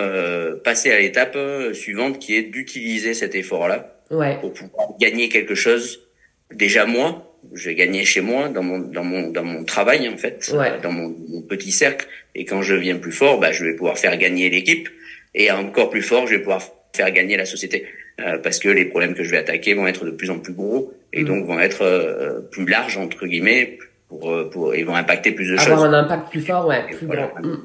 passer 0.65 0.91
à 0.91 0.99
l'étape 0.99 1.37
suivante 1.71 2.19
qui 2.19 2.35
est 2.35 2.43
d'utiliser 2.43 3.13
cet 3.13 3.35
effort-là 3.35 4.03
ouais. 4.11 4.37
pour 4.41 4.51
pouvoir 4.51 4.97
gagner 4.99 5.29
quelque 5.29 5.55
chose 5.55 6.08
déjà 6.53 6.85
moi, 6.85 7.25
je 7.53 7.71
gagné 7.71 8.05
chez 8.05 8.21
moi 8.21 8.49
dans 8.49 8.63
mon 8.63 8.79
dans 8.79 9.03
mon 9.03 9.29
dans 9.29 9.43
mon 9.43 9.63
travail 9.63 10.09
en 10.09 10.17
fait, 10.17 10.53
dans 10.83 10.91
mon, 10.91 11.13
petit 11.47 11.71
cercle. 11.71 12.07
Et 12.35 12.45
quand 12.45 12.61
je 12.61 12.75
viens 12.75 12.97
plus 12.97 13.11
fort, 13.11 13.39
bah 13.39 13.51
je 13.51 13.63
vais 13.65 13.73
pouvoir 13.73 13.97
faire 13.97 14.15
gagner 14.17 14.49
l'équipe 14.49 14.89
et 15.33 15.51
encore 15.51 15.89
plus 15.89 16.01
fort, 16.01 16.27
je 16.27 16.35
vais 16.35 16.39
pouvoir 16.39 16.61
faire 16.93 17.11
gagner 17.11 17.37
la 17.37 17.45
société 17.45 17.87
euh, 18.19 18.37
parce 18.39 18.59
que 18.59 18.69
les 18.69 18.85
problèmes 18.85 19.13
que 19.13 19.23
je 19.23 19.31
vais 19.31 19.37
attaquer 19.37 19.73
vont 19.73 19.87
être 19.87 20.05
de 20.05 20.11
plus 20.11 20.29
en 20.29 20.39
plus 20.39 20.53
gros 20.53 20.93
et 21.13 21.23
mm. 21.23 21.25
donc 21.25 21.45
vont 21.45 21.59
être 21.59 21.83
euh, 21.83 22.41
plus 22.51 22.65
larges 22.65 22.97
entre 22.97 23.25
guillemets 23.25 23.79
pour 24.09 24.31
euh, 24.31 24.49
pour 24.49 24.75
ils 24.75 24.85
vont 24.85 24.95
impacter 24.95 25.31
plus 25.31 25.49
de 25.49 25.55
choses. 25.55 25.69
Avoir 25.69 25.93
un 25.93 25.93
impact 25.93 26.29
plus 26.29 26.41
fort, 26.41 26.67
ouais, 26.67 26.83
plus 26.91 27.07
grand. 27.07 27.31
Mm. 27.41 27.57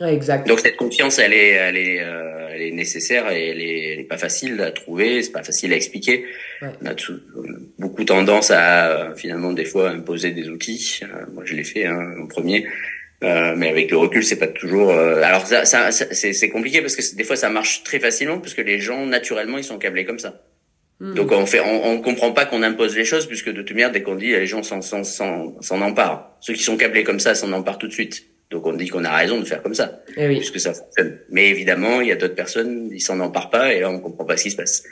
Ouais, 0.00 0.14
exact. 0.14 0.48
Donc 0.48 0.60
cette 0.60 0.76
confiance, 0.76 1.18
elle 1.18 1.34
est, 1.34 1.50
elle 1.50 1.76
est, 1.76 2.00
euh, 2.00 2.48
elle 2.54 2.62
est 2.62 2.70
nécessaire 2.70 3.30
et 3.30 3.48
elle 3.48 3.60
est, 3.60 3.92
elle 3.92 4.00
est 4.00 4.04
pas 4.04 4.16
facile 4.16 4.58
à 4.62 4.70
trouver, 4.70 5.22
c'est 5.22 5.32
pas 5.32 5.42
facile 5.42 5.74
à 5.74 5.76
expliquer. 5.76 6.24
Ouais. 6.62 6.68
On 6.82 6.86
a 6.86 6.94
tout, 6.94 7.20
beaucoup 7.78 8.04
tendance 8.04 8.50
à 8.50 9.12
finalement 9.14 9.52
des 9.52 9.66
fois 9.66 9.90
imposer 9.90 10.30
des 10.30 10.48
outils. 10.48 11.00
Euh, 11.02 11.26
moi, 11.34 11.42
je 11.44 11.54
l'ai 11.54 11.64
fait 11.64 11.84
hein, 11.84 12.14
en 12.18 12.26
premier, 12.26 12.66
euh, 13.22 13.54
mais 13.56 13.68
avec 13.68 13.90
le 13.90 13.98
recul, 13.98 14.24
c'est 14.24 14.38
pas 14.38 14.46
toujours. 14.46 14.90
Euh, 14.90 15.22
alors 15.22 15.46
ça, 15.46 15.66
ça, 15.66 15.90
c'est 15.90 16.48
compliqué 16.48 16.80
parce 16.80 16.96
que 16.96 17.16
des 17.16 17.24
fois 17.24 17.36
ça 17.36 17.50
marche 17.50 17.82
très 17.84 18.00
facilement 18.00 18.38
parce 18.38 18.54
que 18.54 18.62
les 18.62 18.78
gens 18.78 19.04
naturellement 19.04 19.58
ils 19.58 19.64
sont 19.64 19.78
câblés 19.78 20.06
comme 20.06 20.18
ça. 20.18 20.42
Hmm. 21.00 21.12
Donc 21.12 21.30
on 21.30 21.44
fait, 21.44 21.60
on, 21.60 21.90
on 21.90 22.00
comprend 22.00 22.32
pas 22.32 22.46
qu'on 22.46 22.62
impose 22.62 22.96
les 22.96 23.04
choses 23.04 23.26
puisque 23.26 23.50
de 23.50 23.60
toute 23.60 23.72
manière 23.72 23.92
dès 23.92 24.02
qu'on 24.02 24.14
dit 24.14 24.28
les 24.28 24.46
gens 24.46 24.62
s'en 24.62 24.80
s'en 24.80 25.80
emparent. 25.82 26.38
Ceux 26.40 26.54
qui 26.54 26.62
sont 26.62 26.78
câblés 26.78 27.04
comme 27.04 27.20
ça 27.20 27.34
s'en 27.34 27.52
emparent 27.52 27.78
tout 27.78 27.88
de 27.88 27.92
suite. 27.92 28.29
Donc 28.50 28.66
on 28.66 28.72
dit 28.72 28.88
qu'on 28.88 29.04
a 29.04 29.14
raison 29.14 29.38
de 29.38 29.44
faire 29.44 29.62
comme 29.62 29.74
ça, 29.74 30.02
eh 30.16 30.26
oui. 30.26 30.38
puisque 30.38 30.58
ça 30.58 30.74
fonctionne. 30.74 31.18
Mais 31.30 31.48
évidemment, 31.48 32.00
il 32.00 32.08
y 32.08 32.12
a 32.12 32.16
d'autres 32.16 32.34
personnes, 32.34 32.90
ils 32.92 33.00
s'en 33.00 33.20
emparent 33.20 33.50
pas, 33.50 33.72
et 33.72 33.80
là 33.80 33.90
on 33.90 34.00
comprend 34.00 34.24
pas 34.24 34.36
ce 34.36 34.44
qui 34.44 34.50
se 34.50 34.56
passe. 34.56 34.82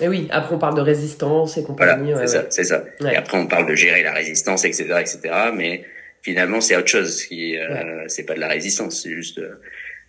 Et 0.00 0.04
eh 0.04 0.08
oui, 0.08 0.26
après 0.30 0.56
on 0.56 0.58
parle 0.58 0.74
de 0.74 0.80
résistance 0.80 1.56
et 1.56 1.62
compagnie. 1.62 2.12
Voilà, 2.12 2.26
c'est 2.26 2.36
ça, 2.36 2.46
c'est 2.50 2.64
ça. 2.64 2.84
Et 3.00 3.16
après 3.16 3.38
on 3.38 3.46
parle 3.46 3.68
de 3.68 3.74
gérer 3.74 4.02
la 4.02 4.12
résistance, 4.12 4.64
etc., 4.64 4.86
etc. 5.00 5.20
Mais 5.54 5.84
finalement 6.22 6.60
c'est 6.60 6.74
autre 6.74 6.88
chose. 6.88 7.22
Qui, 7.24 7.56
euh, 7.56 8.04
c'est 8.08 8.24
pas 8.24 8.34
de 8.34 8.40
la 8.40 8.48
résistance, 8.48 9.02
c'est 9.02 9.10
juste, 9.10 9.38
euh, 9.38 9.60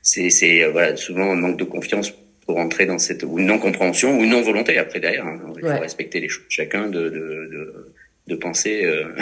c'est, 0.01 0.29
c'est 0.29 0.63
euh, 0.63 0.71
voilà, 0.71 0.95
souvent 0.95 1.31
un 1.31 1.35
manque 1.35 1.57
de 1.57 1.65
confiance 1.65 2.11
pour 2.47 2.57
entrer 2.57 2.85
dans 2.85 2.97
cette 2.97 3.23
ou 3.23 3.39
non 3.39 3.59
compréhension 3.59 4.17
ou 4.17 4.25
non 4.25 4.41
volonté. 4.41 4.77
Après 4.77 4.99
derrière, 4.99 5.27
hein. 5.27 5.39
il 5.57 5.61
faut 5.61 5.79
respecter 5.79 6.19
les 6.19 6.29
choses 6.29 6.45
chacun 6.49 6.87
de 6.87 7.09
de 7.09 7.49
de, 7.51 7.93
de 8.27 8.35
penser. 8.35 8.85
Euh, 8.85 9.13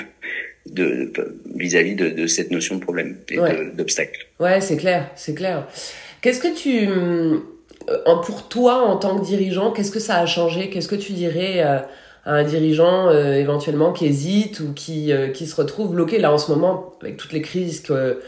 de 0.66 1.12
vis-à-vis 1.56 1.96
de, 1.96 2.10
de, 2.10 2.28
cette 2.28 2.52
notion 2.52 2.76
de 2.76 2.82
problème 2.82 3.18
et 3.30 3.38
d'obstacle. 3.76 4.28
Ouais, 4.40 4.62
c'est 4.62 4.78
clair, 4.78 5.10
c'est 5.16 5.36
clair. 5.36 5.68
Qu'est-ce 6.22 6.40
que 6.40 6.56
tu, 6.56 6.88
euh, 7.90 8.16
pour 8.24 8.48
toi 8.48 8.86
en 8.88 8.98
tant 8.98 9.20
que 9.20 9.26
dirigeant, 9.26 9.72
qu'est-ce 9.72 9.92
que 9.92 10.00
ça 10.00 10.18
a 10.18 10.26
changé? 10.26 10.70
Qu'est-ce 10.70 10.88
que 10.88 10.96
tu 10.96 11.14
dirais 11.14 11.56
euh, 11.58 11.80
à 12.26 12.36
un 12.36 12.44
dirigeant 12.44 13.10
euh, 13.10 13.34
éventuellement 13.34 13.92
qui 13.92 14.06
hésite 14.06 14.62
ou 14.62 14.74
qui 14.74 15.12
qui 15.34 15.48
se 15.48 15.56
retrouve 15.56 15.92
bloqué? 15.92 16.20
Là 16.20 16.32
en 16.32 16.38
ce 16.38 16.52
moment 16.52 16.94
avec 17.02 17.18
toutes 17.18 17.34
les 17.34 17.42
crises 17.42 17.82
que 17.82 18.22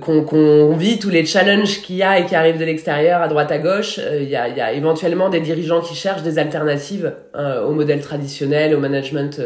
qu'on 0.00 0.76
vit, 0.76 0.98
tous 0.98 1.10
les 1.10 1.26
challenges 1.26 1.82
qu'il 1.82 1.96
y 1.96 2.02
a 2.02 2.18
et 2.18 2.26
qui 2.26 2.34
arrivent 2.34 2.58
de 2.58 2.64
l'extérieur, 2.64 3.20
à 3.20 3.28
droite 3.28 3.50
à 3.52 3.58
gauche, 3.58 3.98
il 3.98 4.28
y, 4.28 4.36
a, 4.36 4.48
y, 4.48 4.60
a, 4.60 4.72
éventuellement 4.72 5.28
des 5.28 5.40
dirigeants 5.40 5.80
qui 5.80 5.94
cherchent 5.94 6.22
des 6.22 6.38
alternatives 6.38 7.12
au 7.34 7.72
modèle 7.72 8.00
traditionnel, 8.00 8.74
au 8.74 8.78
management 8.78 9.40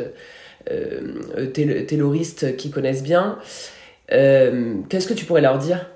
euh, 0.71 1.47
tayloristes 1.87 2.57
qui 2.57 2.71
connaissent 2.71 3.03
bien. 3.03 3.39
Euh, 4.13 4.75
qu'est-ce 4.89 5.07
que 5.07 5.15
tu 5.15 5.25
pourrais 5.25 5.41
leur 5.41 5.59
dire? 5.59 5.91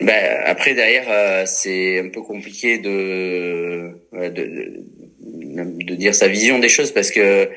Ben, 0.00 0.42
après 0.44 0.74
derrière 0.74 1.06
euh, 1.08 1.44
c'est 1.46 2.00
un 2.00 2.10
peu 2.10 2.20
compliqué 2.20 2.76
de, 2.78 3.92
de, 4.12 4.84
de 5.22 5.94
dire 5.94 6.14
sa 6.14 6.28
vision 6.28 6.58
des 6.58 6.68
choses 6.68 6.92
parce 6.92 7.10
que 7.10 7.48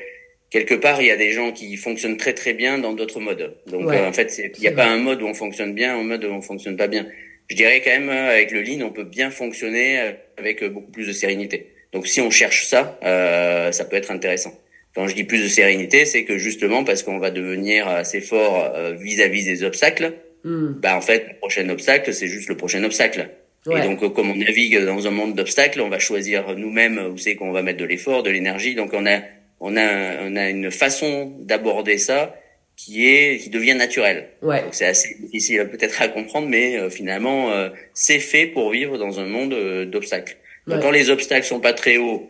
quelque 0.48 0.74
part 0.74 1.02
il 1.02 1.08
y 1.08 1.10
a 1.10 1.18
des 1.18 1.32
gens 1.32 1.52
qui 1.52 1.76
fonctionnent 1.76 2.16
très 2.16 2.32
très 2.32 2.54
bien 2.54 2.78
dans 2.78 2.94
d'autres 2.94 3.20
modes. 3.20 3.56
Donc 3.66 3.92
en 3.92 4.12
fait 4.14 4.40
il 4.56 4.60
n'y 4.60 4.68
a 4.68 4.72
pas 4.72 4.86
un 4.86 4.96
mode 4.96 5.20
où 5.20 5.26
on 5.26 5.34
fonctionne 5.34 5.74
bien 5.74 5.98
un 5.98 6.02
mode 6.02 6.24
où 6.24 6.28
on 6.28 6.40
fonctionne 6.40 6.78
pas 6.78 6.88
bien. 6.88 7.06
Je 7.48 7.56
dirais 7.56 7.82
quand 7.84 7.90
même 7.90 8.08
avec 8.08 8.52
le 8.52 8.62
lean 8.62 8.86
on 8.86 8.90
peut 8.90 9.04
bien 9.04 9.30
fonctionner 9.30 10.14
avec 10.38 10.64
beaucoup 10.64 10.90
plus 10.90 11.06
de 11.06 11.12
sérénité. 11.12 11.66
Donc 11.92 12.06
si 12.06 12.22
on 12.22 12.30
cherche 12.30 12.64
ça 12.66 12.98
euh, 13.04 13.70
ça 13.70 13.84
peut 13.84 13.96
être 13.96 14.10
intéressant 14.10 14.58
quand 14.94 15.06
je 15.06 15.14
dis 15.14 15.24
plus 15.24 15.42
de 15.42 15.48
sérénité, 15.48 16.04
c'est 16.04 16.24
que 16.24 16.38
justement 16.38 16.84
parce 16.84 17.02
qu'on 17.02 17.18
va 17.18 17.30
devenir 17.30 17.86
assez 17.88 18.20
fort 18.20 18.72
euh, 18.74 18.94
vis-à-vis 18.94 19.44
des 19.44 19.62
obstacles, 19.62 20.14
hmm. 20.44 20.72
bah 20.80 20.96
en 20.96 21.00
fait 21.00 21.26
le 21.28 21.38
prochain 21.38 21.68
obstacle 21.68 22.12
c'est 22.12 22.26
juste 22.26 22.48
le 22.48 22.56
prochain 22.56 22.82
obstacle. 22.84 23.30
Et 23.70 23.80
donc 23.82 24.00
comme 24.14 24.30
on 24.30 24.36
navigue 24.36 24.82
dans 24.86 25.06
un 25.06 25.10
monde 25.10 25.34
d'obstacles, 25.34 25.82
on 25.82 25.90
va 25.90 25.98
choisir 25.98 26.56
nous-mêmes 26.56 26.98
où 27.12 27.18
c'est 27.18 27.34
qu'on 27.34 27.52
va 27.52 27.60
mettre 27.60 27.78
de 27.78 27.84
l'effort, 27.84 28.22
de 28.22 28.30
l'énergie. 28.30 28.74
Donc 28.74 28.94
on 28.94 29.06
a 29.06 29.20
on 29.60 29.76
a 29.76 30.22
on 30.22 30.34
a 30.34 30.48
une 30.48 30.70
façon 30.70 31.36
d'aborder 31.40 31.98
ça 31.98 32.34
qui 32.74 33.06
est 33.06 33.36
qui 33.36 33.50
devient 33.50 33.74
naturelle. 33.74 34.30
Ouais. 34.40 34.62
Donc 34.62 34.72
c'est 34.72 34.86
assez 34.86 35.14
difficile 35.20 35.68
peut-être 35.70 36.00
à 36.00 36.08
comprendre, 36.08 36.48
mais 36.48 36.78
euh, 36.78 36.88
finalement 36.88 37.52
euh, 37.52 37.68
c'est 37.92 38.18
fait 38.18 38.46
pour 38.46 38.70
vivre 38.70 38.96
dans 38.96 39.20
un 39.20 39.26
monde 39.26 39.54
d'obstacles. 39.90 40.38
Donc 40.66 40.80
quand 40.80 40.90
les 40.90 41.10
obstacles 41.10 41.46
sont 41.46 41.60
pas 41.60 41.72
très 41.72 41.96
hauts, 41.98 42.29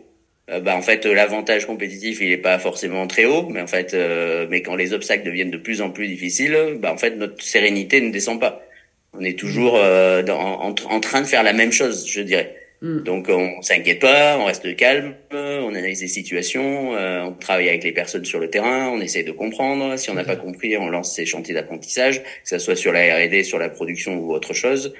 bah 0.59 0.75
en 0.75 0.81
fait 0.81 1.05
l'avantage 1.05 1.65
compétitif 1.65 2.19
il 2.21 2.31
est 2.31 2.37
pas 2.37 2.59
forcément 2.59 3.07
très 3.07 3.25
haut 3.25 3.47
mais 3.49 3.61
en 3.61 3.67
fait 3.67 3.93
euh, 3.93 4.47
mais 4.49 4.61
quand 4.61 4.75
les 4.75 4.93
obstacles 4.93 5.23
deviennent 5.23 5.51
de 5.51 5.57
plus 5.57 5.81
en 5.81 5.91
plus 5.91 6.07
difficiles 6.07 6.57
bah 6.79 6.91
en 6.91 6.97
fait 6.97 7.15
notre 7.15 7.41
sérénité 7.41 8.01
ne 8.01 8.11
descend 8.11 8.39
pas 8.39 8.61
on 9.13 9.23
est 9.23 9.37
toujours 9.37 9.77
euh, 9.77 10.23
dans, 10.23 10.39
en, 10.39 10.99
train 10.99 11.21
de 11.21 11.27
faire 11.27 11.43
la 11.43 11.53
même 11.53 11.71
chose 11.71 12.07
je 12.07 12.21
dirais 12.21 12.55
mm. 12.81 13.03
donc 13.03 13.29
on 13.29 13.61
s'inquiète 13.61 13.99
pas 13.99 14.37
on 14.37 14.45
reste 14.45 14.75
calme 14.75 15.13
on 15.71 15.75
analyse 15.75 16.01
des 16.01 16.07
situations, 16.07 16.95
euh, 16.95 17.23
on 17.23 17.33
travaille 17.33 17.69
avec 17.69 17.83
les 17.83 17.91
personnes 17.91 18.25
sur 18.25 18.39
le 18.39 18.49
terrain, 18.49 18.89
on 18.89 18.99
essaye 18.99 19.23
de 19.23 19.31
comprendre. 19.31 19.97
Si 19.97 20.09
on 20.09 20.13
n'a 20.13 20.23
pas 20.23 20.35
compris, 20.35 20.77
on 20.77 20.89
lance 20.89 21.15
ces 21.15 21.25
chantiers 21.25 21.53
d'apprentissage, 21.53 22.21
que 22.21 22.49
ce 22.49 22.59
soit 22.59 22.75
sur 22.75 22.91
la 22.91 23.15
R&D, 23.15 23.43
sur 23.43 23.57
la 23.57 23.69
production 23.69 24.17
ou 24.17 24.33
autre 24.33 24.53
chose. 24.53 24.93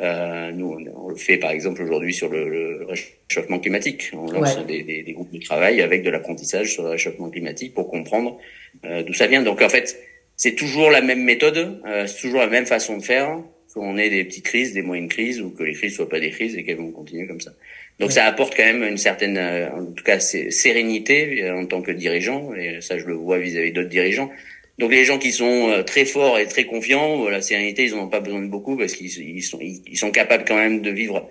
Euh, 0.00 0.52
nous, 0.52 0.78
on, 0.94 1.08
le 1.08 1.16
fait 1.16 1.38
par 1.38 1.50
exemple 1.50 1.82
aujourd'hui 1.82 2.14
sur 2.14 2.28
le, 2.28 2.48
le, 2.48 2.86
réchauffement 2.86 3.58
climatique. 3.58 4.10
On 4.12 4.30
lance 4.30 4.64
des, 4.66 4.82
des, 4.82 5.02
des, 5.02 5.12
groupes 5.12 5.32
de 5.32 5.40
travail 5.40 5.82
avec 5.82 6.02
de 6.02 6.10
l'apprentissage 6.10 6.72
sur 6.72 6.84
le 6.84 6.90
réchauffement 6.90 7.30
climatique 7.30 7.74
pour 7.74 7.88
comprendre 7.88 8.38
euh, 8.84 9.02
d'où 9.02 9.12
ça 9.12 9.26
vient. 9.26 9.42
Donc 9.42 9.60
en 9.60 9.68
fait, 9.68 9.98
c'est 10.36 10.54
toujours 10.54 10.90
la 10.90 11.00
même 11.00 11.24
méthode, 11.24 11.80
euh, 11.84 12.06
c'est 12.06 12.20
toujours 12.20 12.40
la 12.40 12.46
même 12.46 12.66
façon 12.66 12.96
de 12.96 13.02
faire, 13.02 13.42
qu'on 13.74 13.98
ait 13.98 14.08
des 14.08 14.24
petites 14.24 14.44
crises, 14.44 14.72
des 14.72 14.82
moyennes 14.82 15.08
crises, 15.08 15.40
ou 15.40 15.50
que 15.50 15.62
les 15.62 15.74
crises 15.74 15.96
soient 15.96 16.08
pas 16.08 16.20
des 16.20 16.30
crises 16.30 16.56
et 16.56 16.64
qu'elles 16.64 16.76
vont 16.76 16.92
continuer 16.92 17.26
comme 17.26 17.40
ça. 17.40 17.52
Donc 17.98 18.12
ça 18.12 18.24
apporte 18.24 18.56
quand 18.56 18.64
même 18.64 18.82
une 18.82 18.96
certaine, 18.96 19.36
euh, 19.36 19.70
en 19.70 19.86
tout 19.86 20.04
cas, 20.04 20.20
sérénité 20.20 21.42
euh, 21.42 21.56
en 21.56 21.66
tant 21.66 21.82
que 21.82 21.90
dirigeant, 21.90 22.54
et 22.54 22.80
ça 22.80 22.98
je 22.98 23.06
le 23.06 23.14
vois 23.14 23.38
vis-à-vis 23.38 23.72
d'autres 23.72 23.88
dirigeants. 23.88 24.30
Donc 24.78 24.92
les 24.92 25.04
gens 25.04 25.18
qui 25.18 25.32
sont 25.32 25.70
euh, 25.70 25.82
très 25.82 26.04
forts 26.04 26.38
et 26.38 26.46
très 26.46 26.64
confiants, 26.64 27.28
la 27.28 27.42
sérénité, 27.42 27.84
ils 27.84 27.94
n'en 27.94 28.04
ont 28.04 28.08
pas 28.08 28.20
besoin 28.20 28.40
de 28.40 28.46
beaucoup 28.46 28.76
parce 28.76 28.92
qu'ils 28.92 29.42
sont, 29.42 29.58
ils 29.60 29.98
sont 29.98 30.10
capables 30.10 30.44
quand 30.46 30.56
même 30.56 30.82
de 30.82 30.90
vivre 30.90 31.28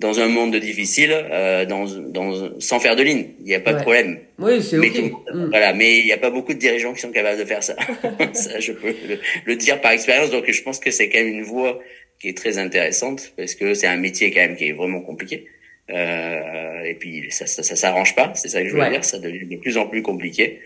dans 0.00 0.18
un 0.18 0.28
monde 0.28 0.56
difficile, 0.56 1.12
euh, 1.12 1.66
dans, 1.66 1.84
dans, 1.84 2.58
sans 2.58 2.80
faire 2.80 2.96
de 2.96 3.02
ligne. 3.02 3.26
Il 3.40 3.44
n'y 3.44 3.54
a 3.54 3.60
pas 3.60 3.74
de 3.74 3.82
problème. 3.82 4.18
Oui, 4.38 4.62
c'est 4.62 4.78
ok. 4.78 5.12
Mm. 5.32 5.48
Voilà, 5.50 5.74
mais 5.74 5.98
il 5.98 6.06
n'y 6.06 6.12
a 6.12 6.18
pas 6.18 6.30
beaucoup 6.30 6.54
de 6.54 6.58
dirigeants 6.58 6.94
qui 6.94 7.00
sont 7.00 7.12
capables 7.12 7.38
de 7.38 7.44
faire 7.44 7.62
ça. 7.62 7.76
ça, 8.32 8.58
je 8.58 8.72
peux 8.72 8.94
le, 9.44 9.56
dire 9.56 9.80
par 9.80 9.92
expérience. 9.92 10.30
Donc, 10.30 10.50
je 10.50 10.62
pense 10.62 10.80
que 10.80 10.90
c'est 10.90 11.10
quand 11.10 11.18
même 11.18 11.28
une 11.28 11.42
voie 11.42 11.80
qui 12.18 12.28
est 12.28 12.36
très 12.36 12.56
intéressante 12.56 13.32
parce 13.36 13.54
que 13.54 13.74
c'est 13.74 13.86
un 13.86 13.98
métier 13.98 14.30
quand 14.30 14.40
même 14.40 14.56
qui 14.56 14.68
est 14.68 14.72
vraiment 14.72 15.02
compliqué. 15.02 15.46
Euh, 15.90 16.82
et 16.84 16.94
puis, 16.94 17.26
ça, 17.30 17.46
ça, 17.46 17.62
ça 17.62 17.76
s'arrange 17.76 18.14
pas. 18.14 18.32
C'est 18.34 18.48
ça 18.48 18.62
que 18.62 18.68
je 18.68 18.74
veux 18.74 18.90
dire. 18.90 19.04
Ça 19.04 19.18
devient 19.18 19.44
de 19.44 19.56
plus 19.56 19.76
en 19.76 19.86
plus 19.86 20.00
compliqué. 20.00 20.60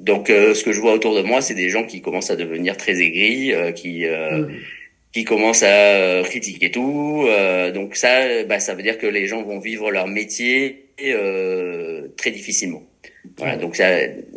Donc, 0.00 0.30
euh, 0.30 0.54
ce 0.54 0.64
que 0.64 0.72
je 0.72 0.80
vois 0.80 0.92
autour 0.92 1.14
de 1.14 1.22
moi, 1.22 1.40
c'est 1.40 1.54
des 1.54 1.68
gens 1.68 1.84
qui 1.84 2.00
commencent 2.00 2.30
à 2.30 2.36
devenir 2.36 2.76
très 2.76 3.00
aigris, 3.00 3.52
euh, 3.52 3.72
qui 3.72 4.06
euh, 4.06 4.46
mm 4.46 4.50
qui 5.12 5.24
commencent 5.24 5.62
à 5.62 5.96
euh, 5.96 6.22
critiquer 6.22 6.70
tout. 6.70 7.24
Euh, 7.26 7.72
donc 7.72 7.96
ça, 7.96 8.44
bah, 8.44 8.60
ça 8.60 8.74
veut 8.74 8.82
dire 8.82 8.98
que 8.98 9.06
les 9.06 9.26
gens 9.26 9.42
vont 9.42 9.58
vivre 9.58 9.90
leur 9.90 10.06
métier 10.06 10.86
euh, 11.02 12.08
très 12.16 12.30
difficilement. 12.30 12.82
Voilà, 13.36 13.56
donc 13.56 13.76
ça, 13.76 13.88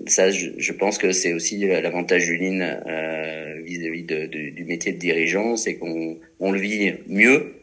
ça 0.08 0.30
je, 0.32 0.50
je 0.58 0.74
pense 0.74 0.98
que 0.98 1.12
c'est 1.12 1.34
aussi 1.34 1.58
l'avantage 1.60 2.26
du 2.26 2.38
Lean 2.38 2.60
euh, 2.60 3.62
vis-à-vis 3.64 4.04
de, 4.04 4.26
de, 4.26 4.50
du 4.50 4.66
métier 4.66 4.92
de 4.92 4.98
dirigeant, 4.98 5.56
c'est 5.56 5.76
qu'on 5.76 6.18
on 6.40 6.52
le 6.52 6.60
vit 6.60 6.94
mieux 7.08 7.54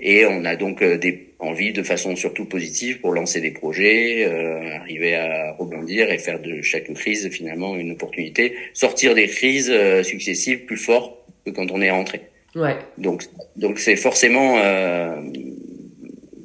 et 0.00 0.26
on 0.26 0.44
a 0.44 0.56
donc 0.56 0.82
euh, 0.82 0.96
des 0.96 1.34
envies 1.38 1.72
de 1.72 1.82
façon 1.82 2.16
surtout 2.16 2.44
positive 2.44 3.00
pour 3.00 3.12
lancer 3.12 3.40
des 3.40 3.50
projets, 3.50 4.26
euh, 4.26 4.78
arriver 4.78 5.14
à 5.14 5.52
rebondir 5.52 6.10
et 6.10 6.18
faire 6.18 6.40
de 6.40 6.62
chaque 6.62 6.92
crise 6.94 7.28
finalement 7.30 7.76
une 7.76 7.92
opportunité, 7.92 8.54
sortir 8.74 9.14
des 9.14 9.26
crises 9.26 9.72
successives 10.02 10.64
plus 10.64 10.76
fort 10.76 11.24
que 11.44 11.50
quand 11.50 11.70
on 11.70 11.80
est 11.80 11.90
rentré. 11.90 12.22
Ouais. 12.54 12.76
Donc, 12.96 13.24
donc 13.56 13.78
c'est 13.78 13.96
forcément 13.96 14.56
euh, 14.58 15.20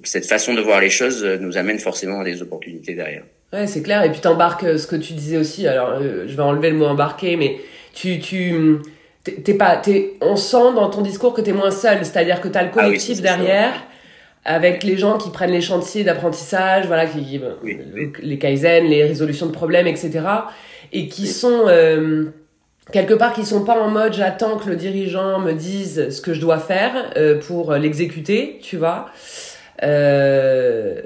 cette 0.04 0.26
façon 0.26 0.54
de 0.54 0.62
voir 0.62 0.82
les 0.82 0.90
choses 0.90 1.24
nous 1.24 1.58
amène 1.58 1.80
forcément 1.80 2.22
à 2.22 2.24
des 2.24 2.42
opportunités 2.42 2.94
derrière. 2.94 3.24
Ouais, 3.54 3.68
c'est 3.68 3.84
clair. 3.84 4.04
Et 4.04 4.12
puis 4.12 4.20
t'embarques 4.20 4.64
euh, 4.64 4.78
ce 4.78 4.88
que 4.88 4.96
tu 4.96 5.14
disais 5.14 5.38
aussi. 5.38 5.68
Alors, 5.68 5.90
euh, 6.02 6.26
je 6.28 6.36
vais 6.36 6.42
enlever 6.42 6.72
le 6.72 6.78
mot 6.78 6.86
embarquer, 6.86 7.38
mais 7.38 7.58
tu, 7.94 8.20
tu, 8.20 8.78
t'es 9.24 9.54
pas, 9.54 9.78
t'es, 9.78 10.14
on 10.22 10.36
sent 10.36 10.74
dans 10.76 10.90
ton 10.90 11.02
discours 11.02 11.34
que 11.34 11.42
t'es 11.42 11.54
moins 11.54 11.72
seul. 11.72 12.00
C'est-à-dire 12.00 12.42
que 12.42 12.48
t'as 12.48 12.64
le 12.64 12.70
ah 12.74 12.82
collectif 12.82 13.22
derrière. 13.22 13.74
Avec 14.46 14.84
les 14.84 14.98
gens 14.98 15.18
qui 15.18 15.30
prennent 15.30 15.52
les 15.52 15.62
chantiers 15.62 16.04
d'apprentissage, 16.04 16.86
voilà, 16.88 17.06
qui, 17.06 17.40
les 18.22 18.38
kaizen, 18.38 18.84
les 18.86 19.06
résolutions 19.06 19.46
de 19.46 19.54
problèmes, 19.54 19.88
etc. 19.88 20.20
Et 20.92 21.08
qui 21.08 21.28
sont, 21.28 21.64
euh, 21.68 22.26
quelque 22.92 23.14
part 23.14 23.32
qui 23.32 23.46
sont 23.46 23.64
pas 23.64 23.80
en 23.80 23.88
mode 23.88 24.12
j'attends 24.12 24.58
que 24.58 24.70
le 24.70 24.76
dirigeant 24.76 25.40
me 25.40 25.54
dise 25.54 26.10
ce 26.10 26.20
que 26.20 26.34
je 26.34 26.42
dois 26.42 26.60
faire 26.60 27.14
euh, 27.16 27.40
pour 27.40 27.74
l'exécuter, 27.76 28.60
tu 28.62 28.76
vois. 28.76 29.06
Euh, 29.82 31.02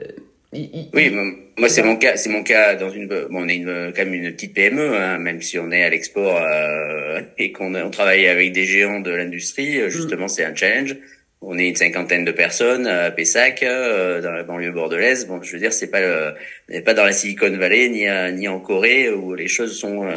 oui, 0.93 1.15
moi 1.58 1.70
c'est 1.70 1.84
mon 1.84 1.96
cas, 1.96 2.17
c'est 2.17 2.30
mon 2.30 2.43
cas 2.43 2.76
dans 2.76 2.89
une, 2.89 3.08
bon, 3.08 3.28
on 3.32 3.48
est 3.48 3.56
une, 3.56 3.91
quand 3.96 4.06
même 4.06 4.13
une 4.13 4.32
petite 4.32 4.54
PME, 4.54 4.96
hein, 4.96 5.17
même 5.17 5.41
si 5.41 5.58
on 5.60 5.72
est 5.72 5.84
à 5.84 5.89
l'export 5.89 6.41
euh, 6.41 7.22
et 7.38 7.52
qu'on 7.52 7.76
on 7.76 7.89
travaille 7.89 8.28
avec 8.28 8.52
des 8.52 8.65
géants 8.65 9.00
de 9.00 9.12
l'industrie, 9.12 9.80
euh, 9.80 9.89
justement 9.89 10.26
mm. 10.26 10.30
c'est 10.30 10.43
un 10.43 10.56
challenge. 10.56 10.96
On 11.39 11.60
est 11.60 11.70
une 11.70 11.76
cinquantaine 11.76 12.26
de 12.26 12.32
personnes 12.32 12.88
à 12.88 13.12
Pessac, 13.12 13.62
euh, 13.62 14.22
dans 14.22 14.32
la 14.32 14.41
banlieue 14.41 14.72
bordelaise. 14.72 15.28
Bon, 15.28 15.39
je 15.43 15.54
veux 15.54 15.60
dire, 15.60 15.72
c'est 15.72 15.91
pas, 15.91 16.02
le, 16.02 16.34
on 16.67 16.74
n'est 16.74 16.82
pas 16.82 16.96
dans 16.96 17.06
la 17.06 17.12
Silicon 17.12 17.56
Valley 17.56 17.89
ni, 17.89 18.08
ni 18.39 18.48
en 18.48 18.60
Corée 18.60 19.12
où 19.12 19.36
les 19.36 19.48
choses 19.48 19.80
sont 19.80 20.10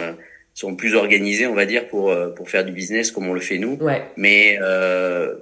sont 0.55 0.77
plus 0.77 0.95
organisés, 0.95 1.47
on 1.47 1.55
va 1.55 1.67
dire, 1.67 1.89
pour 1.89 2.11
euh, 2.11 2.29
pour 2.31 2.51
faire 2.51 2.65
du 2.65 2.73
business 2.73 3.11
comme 3.11 3.29
on 3.29 3.33
le 3.33 3.41
fait 3.41 3.59
nous. 3.59 3.77
Ouais. 3.81 4.03
Mais 4.17 4.59
euh, 4.61 5.35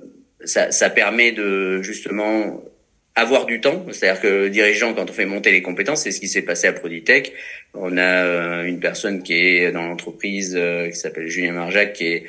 ça, 0.45 0.71
ça 0.71 0.91
permet 0.91 1.33
de 1.33 1.83
justement 1.83 2.63
avoir 3.19 3.47
du 3.47 3.61
temps. 3.61 3.85
C'est-à-dire 3.91 4.21
que 4.21 4.29
le 4.29 4.51
dirigeant, 4.51 4.95
quand 4.95 5.09
on 5.09 5.13
fait 5.13 5.27
monter 5.27 5.53
les 5.53 5.63
compétences, 5.63 6.03
c'est 6.03 6.11
ce 6.11 6.21
qui 6.21 6.29
s'est 6.29 6.43
passé 6.43 6.67
à 6.67 6.73
Proditech. 6.73 7.33
On 7.75 7.97
a 7.97 8.25
euh, 8.25 8.65
une 8.65 8.81
personne 8.81 9.23
qui 9.23 9.35
est 9.35 9.73
dans 9.73 9.87
l'entreprise, 9.87 10.59
qui 10.91 10.97
s'appelle 10.97 11.29
Julien 11.29 11.53
Marjac, 11.53 11.93
qui 11.93 12.07
est 12.07 12.25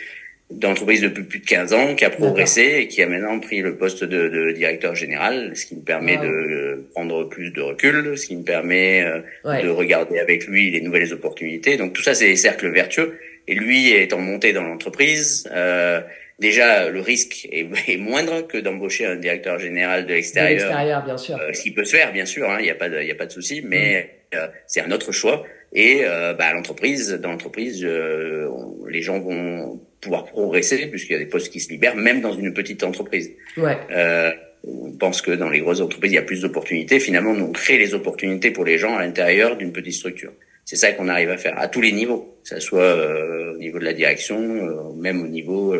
d'entreprise 0.49 1.02
depuis 1.02 1.23
plus 1.23 1.39
de 1.39 1.45
15 1.45 1.73
ans, 1.73 1.95
qui 1.95 2.06
a 2.06 2.10
progressé 2.10 2.80
et 2.80 2.88
qui 2.88 3.04
a 3.04 3.08
maintenant 3.08 3.39
pris 3.39 3.62
le 3.62 3.75
poste 3.75 4.04
de, 4.04 4.30
de 4.30 4.52
directeur 4.52 4.95
général, 4.95 5.52
ce 5.56 5.65
qui 5.65 5.75
me 5.75 5.82
permet 5.82 6.17
de 6.17 6.88
prendre 6.93 7.25
plus 7.25 7.52
de 7.52 7.62
recul, 7.62 8.17
ce 8.17 8.25
qui 8.25 8.36
me 8.36 8.43
permet 8.43 9.04
euh, 9.04 9.62
de 9.62 9.69
regarder 9.69 10.17
avec 10.19 10.47
lui 10.47 10.71
les 10.71 10.82
nouvelles 10.82 11.13
opportunités. 11.13 11.78
Donc 11.78 11.93
tout 11.93 12.02
ça, 12.02 12.15
c'est 12.15 12.25
des 12.25 12.36
cercles 12.36 12.69
vertueux. 12.69 13.19
Et 13.47 13.56
lui 13.56 13.91
étant 13.91 14.19
monté 14.19 14.54
dans 14.54 14.63
l'entreprise, 14.63 15.47
euh, 15.52 16.02
déjà 16.39 16.89
le 16.89 17.02
risque 17.02 17.47
est, 17.52 17.67
est 17.88 17.97
moindre 17.97 18.47
que 18.47 18.58
d'embaucher 18.58 19.06
un 19.06 19.15
directeur 19.15 19.60
général 19.60 20.06
de 20.06 20.13
l'extérieur. 20.13 21.04
bien 21.04 21.17
sûr. 21.17 21.38
Euh, 21.38 21.54
ce 21.54 21.62
qui 21.62 21.71
peut 21.71 21.86
se 21.86 21.95
faire, 21.95 22.12
bien 22.12 22.25
sûr. 22.25 22.47
Il 22.47 22.52
hein, 22.52 22.62
n'y 22.62 22.69
a 22.69 22.75
pas 22.75 22.89
de, 22.89 22.99
il 23.02 23.08
y 23.08 23.12
a 23.12 23.15
pas 23.15 23.25
de 23.25 23.32
souci, 23.32 23.62
mais 23.63 24.10
mm. 24.34 24.36
euh, 24.38 24.47
c'est 24.67 24.82
un 24.82 24.91
autre 24.91 25.12
choix. 25.12 25.43
Et 25.73 26.02
euh, 26.04 26.34
bah, 26.34 26.52
l'entreprise, 26.54 27.12
dans 27.13 27.30
l'entreprise, 27.30 27.86
les 27.86 29.02
gens 29.02 29.19
vont 29.19 29.80
pouvoir 30.02 30.25
progresser 30.25 30.88
puisqu'il 30.88 31.13
y 31.13 31.15
a 31.15 31.19
des 31.19 31.25
postes 31.25 31.52
qui 31.52 31.60
se 31.60 31.69
libèrent, 31.69 31.95
même 31.95 32.21
dans 32.21 32.34
une 32.34 32.54
petite 32.54 32.84
entreprise. 32.84 33.32
Ouais. 33.58 33.78
Euh, 33.91 34.32
on 34.67 34.91
pense 34.91 35.21
que 35.21 35.32
dans 35.32 35.49
les 35.49 35.60
grosses 35.60 35.82
entreprises, 35.82 36.12
il 36.12 36.15
y 36.15 36.19
a 36.19 36.23
plus 36.23 36.41
d'opportunités. 36.41 36.99
Finalement, 36.99 37.32
on 37.32 37.52
crée 37.52 37.78
les 37.78 37.93
opportunités 37.93 38.52
pour 38.52 38.65
les 38.65 38.78
gens 38.78 38.95
à 38.95 39.06
l'intérieur 39.06 39.56
d'une 39.56 39.71
petite 39.71 39.93
structure. 39.93 40.32
C'est 40.65 40.75
ça 40.75 40.91
qu'on 40.91 41.08
arrive 41.08 41.30
à 41.30 41.38
faire 41.38 41.58
à 41.58 41.67
tous 41.67 41.82
les 41.82 41.91
niveaux, 41.91 42.38
que 42.43 42.49
ce 42.49 42.60
soit 42.60 42.82
euh, 42.82 43.54
au 43.56 43.58
niveau 43.58 43.80
de 43.80 43.86
la 43.86 43.93
direction, 43.93 44.38
euh, 44.38 44.93
même 44.95 45.21
au 45.23 45.28
niveau 45.28 45.75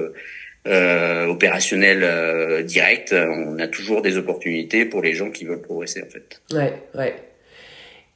euh, 0.68 1.26
euh 1.26 1.26
opérationnel 1.28 2.64
direct. 2.66 3.14
On 3.14 3.60
a 3.60 3.68
toujours 3.68 4.02
des 4.02 4.18
opportunités 4.18 4.86
pour 4.86 5.02
les 5.02 5.14
gens 5.14 5.32
qui 5.32 5.46
veulent 5.46 5.62
progresser, 5.62 6.04
en 6.04 6.10
fait. 6.10 6.42
Ouais, 6.54 6.74
ouais. 6.96 7.16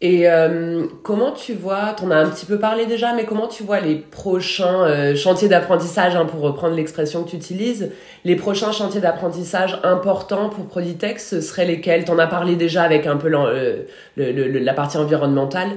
Et 0.03 0.27
euh, 0.27 0.86
comment 1.01 1.32
tu 1.32 1.53
vois, 1.53 1.95
t'en 1.97 2.12
as 2.12 2.17
un 2.17 2.29
petit 2.29 2.45
peu 2.45 2.60
parlé 2.60 2.86
déjà, 2.86 3.13
mais 3.13 3.23
comment 3.23 3.47
tu 3.47 3.63
vois 3.63 3.79
les 3.79 3.95
prochains 3.95 4.84
euh, 4.84 5.15
chantiers 5.15 5.47
d'apprentissage, 5.47 6.13
hein, 6.17 6.25
pour 6.25 6.41
reprendre 6.41 6.75
l'expression 6.75 7.23
que 7.23 7.29
tu 7.29 7.38
utilises, 7.38 7.89
les 8.25 8.36
prochains 8.36 8.73
chantiers 8.73 8.99
d'apprentissage 8.99 9.79
importants 9.84 10.49
pour 10.49 10.67
Proditex, 10.67 11.29
ce 11.29 11.39
seraient 11.39 11.63
lesquels? 11.63 12.03
T'en 12.03 12.19
as 12.19 12.27
parlé 12.27 12.58
déjà 12.58 12.84
avec 12.84 13.08
un 13.08 13.15
peu 13.15 13.32
euh, 13.34 13.84
la 14.17 14.73
partie 14.73 14.97
environnementale. 14.97 15.69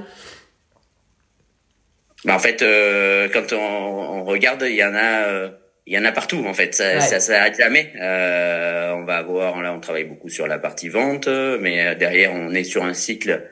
Bah 2.25 2.35
en 2.35 2.39
fait, 2.39 2.65
quand 3.31 3.53
on, 3.53 4.25
regarde, 4.25 4.65
il 4.67 4.75
y 4.75 4.83
en 4.83 4.93
a, 4.93 5.51
il 5.87 5.93
y 5.93 5.97
en 5.97 6.05
a 6.05 6.11
partout 6.11 6.43
en 6.45 6.53
fait. 6.53 6.75
Ça, 6.75 6.99
ça 6.99 7.19
s'arrête 7.19 7.57
jamais. 7.57 7.91
on 7.95 9.03
va 9.03 9.17
avoir, 9.17 9.61
là, 9.61 9.73
on 9.73 9.79
travaille 9.79 10.03
beaucoup 10.03 10.29
sur 10.29 10.45
la 10.45 10.59
partie 10.59 10.89
vente, 10.89 11.27
mais 11.27 11.95
derrière, 11.95 12.33
on 12.33 12.53
est 12.53 12.63
sur 12.63 12.83
un 12.83 12.93
cycle 12.93 13.47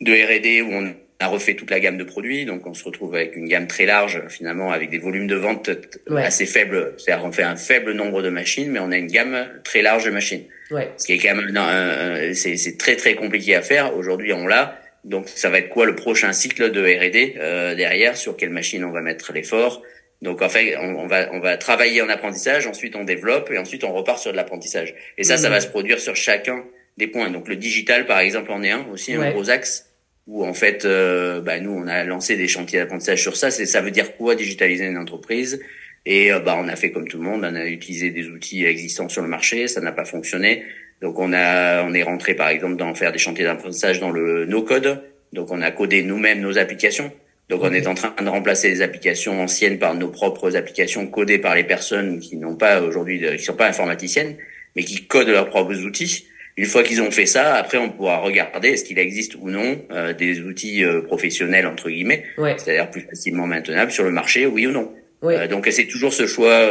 de 0.00 0.12
R&D 0.12 0.62
où 0.62 0.72
on 0.72 0.94
a 1.18 1.28
refait 1.28 1.54
toute 1.54 1.70
la 1.70 1.80
gamme 1.80 1.96
de 1.96 2.04
produits, 2.04 2.44
donc 2.44 2.66
on 2.66 2.74
se 2.74 2.84
retrouve 2.84 3.14
avec 3.14 3.36
une 3.36 3.48
gamme 3.48 3.66
très 3.66 3.86
large 3.86 4.22
finalement 4.28 4.70
avec 4.70 4.90
des 4.90 4.98
volumes 4.98 5.26
de 5.26 5.36
vente 5.36 5.70
assez 6.14 6.44
faibles. 6.44 6.94
C'est-à-dire 6.98 7.24
qu'on 7.24 7.32
fait 7.32 7.42
un 7.42 7.56
faible 7.56 7.92
nombre 7.92 8.22
de 8.22 8.28
machines, 8.28 8.70
mais 8.70 8.80
on 8.80 8.90
a 8.90 8.96
une 8.96 9.06
gamme 9.06 9.48
très 9.64 9.82
large 9.82 10.04
de 10.04 10.10
machines. 10.10 10.44
Ouais. 10.70 10.90
Ce 10.98 11.06
qui 11.06 11.14
est 11.14 11.18
quand 11.18 11.34
même 11.34 12.34
c'est 12.34 12.78
très 12.78 12.96
très 12.96 13.14
compliqué 13.14 13.54
à 13.54 13.62
faire. 13.62 13.96
Aujourd'hui 13.96 14.32
on 14.32 14.46
l'a, 14.46 14.78
donc 15.04 15.28
ça 15.28 15.48
va 15.48 15.58
être 15.58 15.70
quoi 15.70 15.86
le 15.86 15.94
prochain 15.94 16.32
cycle 16.32 16.70
de 16.70 16.80
R&D 16.82 17.36
euh, 17.38 17.74
derrière? 17.74 18.16
Sur 18.16 18.36
quelle 18.36 18.50
machine 18.50 18.84
on 18.84 18.90
va 18.90 19.00
mettre 19.00 19.32
l'effort? 19.32 19.82
Donc 20.22 20.42
en 20.42 20.48
fait, 20.48 20.76
on, 20.76 21.06
va 21.06 21.28
on 21.32 21.40
va 21.40 21.56
travailler 21.56 22.00
en 22.02 22.08
apprentissage, 22.08 22.66
ensuite 22.66 22.96
on 22.96 23.04
développe 23.04 23.50
et 23.50 23.58
ensuite 23.58 23.84
on 23.84 23.92
repart 23.92 24.18
sur 24.18 24.32
de 24.32 24.36
l'apprentissage. 24.36 24.94
Et 25.18 25.24
ça, 25.24 25.36
ça 25.36 25.48
mmh. 25.48 25.52
va 25.52 25.60
se 25.60 25.68
produire 25.68 26.00
sur 26.00 26.16
chacun 26.16 26.64
des 26.96 27.06
points. 27.06 27.30
Donc 27.30 27.48
le 27.48 27.56
digital, 27.56 28.06
par 28.06 28.20
exemple, 28.20 28.50
en 28.50 28.62
est 28.62 28.70
un 28.70 28.86
aussi, 28.92 29.14
un 29.14 29.30
gros 29.30 29.50
axe 29.50 29.86
où 30.26 30.44
en 30.44 30.54
fait, 30.54 30.84
euh, 30.84 31.40
bah, 31.40 31.60
nous, 31.60 31.70
on 31.70 31.86
a 31.86 32.04
lancé 32.04 32.36
des 32.36 32.48
chantiers 32.48 32.80
d'apprentissage 32.80 33.22
sur 33.22 33.36
ça. 33.36 33.50
C'est 33.50 33.66
ça 33.66 33.80
veut 33.80 33.90
dire 33.90 34.16
quoi 34.16 34.34
digitaliser 34.34 34.86
une 34.86 34.98
entreprise? 34.98 35.60
Et 36.04 36.32
euh, 36.32 36.40
bah, 36.40 36.56
on 36.58 36.68
a 36.68 36.76
fait 36.76 36.90
comme 36.90 37.08
tout 37.08 37.18
le 37.18 37.24
monde, 37.24 37.44
on 37.44 37.54
a 37.54 37.66
utilisé 37.66 38.10
des 38.10 38.28
outils 38.28 38.64
existants 38.64 39.08
sur 39.08 39.22
le 39.22 39.28
marché, 39.28 39.68
ça 39.68 39.80
n'a 39.80 39.92
pas 39.92 40.04
fonctionné. 40.04 40.64
Donc 41.02 41.18
on 41.18 41.32
a, 41.32 41.84
on 41.84 41.92
est 41.92 42.02
rentré 42.02 42.34
par 42.34 42.48
exemple 42.48 42.76
dans 42.76 42.94
faire 42.94 43.12
des 43.12 43.18
chantiers 43.18 43.44
d'apprentissage 43.44 44.00
dans 44.00 44.10
le 44.10 44.46
no 44.46 44.62
code, 44.62 45.02
Donc 45.32 45.50
on 45.50 45.60
a 45.60 45.70
codé 45.70 46.02
nous-mêmes 46.02 46.40
nos 46.40 46.58
applications. 46.58 47.12
Donc 47.48 47.62
on 47.62 47.72
est 47.72 47.86
en 47.86 47.94
train 47.94 48.14
de 48.20 48.28
remplacer 48.28 48.68
les 48.68 48.82
applications 48.82 49.40
anciennes 49.40 49.78
par 49.78 49.94
nos 49.94 50.08
propres 50.08 50.56
applications 50.56 51.06
codées 51.06 51.38
par 51.38 51.54
les 51.54 51.64
personnes 51.64 52.18
qui 52.18 52.36
n'ont 52.36 52.56
pas 52.56 52.80
aujourd'hui, 52.82 53.24
qui 53.36 53.44
sont 53.44 53.54
pas 53.54 53.68
informaticiennes, 53.68 54.36
mais 54.74 54.82
qui 54.82 55.06
codent 55.06 55.28
leurs 55.28 55.48
propres 55.48 55.76
outils. 55.84 56.26
Une 56.56 56.64
fois 56.64 56.82
qu'ils 56.82 57.02
ont 57.02 57.10
fait 57.10 57.26
ça, 57.26 57.54
après 57.54 57.78
on 57.78 57.90
pourra 57.90 58.18
regarder 58.18 58.70
est-ce 58.70 58.84
qu'il 58.84 58.98
existe 58.98 59.36
ou 59.36 59.50
non 59.50 59.80
euh, 59.92 60.12
des 60.12 60.40
outils 60.40 60.84
euh, 60.84 61.02
professionnels 61.02 61.66
entre 61.66 61.90
guillemets, 61.90 62.24
c'est-à-dire 62.56 62.90
plus 62.90 63.02
facilement 63.02 63.46
maintenables 63.46 63.92
sur 63.92 64.04
le 64.04 64.10
marché, 64.10 64.46
oui 64.46 64.66
ou 64.66 64.72
non. 64.72 64.92
Euh, 65.22 65.46
donc 65.48 65.68
c'est 65.70 65.86
toujours 65.86 66.12
ce 66.12 66.26
choix 66.26 66.66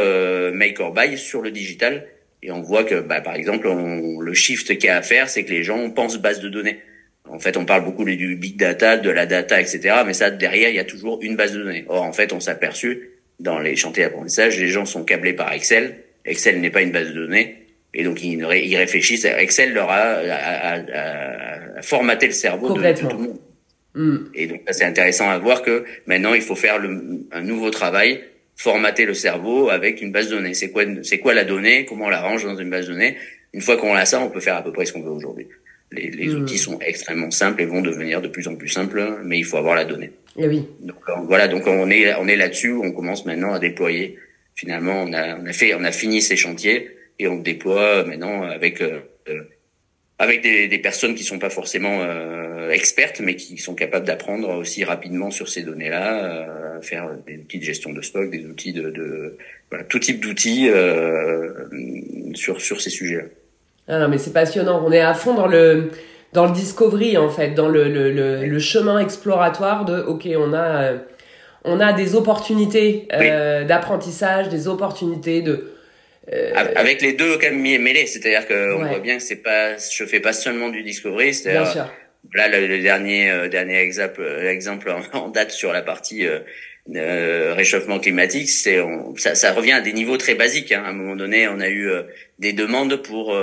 make 0.52 0.80
or 0.80 0.92
buy 0.92 1.16
sur 1.16 1.40
le 1.40 1.50
digital. 1.50 2.06
Et 2.42 2.52
on 2.52 2.60
voit 2.60 2.84
que, 2.84 3.00
bah, 3.00 3.20
par 3.20 3.34
exemple, 3.34 3.66
on, 3.66 4.20
le 4.20 4.34
shift 4.34 4.68
qu'il 4.76 4.84
y 4.84 4.88
a 4.88 4.98
à 4.98 5.02
faire, 5.02 5.28
c'est 5.28 5.44
que 5.44 5.50
les 5.50 5.64
gens 5.64 5.90
pensent 5.90 6.18
base 6.18 6.40
de 6.40 6.48
données. 6.48 6.80
En 7.28 7.38
fait, 7.38 7.56
on 7.56 7.64
parle 7.64 7.84
beaucoup 7.84 8.04
du 8.04 8.36
big 8.36 8.56
data, 8.56 8.96
de 8.96 9.10
la 9.10 9.26
data, 9.26 9.60
etc. 9.60 9.96
Mais 10.06 10.14
ça, 10.14 10.30
derrière, 10.30 10.70
il 10.70 10.76
y 10.76 10.80
a 10.80 10.84
toujours 10.84 11.18
une 11.22 11.36
base 11.36 11.52
de 11.52 11.62
données. 11.62 11.84
Or, 11.88 12.02
en 12.02 12.12
fait, 12.12 12.32
on 12.32 12.40
s'est 12.40 12.50
aperçu 12.50 13.10
dans 13.40 13.58
les 13.58 13.76
chantiers 13.76 14.04
d'apprentissage, 14.04 14.58
les 14.58 14.68
gens 14.68 14.86
sont 14.86 15.04
câblés 15.04 15.34
par 15.34 15.52
Excel. 15.52 15.98
Excel 16.24 16.60
n'est 16.60 16.70
pas 16.70 16.82
une 16.82 16.92
base 16.92 17.08
de 17.08 17.14
données. 17.14 17.66
Et 17.94 18.04
donc, 18.04 18.22
ils, 18.22 18.40
ils 18.40 18.76
réfléchissent. 18.76 19.24
Excel 19.24 19.72
leur 19.72 19.90
a, 19.90 20.20
formaté 21.82 22.26
le 22.26 22.32
cerveau 22.32 22.72
de, 22.74 22.92
tout 22.92 23.08
le 23.08 23.14
monde. 23.14 23.40
Hmm. 23.94 24.16
Et 24.34 24.46
donc, 24.46 24.62
c'est 24.70 24.84
intéressant 24.84 25.30
à 25.30 25.38
voir 25.38 25.62
que 25.62 25.84
maintenant, 26.06 26.34
il 26.34 26.42
faut 26.42 26.56
faire 26.56 26.78
le, 26.78 27.26
un 27.32 27.42
nouveau 27.42 27.70
travail, 27.70 28.22
formater 28.56 29.06
le 29.06 29.14
cerveau 29.14 29.70
avec 29.70 30.02
une 30.02 30.12
base 30.12 30.28
de 30.28 30.36
données. 30.36 30.54
C'est 30.54 30.70
quoi, 30.70 30.84
c'est 31.02 31.18
quoi 31.18 31.34
la 31.34 31.44
donnée? 31.44 31.86
Comment 31.86 32.06
on 32.06 32.10
la 32.10 32.20
range 32.20 32.44
dans 32.44 32.56
une 32.56 32.70
base 32.70 32.86
de 32.86 32.92
données? 32.92 33.16
Une 33.52 33.60
fois 33.60 33.76
qu'on 33.76 33.94
a 33.94 34.04
ça, 34.04 34.20
on 34.20 34.28
peut 34.28 34.40
faire 34.40 34.56
à 34.56 34.62
peu 34.62 34.72
près 34.72 34.84
ce 34.84 34.92
qu'on 34.92 35.02
veut 35.02 35.10
aujourd'hui. 35.10 35.46
Les, 35.92 36.10
les 36.10 36.28
hmm. 36.28 36.42
outils 36.42 36.58
sont 36.58 36.78
extrêmement 36.80 37.30
simples 37.30 37.62
et 37.62 37.66
vont 37.66 37.80
devenir 37.80 38.20
de 38.20 38.28
plus 38.28 38.48
en 38.48 38.56
plus 38.56 38.68
simples, 38.68 39.20
mais 39.24 39.38
il 39.38 39.44
faut 39.44 39.56
avoir 39.56 39.74
la 39.74 39.84
donnée. 39.84 40.12
Et 40.36 40.44
eh 40.44 40.48
oui. 40.48 40.64
Donc 40.80 40.98
euh, 41.08 41.12
voilà, 41.24 41.48
donc 41.48 41.66
on 41.66 41.90
est 41.90 42.14
on 42.14 42.28
est 42.28 42.36
là-dessus. 42.36 42.72
On 42.72 42.92
commence 42.92 43.24
maintenant 43.24 43.52
à 43.52 43.58
déployer. 43.58 44.18
Finalement, 44.54 45.02
on 45.02 45.12
a 45.12 45.38
on 45.38 45.46
a 45.46 45.52
fait 45.52 45.74
on 45.74 45.84
a 45.84 45.92
fini 45.92 46.20
ces 46.20 46.36
chantiers 46.36 46.96
et 47.18 47.28
on 47.28 47.36
déploie 47.36 48.04
maintenant 48.04 48.42
avec 48.42 48.80
euh, 48.80 49.00
euh, 49.28 49.42
avec 50.18 50.42
des, 50.42 50.66
des, 50.66 50.78
personnes 50.78 51.14
qui 51.14 51.24
sont 51.24 51.38
pas 51.38 51.50
forcément 51.50 52.00
euh, 52.00 52.70
expertes, 52.70 53.20
mais 53.20 53.36
qui 53.36 53.58
sont 53.58 53.74
capables 53.74 54.06
d'apprendre 54.06 54.48
aussi 54.48 54.82
rapidement 54.82 55.30
sur 55.30 55.46
ces 55.46 55.62
données-là, 55.62 56.80
faire 56.80 57.10
des 57.26 57.36
outils 57.36 57.58
de 57.58 57.64
gestion 57.64 57.92
de 57.92 58.00
stock, 58.00 58.30
des 58.30 58.46
outils 58.46 58.72
de, 58.72 58.88
de 58.88 59.36
voilà, 59.68 59.84
tout 59.84 59.98
type 59.98 60.20
d'outils 60.20 60.70
sur 62.34 62.62
sur 62.62 62.80
ces 62.80 62.90
sujets-là. 62.90 63.24
Ah 63.88 63.98
non, 63.98 64.08
mais 64.08 64.18
c'est 64.18 64.32
passionnant. 64.32 64.82
On 64.84 64.92
est 64.92 65.00
à 65.00 65.14
fond 65.14 65.34
dans 65.34 65.46
le 65.46 65.90
dans 66.32 66.46
le 66.46 66.52
discovery 66.52 67.16
en 67.16 67.30
fait, 67.30 67.50
dans 67.50 67.68
le 67.68 67.84
le, 67.88 68.10
le, 68.12 68.44
le 68.44 68.58
chemin 68.58 68.98
exploratoire 68.98 69.84
de 69.84 70.00
ok, 70.00 70.28
on 70.36 70.52
a 70.54 70.92
on 71.64 71.80
a 71.80 71.92
des 71.92 72.14
opportunités 72.14 73.08
d'apprentissage, 73.66 74.48
des 74.48 74.68
opportunités 74.68 75.42
de 75.42 75.72
euh, 76.32 76.50
avec 76.74 77.02
les 77.02 77.12
deux 77.12 77.38
quand 77.38 77.50
même 77.50 77.60
mêlés, 77.60 78.06
c'est-à-dire 78.06 78.48
que 78.48 78.74
on 78.74 78.84
voit 78.84 78.98
bien 78.98 79.16
que 79.16 79.22
c'est 79.22 79.36
pas, 79.36 79.76
je 79.76 80.04
fais 80.04 80.18
pas 80.18 80.32
seulement 80.32 80.70
du 80.70 80.82
discovery, 80.82 81.32
c'est-à-dire 81.32 81.88
là 82.34 82.48
le, 82.48 82.82
dernier 82.82 83.30
euh, 83.30 83.48
dernier 83.48 83.78
exemple 83.78 84.20
euh, 84.20 84.50
exemple 84.50 84.92
en, 85.12 85.28
date 85.28 85.52
sur 85.52 85.72
la 85.72 85.82
partie 85.82 86.26
euh, 86.94 87.54
réchauffement 87.54 87.98
climatique, 87.98 88.48
c'est 88.48 88.78
ça, 89.16 89.34
ça, 89.34 89.52
revient 89.52 89.72
à 89.72 89.80
des 89.80 89.92
niveaux 89.92 90.16
très 90.16 90.34
basiques. 90.34 90.72
Hein. 90.72 90.82
À 90.84 90.90
un 90.90 90.92
moment 90.92 91.16
donné, 91.16 91.48
on 91.48 91.60
a 91.60 91.68
eu 91.68 91.88
des 92.38 92.52
demandes 92.52 92.96
pour 93.02 93.36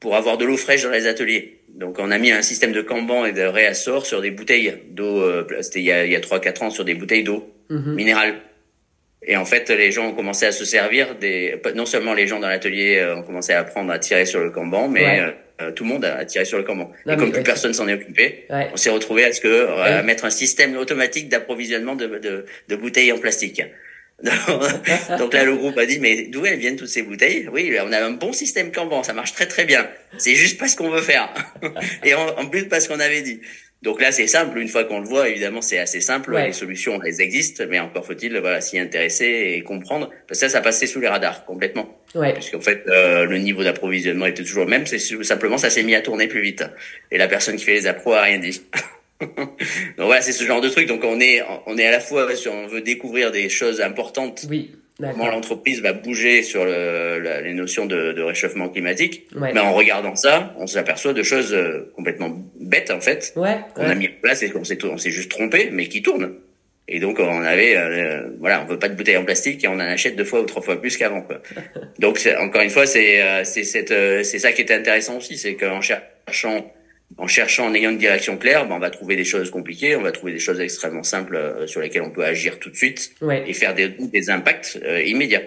pour 0.00 0.16
avoir 0.16 0.36
de 0.36 0.44
l'eau 0.44 0.56
fraîche 0.56 0.82
dans 0.82 0.90
les 0.90 1.06
ateliers. 1.06 1.60
Donc 1.68 1.98
on 1.98 2.10
a 2.10 2.18
mis 2.18 2.30
un 2.30 2.42
système 2.42 2.72
de 2.72 2.82
Kanban 2.82 3.24
et 3.24 3.32
de 3.32 3.42
réassort 3.42 4.04
sur 4.04 4.20
des 4.20 4.30
bouteilles 4.30 4.74
d'eau. 4.90 5.24
C'était 5.62 5.80
il 5.80 5.86
y 5.86 5.92
a 5.92 6.04
il 6.04 6.12
y 6.12 6.16
a 6.16 6.20
trois 6.20 6.40
quatre 6.40 6.62
ans 6.62 6.70
sur 6.70 6.84
des 6.84 6.94
bouteilles 6.94 7.24
d'eau 7.24 7.50
mm-hmm. 7.70 7.94
minérale. 7.94 8.34
Et 9.26 9.36
en 9.36 9.44
fait, 9.44 9.70
les 9.70 9.90
gens 9.90 10.08
ont 10.08 10.12
commencé 10.12 10.46
à 10.46 10.52
se 10.52 10.64
servir 10.64 11.14
des. 11.16 11.60
Non 11.74 11.86
seulement 11.86 12.14
les 12.14 12.26
gens 12.26 12.40
dans 12.40 12.48
l'atelier 12.48 12.98
euh, 12.98 13.16
ont 13.16 13.22
commencé 13.22 13.52
à 13.52 13.60
apprendre 13.60 13.90
à 13.90 13.98
tirer 13.98 14.26
sur 14.26 14.40
le 14.40 14.50
Kanban, 14.50 14.88
mais 14.88 15.20
euh, 15.20 15.30
euh, 15.60 15.70
tout 15.70 15.84
le 15.84 15.90
monde 15.90 16.04
a 16.04 16.24
tiré 16.24 16.44
sur 16.44 16.58
le 16.58 16.64
Kanban. 16.64 16.90
et 17.08 17.16
comme 17.16 17.30
plus 17.30 17.42
personne 17.42 17.72
s'en 17.74 17.86
est 17.86 17.94
occupé, 17.94 18.46
on 18.50 18.76
s'est 18.76 18.90
retrouvé 18.90 19.24
à 19.24 19.32
ce 19.32 19.40
que 19.40 19.68
à 19.80 20.02
mettre 20.02 20.24
un 20.24 20.30
système 20.30 20.76
automatique 20.76 21.28
d'approvisionnement 21.28 21.94
de, 21.94 22.06
de, 22.06 22.46
de, 22.68 22.76
bouteilles 22.76 23.12
en 23.12 23.18
plastique. 23.18 23.62
Donc 25.18 25.34
là, 25.34 25.44
le 25.44 25.56
groupe 25.56 25.76
a 25.78 25.86
dit, 25.86 25.98
mais 25.98 26.24
d'où 26.24 26.46
elles 26.46 26.58
viennent 26.58 26.76
toutes 26.76 26.88
ces 26.88 27.02
bouteilles? 27.02 27.48
Oui, 27.52 27.76
on 27.82 27.92
a 27.92 28.00
un 28.00 28.12
bon 28.12 28.32
système 28.32 28.72
Kanban, 28.72 29.02
ça 29.02 29.12
marche 29.12 29.32
très 29.32 29.46
très 29.46 29.64
bien. 29.64 29.88
C'est 30.18 30.34
juste 30.34 30.58
pas 30.58 30.68
ce 30.68 30.76
qu'on 30.76 30.90
veut 30.90 31.02
faire. 31.02 31.32
et 32.04 32.14
en, 32.14 32.26
en 32.26 32.46
plus 32.46 32.66
pas 32.66 32.80
ce 32.80 32.88
qu'on 32.88 33.00
avait 33.00 33.22
dit. 33.22 33.40
Donc 33.84 34.00
là, 34.00 34.12
c'est 34.12 34.26
simple. 34.26 34.58
Une 34.58 34.68
fois 34.68 34.84
qu'on 34.84 35.00
le 35.00 35.06
voit, 35.06 35.28
évidemment, 35.28 35.60
c'est 35.60 35.78
assez 35.78 36.00
simple. 36.00 36.34
Les 36.34 36.54
solutions, 36.54 37.00
elles 37.04 37.20
existent, 37.20 37.64
mais 37.68 37.78
encore 37.78 38.06
faut-il 38.06 38.36
voilà, 38.38 38.62
s'y 38.62 38.78
intéresser 38.78 39.52
et 39.54 39.62
comprendre. 39.62 40.08
Parce 40.26 40.40
que 40.40 40.46
ça, 40.46 40.48
ça 40.48 40.62
passait 40.62 40.86
sous 40.86 41.00
les 41.00 41.08
radars 41.08 41.44
complètement. 41.44 42.00
Ouais. 42.14 42.32
Puisqu'en 42.32 42.62
fait, 42.62 42.84
euh, 42.88 43.26
le 43.26 43.36
niveau 43.36 43.62
d'approvisionnement 43.62 44.24
était 44.24 44.42
toujours 44.42 44.64
le 44.64 44.70
même. 44.70 44.86
C'est 44.86 44.98
simplement, 44.98 45.58
ça 45.58 45.68
s'est 45.68 45.82
mis 45.82 45.94
à 45.94 46.00
tourner 46.00 46.28
plus 46.28 46.40
vite. 46.40 46.64
Et 47.10 47.18
la 47.18 47.28
personne 47.28 47.56
qui 47.56 47.64
fait 47.64 47.74
les 47.74 47.86
appros 47.86 48.14
a 48.14 48.22
rien 48.22 48.38
dit. 48.38 48.62
Donc 49.20 49.58
voilà, 49.98 50.22
c'est 50.22 50.32
ce 50.32 50.44
genre 50.44 50.62
de 50.62 50.70
truc. 50.70 50.88
Donc 50.88 51.04
on 51.04 51.20
est, 51.20 51.42
on 51.66 51.76
est 51.76 51.86
à 51.86 51.90
la 51.90 52.00
fois 52.00 52.34
sur, 52.34 52.54
on 52.54 52.66
veut 52.66 52.80
découvrir 52.80 53.32
des 53.32 53.50
choses 53.50 53.82
importantes. 53.82 54.46
Oui 54.48 54.72
comment 54.98 55.28
l'entreprise 55.28 55.82
va 55.82 55.92
bouger 55.92 56.42
sur 56.42 56.64
le, 56.64 57.20
les 57.42 57.54
notions 57.54 57.86
de, 57.86 58.12
de 58.12 58.22
réchauffement 58.22 58.68
climatique. 58.68 59.26
Mais 59.34 59.58
en 59.58 59.72
regardant 59.72 60.14
ça, 60.14 60.54
on 60.58 60.66
s'aperçoit 60.66 61.12
de 61.12 61.22
choses 61.22 61.52
euh, 61.52 61.92
complètement 61.96 62.36
bêtes 62.60 62.90
en 62.90 63.00
fait 63.00 63.32
ouais, 63.36 63.58
qu'on 63.74 63.84
a 63.84 63.94
mis 63.94 64.06
en 64.06 64.20
place 64.22 64.42
et 64.42 64.50
qu'on 64.50 64.64
s'est 64.64 64.82
on 64.84 64.98
s'est 64.98 65.10
juste 65.10 65.30
trompé, 65.30 65.70
mais 65.72 65.88
qui 65.88 66.02
tournent. 66.02 66.34
Et 66.86 67.00
donc 67.00 67.18
on 67.18 67.42
avait, 67.42 67.76
euh, 67.76 68.28
voilà, 68.40 68.62
on 68.62 68.66
veut 68.66 68.78
pas 68.78 68.88
de 68.88 68.94
bouteilles 68.94 69.16
en 69.16 69.24
plastique 69.24 69.64
et 69.64 69.68
on 69.68 69.74
en 69.74 69.80
achète 69.80 70.16
deux 70.16 70.24
fois 70.24 70.40
ou 70.42 70.44
trois 70.44 70.62
fois 70.62 70.80
plus 70.80 70.96
qu'avant. 70.96 71.26
donc 71.98 72.20
encore 72.38 72.62
une 72.62 72.70
fois, 72.70 72.86
c'est 72.86 73.22
euh, 73.22 73.42
c'est 73.44 73.64
cette 73.64 73.94
c'est 74.24 74.38
ça 74.38 74.52
qui 74.52 74.62
était 74.62 74.74
intéressant 74.74 75.16
aussi, 75.16 75.38
c'est 75.38 75.54
qu'en 75.54 75.80
cherchant 75.80 76.70
en 77.16 77.26
cherchant, 77.26 77.66
en 77.66 77.74
ayant 77.74 77.90
une 77.90 77.98
direction 77.98 78.36
claire, 78.36 78.66
ben, 78.66 78.76
on 78.76 78.78
va 78.78 78.90
trouver 78.90 79.16
des 79.16 79.24
choses 79.24 79.50
compliquées, 79.50 79.96
on 79.96 80.02
va 80.02 80.12
trouver 80.12 80.32
des 80.32 80.38
choses 80.38 80.60
extrêmement 80.60 81.02
simples 81.02 81.36
euh, 81.36 81.66
sur 81.66 81.80
lesquelles 81.80 82.02
on 82.02 82.10
peut 82.10 82.24
agir 82.24 82.58
tout 82.58 82.70
de 82.70 82.76
suite 82.76 83.14
et 83.46 83.52
faire 83.52 83.74
des, 83.74 83.88
des 83.88 84.30
impacts 84.30 84.78
euh, 84.84 85.02
immédiats. 85.02 85.42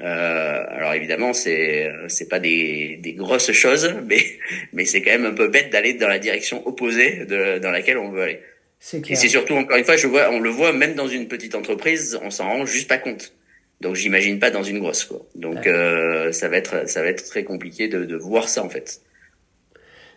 Euh, 0.00 0.64
alors 0.70 0.92
évidemment, 0.94 1.32
c'est 1.32 1.90
c'est 2.08 2.28
pas 2.28 2.40
des, 2.40 2.98
des 3.00 3.12
grosses 3.12 3.52
choses, 3.52 3.94
mais 4.06 4.18
mais 4.72 4.84
c'est 4.84 5.02
quand 5.02 5.12
même 5.12 5.26
un 5.26 5.34
peu 5.34 5.48
bête 5.48 5.70
d'aller 5.70 5.94
dans 5.94 6.08
la 6.08 6.18
direction 6.18 6.66
opposée 6.66 7.24
de 7.26 7.58
dans 7.58 7.70
laquelle 7.70 7.98
on 7.98 8.10
veut 8.10 8.22
aller. 8.22 8.40
Et 9.08 9.14
c'est 9.14 9.28
surtout 9.28 9.54
encore 9.54 9.78
une 9.78 9.84
fois, 9.84 9.96
je 9.96 10.06
vois, 10.06 10.30
on 10.30 10.40
le 10.40 10.50
voit 10.50 10.72
même 10.72 10.94
dans 10.94 11.08
une 11.08 11.26
petite 11.26 11.54
entreprise, 11.54 12.18
on 12.22 12.30
s'en 12.30 12.44
rend 12.44 12.66
juste 12.66 12.88
pas 12.88 12.98
compte. 12.98 13.32
Donc 13.80 13.94
j'imagine 13.94 14.38
pas 14.38 14.50
dans 14.50 14.62
une 14.62 14.78
grosse 14.78 15.04
quoi. 15.04 15.24
Donc 15.34 15.66
euh, 15.66 16.32
ça 16.32 16.48
va 16.48 16.56
être 16.56 16.88
ça 16.88 17.02
va 17.02 17.08
être 17.08 17.24
très 17.24 17.44
compliqué 17.44 17.88
de, 17.88 18.04
de 18.04 18.16
voir 18.16 18.48
ça 18.48 18.64
en 18.64 18.68
fait. 18.68 19.00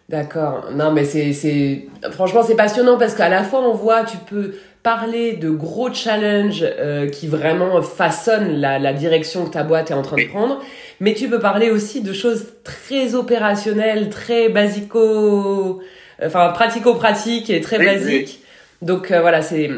D'accord. 0.09 0.69
Non, 0.73 0.93
mais 0.93 1.03
c'est, 1.03 1.33
c'est, 1.33 1.87
franchement, 2.11 2.41
c'est 2.41 2.55
passionnant 2.55 2.97
parce 2.97 3.13
qu'à 3.13 3.27
la 3.27 3.43
fois, 3.43 3.59
on 3.59 3.73
voit, 3.73 4.05
tu 4.05 4.17
peux 4.17 4.53
parler 4.81 5.33
de 5.33 5.49
gros 5.49 5.93
challenges 5.93 6.63
euh, 6.63 7.09
qui 7.09 7.27
vraiment 7.27 7.81
façonnent 7.81 8.61
la, 8.61 8.79
la 8.79 8.93
direction 8.93 9.43
que 9.45 9.49
ta 9.49 9.63
boîte 9.63 9.91
est 9.91 9.93
en 9.93 10.01
train 10.01 10.15
de 10.15 10.29
prendre, 10.29 10.61
mais 11.01 11.13
tu 11.13 11.27
peux 11.27 11.39
parler 11.39 11.71
aussi 11.71 11.99
de 12.01 12.13
choses 12.13 12.45
très 12.63 13.13
opérationnelles, 13.13 14.09
très 14.09 14.47
basico, 14.47 15.81
enfin 16.23 16.49
pratico-pratiques 16.53 17.49
et 17.49 17.59
très 17.59 17.77
basiques. 17.77 18.41
Donc 18.81 19.11
euh, 19.11 19.19
voilà, 19.19 19.41
c'est 19.41 19.69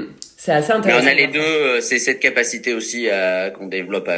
c'est 0.42 0.54
assez 0.54 0.72
intéressant. 0.72 1.04
on 1.04 1.08
a 1.10 1.14
les 1.14 1.28
deux, 1.28 1.40
euh, 1.40 1.82
c'est 1.82 2.00
cette 2.00 2.22
capacité 2.22 2.74
aussi 2.74 3.10
qu'on 3.56 3.68
développe 3.68 4.10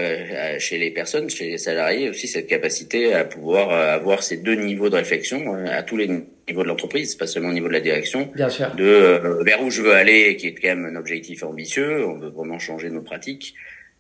chez 0.59 0.77
les 0.77 0.91
personnes, 0.91 1.31
chez 1.31 1.49
les 1.49 1.57
salariés 1.57 2.11
aussi 2.11 2.27
cette 2.27 2.45
capacité 2.45 3.15
à 3.15 3.25
pouvoir 3.25 3.71
euh, 3.71 3.95
avoir 3.95 4.21
ces 4.21 4.37
deux 4.37 4.53
niveaux 4.53 4.91
de 4.91 4.97
réflexion 4.97 5.55
euh, 5.55 5.65
à 5.67 5.81
tous 5.81 5.97
les 5.97 6.07
niveaux 6.07 6.61
de 6.61 6.67
l'entreprise, 6.67 7.15
pas 7.15 7.25
seulement 7.25 7.49
au 7.49 7.53
niveau 7.53 7.69
de 7.69 7.73
la 7.73 7.79
direction. 7.79 8.29
Bien 8.35 8.49
sûr. 8.49 8.75
De 8.75 9.41
vers 9.43 9.63
où 9.63 9.71
je 9.71 9.81
veux 9.81 9.93
aller, 9.93 10.35
qui 10.35 10.45
est 10.45 10.53
quand 10.53 10.67
même 10.67 10.85
un 10.85 10.95
objectif 10.95 11.41
ambitieux. 11.41 12.05
On 12.05 12.19
veut 12.19 12.29
vraiment 12.29 12.59
changer 12.59 12.91
nos 12.91 13.01
pratiques 13.01 13.55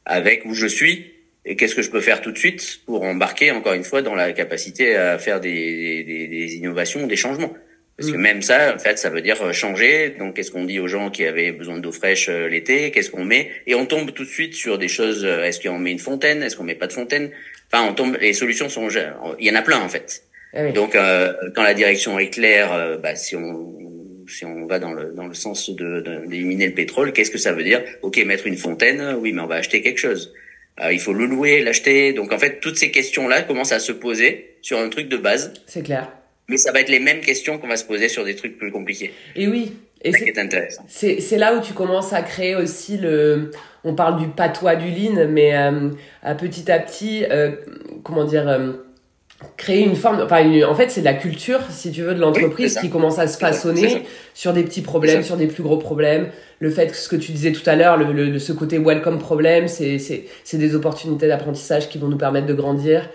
avec 0.05 0.45
où 0.45 0.53
je 0.53 0.67
suis 0.67 1.13
et 1.43 1.55
qu'est-ce 1.55 1.73
que 1.73 1.81
je 1.81 1.89
peux 1.89 2.01
faire 2.01 2.21
tout 2.21 2.31
de 2.31 2.37
suite 2.37 2.81
pour 2.85 3.01
embarquer 3.01 3.49
encore 3.49 3.73
une 3.73 3.83
fois 3.83 4.03
dans 4.03 4.13
la 4.13 4.31
capacité 4.31 4.95
à 4.95 5.17
faire 5.17 5.39
des, 5.39 6.03
des, 6.03 6.27
des 6.27 6.55
innovations, 6.55 7.07
des 7.07 7.15
changements. 7.15 7.55
Parce 7.97 8.11
que 8.11 8.17
mm. 8.17 8.21
même 8.21 8.41
ça, 8.41 8.73
en 8.75 8.79
fait, 8.79 8.97
ça 8.97 9.09
veut 9.09 9.21
dire 9.21 9.41
euh, 9.41 9.53
changer. 9.53 10.15
Donc, 10.17 10.35
qu'est-ce 10.35 10.51
qu'on 10.51 10.65
dit 10.65 10.79
aux 10.79 10.87
gens 10.87 11.09
qui 11.09 11.25
avaient 11.25 11.51
besoin 11.51 11.77
d'eau 11.77 11.91
fraîche 11.91 12.29
euh, 12.29 12.47
l'été? 12.47 12.91
Qu'est-ce 12.91 13.11
qu'on 13.11 13.25
met? 13.25 13.49
Et 13.67 13.75
on 13.75 13.85
tombe 13.85 14.11
tout 14.13 14.23
de 14.23 14.29
suite 14.29 14.55
sur 14.55 14.77
des 14.77 14.87
choses. 14.87 15.23
Euh, 15.23 15.43
est-ce 15.43 15.59
qu'on 15.59 15.77
met 15.77 15.91
une 15.91 15.99
fontaine? 15.99 16.41
Est-ce 16.41 16.55
qu'on 16.55 16.63
met 16.63 16.75
pas 16.75 16.87
de 16.87 16.93
fontaine? 16.93 17.31
Enfin, 17.71 17.85
on 17.87 17.93
tombe. 17.93 18.17
Les 18.19 18.33
solutions 18.33 18.69
sont. 18.69 18.87
Il 19.39 19.45
y 19.45 19.51
en 19.51 19.55
a 19.55 19.61
plein 19.61 19.79
en 19.79 19.89
fait. 19.89 20.23
Ah 20.53 20.69
Donc, 20.71 20.97
quand 21.55 21.63
la 21.63 21.73
direction 21.73 22.19
est 22.19 22.29
claire, 22.29 22.99
bah, 23.01 23.15
si 23.15 23.37
on 23.37 23.77
si 24.27 24.43
on 24.43 24.65
va 24.65 24.79
dans 24.79 24.91
le 24.91 25.13
dans 25.13 25.27
le 25.27 25.33
sens 25.33 25.69
de 25.69 26.03
d'éliminer 26.27 26.67
le 26.67 26.73
pétrole, 26.73 27.13
qu'est-ce 27.13 27.31
que 27.31 27.37
ça 27.37 27.53
veut 27.53 27.63
dire? 27.63 27.81
Ok, 28.01 28.17
mettre 28.25 28.47
une 28.47 28.57
fontaine. 28.57 29.15
Oui, 29.17 29.31
mais 29.31 29.41
on 29.41 29.47
va 29.47 29.55
acheter 29.55 29.81
quelque 29.81 29.99
chose. 29.99 30.33
il 30.91 30.99
faut 30.99 31.13
le 31.13 31.25
louer, 31.25 31.61
l'acheter. 31.61 32.11
Donc, 32.11 32.33
en 32.33 32.37
fait, 32.37 32.59
toutes 32.59 32.77
ces 32.77 32.91
questions-là 32.91 33.43
commencent 33.43 33.71
à 33.71 33.79
se 33.79 33.93
poser 33.93 34.57
sur 34.61 34.77
un 34.77 34.89
truc 34.89 35.07
de 35.07 35.15
base. 35.15 35.53
C'est 35.67 35.83
clair 35.83 36.11
mais 36.51 36.57
ça 36.57 36.71
va 36.71 36.81
être 36.81 36.89
les 36.89 36.99
mêmes 36.99 37.21
questions 37.21 37.57
qu'on 37.57 37.69
va 37.69 37.77
se 37.77 37.85
poser 37.85 38.09
sur 38.09 38.25
des 38.25 38.35
trucs 38.35 38.57
plus 38.57 38.71
compliqués. 38.71 39.13
Et 39.35 39.47
oui. 39.47 39.73
Et 40.03 40.11
c'est 40.11 40.37
intéressant. 40.37 40.83
C'est 40.87 41.37
là 41.37 41.55
où 41.55 41.61
tu 41.61 41.73
commences 41.73 42.13
à 42.13 42.21
créer 42.21 42.55
aussi 42.55 42.97
le. 42.97 43.51
On 43.83 43.95
parle 43.95 44.19
du 44.19 44.27
patois 44.27 44.75
du 44.75 44.89
lean, 44.91 45.27
mais 45.29 45.55
euh, 45.55 45.89
à 46.21 46.35
petit 46.35 46.71
à 46.71 46.79
petit, 46.79 47.25
euh, 47.29 47.51
comment 48.03 48.25
dire. 48.25 48.47
Euh, 48.47 48.73
créer 49.57 49.83
une 49.83 49.95
forme, 49.95 50.21
enfin 50.21 50.47
en 50.65 50.75
fait 50.75 50.91
c'est 50.91 50.99
de 50.99 51.05
la 51.05 51.15
culture 51.15 51.61
si 51.71 51.91
tu 51.91 52.03
veux 52.03 52.13
de 52.13 52.19
l'entreprise 52.19 52.77
qui 52.77 52.91
commence 52.91 53.17
à 53.17 53.25
se 53.25 53.39
façonner 53.39 54.03
sur 54.35 54.53
des 54.53 54.61
petits 54.61 54.83
problèmes, 54.83 55.23
sur 55.23 55.35
des 55.35 55.47
plus 55.47 55.63
gros 55.63 55.77
problèmes. 55.77 56.29
Le 56.59 56.69
fait 56.69 56.85
que 56.91 56.95
ce 56.95 57.09
que 57.09 57.15
tu 57.15 57.31
disais 57.31 57.51
tout 57.51 57.67
à 57.67 57.75
l'heure, 57.75 57.97
le, 57.97 58.13
le, 58.13 58.37
ce 58.37 58.53
côté 58.53 58.77
welcome 58.77 59.17
problème, 59.17 59.67
c'est 59.67 59.97
c'est 59.97 60.57
des 60.57 60.75
opportunités 60.75 61.27
d'apprentissage 61.27 61.89
qui 61.89 61.97
vont 61.97 62.07
nous 62.07 62.19
permettre 62.19 62.45
de 62.45 62.53
grandir. 62.53 63.09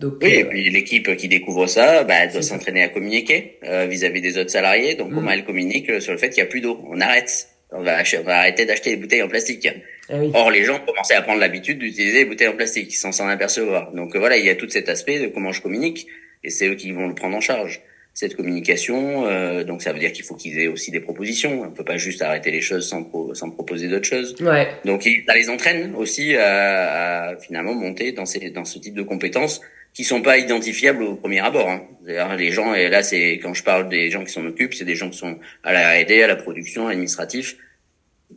Donc, 0.00 0.14
oui, 0.22 0.30
et 0.30 0.44
euh, 0.44 0.48
puis 0.48 0.70
l'équipe 0.70 1.16
qui 1.16 1.28
découvre 1.28 1.66
ça, 1.66 2.04
bah, 2.04 2.14
elle 2.22 2.32
doit 2.32 2.42
s'entraîner 2.42 2.82
à 2.82 2.88
communiquer 2.88 3.58
euh, 3.64 3.86
vis-à-vis 3.86 4.20
des 4.20 4.38
autres 4.38 4.50
salariés. 4.50 4.94
Donc, 4.94 5.10
mm. 5.10 5.14
comment 5.14 5.30
elle 5.30 5.44
communique 5.44 6.00
sur 6.00 6.12
le 6.12 6.18
fait 6.18 6.28
qu'il 6.30 6.42
n'y 6.42 6.48
a 6.48 6.50
plus 6.50 6.60
d'eau 6.60 6.80
On 6.88 7.00
arrête. 7.00 7.48
On 7.70 7.82
va, 7.82 7.98
on 8.18 8.22
va 8.22 8.38
arrêter 8.38 8.64
d'acheter 8.64 8.90
des 8.90 8.96
bouteilles 8.96 9.22
en 9.22 9.28
plastique. 9.28 9.68
Ah 10.08 10.14
Or, 10.32 10.50
les 10.50 10.64
gens 10.64 10.80
commençaient 10.80 11.14
à 11.14 11.22
prendre 11.22 11.40
l'habitude 11.40 11.78
d'utiliser 11.78 12.20
des 12.20 12.24
bouteilles 12.24 12.48
en 12.48 12.56
plastique 12.56 12.96
sans 12.96 13.12
s'en 13.12 13.28
apercevoir. 13.28 13.92
Donc 13.92 14.16
voilà, 14.16 14.38
il 14.38 14.44
y 14.46 14.48
a 14.48 14.54
tout 14.54 14.68
cet 14.70 14.88
aspect 14.88 15.18
de 15.20 15.26
comment 15.26 15.52
je 15.52 15.60
communique, 15.60 16.06
et 16.42 16.48
c'est 16.48 16.66
eux 16.68 16.76
qui 16.76 16.92
vont 16.92 17.06
le 17.06 17.14
prendre 17.14 17.36
en 17.36 17.40
charge 17.40 17.82
cette 18.18 18.34
communication. 18.34 19.26
Euh, 19.26 19.62
donc 19.64 19.82
ça 19.82 19.92
veut 19.92 19.98
dire 19.98 20.12
qu'il 20.12 20.24
faut 20.24 20.34
qu'ils 20.34 20.58
aient 20.58 20.66
aussi 20.66 20.90
des 20.90 21.00
propositions. 21.00 21.62
On 21.62 21.70
peut 21.70 21.84
pas 21.84 21.98
juste 21.98 22.20
arrêter 22.22 22.50
les 22.50 22.60
choses 22.60 22.88
sans, 22.88 23.08
sans 23.34 23.50
proposer 23.50 23.88
d'autres 23.88 24.08
choses. 24.08 24.34
Ouais. 24.40 24.68
Donc 24.84 25.02
ça 25.26 25.34
les 25.34 25.50
entraîne 25.50 25.94
aussi 25.94 26.34
à, 26.34 27.28
à, 27.28 27.36
finalement 27.36 27.74
monter 27.74 28.12
dans, 28.12 28.26
ces, 28.26 28.50
dans 28.50 28.64
ce 28.64 28.78
type 28.78 28.94
de 28.94 29.02
compétences 29.02 29.60
qui 29.94 30.04
sont 30.04 30.22
pas 30.22 30.38
identifiables 30.38 31.02
au 31.02 31.14
premier 31.14 31.40
abord. 31.40 31.68
Hein. 31.68 32.36
Les 32.36 32.50
gens, 32.50 32.74
et 32.74 32.88
là 32.88 33.02
c'est 33.02 33.32
quand 33.42 33.54
je 33.54 33.62
parle 33.62 33.88
des 33.88 34.10
gens 34.10 34.24
qui 34.24 34.32
s'en 34.32 34.44
occupent, 34.46 34.74
c'est 34.74 34.84
des 34.84 34.94
gens 34.94 35.10
qui 35.10 35.18
sont 35.18 35.38
à 35.64 35.72
la 35.72 35.92
R&D, 35.92 36.22
à 36.22 36.26
la 36.26 36.36
production, 36.36 36.88
administratif. 36.88 37.56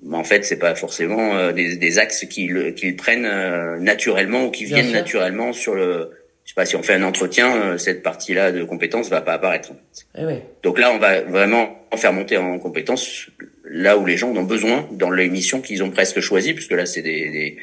Mais 0.04 0.16
en 0.16 0.24
fait, 0.24 0.46
c'est 0.46 0.58
pas 0.58 0.74
forcément 0.74 1.36
euh, 1.36 1.52
des, 1.52 1.76
des, 1.76 2.00
axes 2.00 2.26
qu'ils 2.26 2.74
qu'ils 2.76 2.96
prennent 2.96 3.26
euh, 3.26 3.78
naturellement 3.78 4.46
ou 4.46 4.50
qui 4.50 4.64
viennent 4.64 4.94
naturellement 4.94 5.52
sur 5.52 5.76
le 5.76 6.12
je 6.44 6.50
sais 6.52 6.56
pas 6.56 6.66
si 6.66 6.76
on 6.76 6.84
fait 6.84 6.96
un 6.96 7.04
entretien, 7.04 7.56
euh, 7.56 7.78
cette 7.78 8.04
partie-là 8.04 8.52
de 8.52 8.64
compétences 8.64 9.10
va 9.10 9.22
pas 9.22 9.34
apparaître. 9.34 9.72
Eh 10.18 10.24
Donc 10.64 10.80
là, 10.80 10.92
on 10.92 10.98
va 10.98 11.22
vraiment 11.22 11.88
faire 11.96 12.14
monter 12.14 12.38
en 12.38 12.58
compétences 12.60 13.30
là 13.64 13.98
où 13.98 14.06
les 14.06 14.18
gens 14.18 14.32
en 14.32 14.38
ont 14.38 14.44
besoin 14.44 14.88
dans 14.92 15.12
les 15.12 15.30
missions 15.30 15.62
qu'ils 15.62 15.84
ont 15.84 15.92
presque 15.92 16.20
choisies, 16.20 16.54
puisque 16.54 16.72
là, 16.72 16.86
c'est 16.86 17.04
des, 17.04 17.30
des 17.30 17.58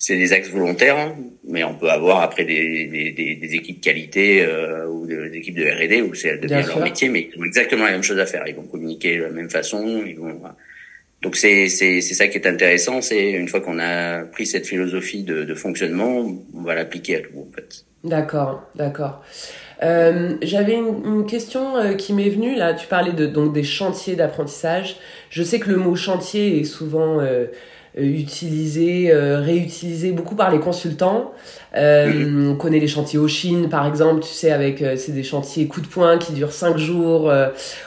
c'est 0.00 0.16
des 0.16 0.32
axes 0.32 0.48
volontaires, 0.48 0.96
hein. 0.96 1.14
mais 1.44 1.62
on 1.62 1.74
peut 1.74 1.90
avoir 1.90 2.22
après 2.22 2.46
des, 2.46 2.86
des, 2.86 3.12
des, 3.12 3.54
équipes 3.54 3.82
qualité 3.82 4.42
euh, 4.42 4.86
ou 4.86 5.06
des 5.06 5.36
équipes 5.36 5.56
de 5.56 5.64
R&D 5.64 6.00
où 6.00 6.14
c'est 6.14 6.38
devient 6.38 6.66
leur 6.66 6.80
métier, 6.80 7.10
mais 7.10 7.28
ils 7.30 7.38
ont 7.38 7.44
exactement 7.44 7.84
la 7.84 7.92
même 7.92 8.02
chose 8.02 8.18
à 8.18 8.24
faire. 8.24 8.42
Ils 8.48 8.56
vont 8.56 8.62
communiquer 8.62 9.18
de 9.18 9.24
la 9.24 9.28
même 9.28 9.50
façon, 9.50 10.02
ils 10.06 10.18
vont 10.18 10.40
donc 11.20 11.36
c'est 11.36 11.68
c'est 11.68 12.00
c'est 12.00 12.14
ça 12.14 12.28
qui 12.28 12.38
est 12.38 12.46
intéressant, 12.46 13.02
c'est 13.02 13.32
une 13.32 13.46
fois 13.46 13.60
qu'on 13.60 13.78
a 13.78 14.22
pris 14.22 14.46
cette 14.46 14.66
philosophie 14.66 15.22
de, 15.22 15.44
de 15.44 15.54
fonctionnement, 15.54 16.24
on 16.54 16.62
va 16.62 16.74
l'appliquer 16.74 17.16
à 17.16 17.20
tout 17.20 17.38
en 17.38 17.54
fait. 17.54 17.84
D'accord, 18.02 18.62
d'accord. 18.76 19.22
Euh, 19.82 20.36
J'avais 20.40 20.76
une, 20.76 21.04
une, 21.04 21.26
question 21.26 21.76
euh, 21.76 21.92
qui 21.92 22.14
m'est 22.14 22.30
venue 22.30 22.56
là. 22.56 22.72
Tu 22.72 22.86
parlais 22.86 23.12
de 23.12 23.26
donc 23.26 23.52
des 23.52 23.64
chantiers 23.64 24.16
d'apprentissage. 24.16 24.96
Je 25.28 25.42
sais 25.42 25.60
que 25.60 25.68
le 25.68 25.76
mot 25.76 25.94
chantier 25.94 26.58
est 26.58 26.64
souvent 26.64 27.20
euh 27.20 27.48
utilisé, 27.96 29.10
euh, 29.10 29.40
réutilisé 29.40 30.12
beaucoup 30.12 30.36
par 30.36 30.50
les 30.50 30.58
consultants. 30.58 31.32
Euh, 31.76 32.50
On 32.52 32.56
connaît 32.56 32.78
les 32.78 32.88
chantiers 32.88 33.18
au 33.18 33.28
Chine, 33.28 33.68
par 33.68 33.86
exemple. 33.86 34.22
Tu 34.22 34.30
sais, 34.30 34.50
avec 34.50 34.84
c'est 34.96 35.12
des 35.12 35.22
chantiers 35.22 35.66
coup 35.66 35.80
de 35.80 35.86
poing 35.86 36.18
qui 36.18 36.32
durent 36.32 36.52
cinq 36.52 36.78
jours 36.78 37.32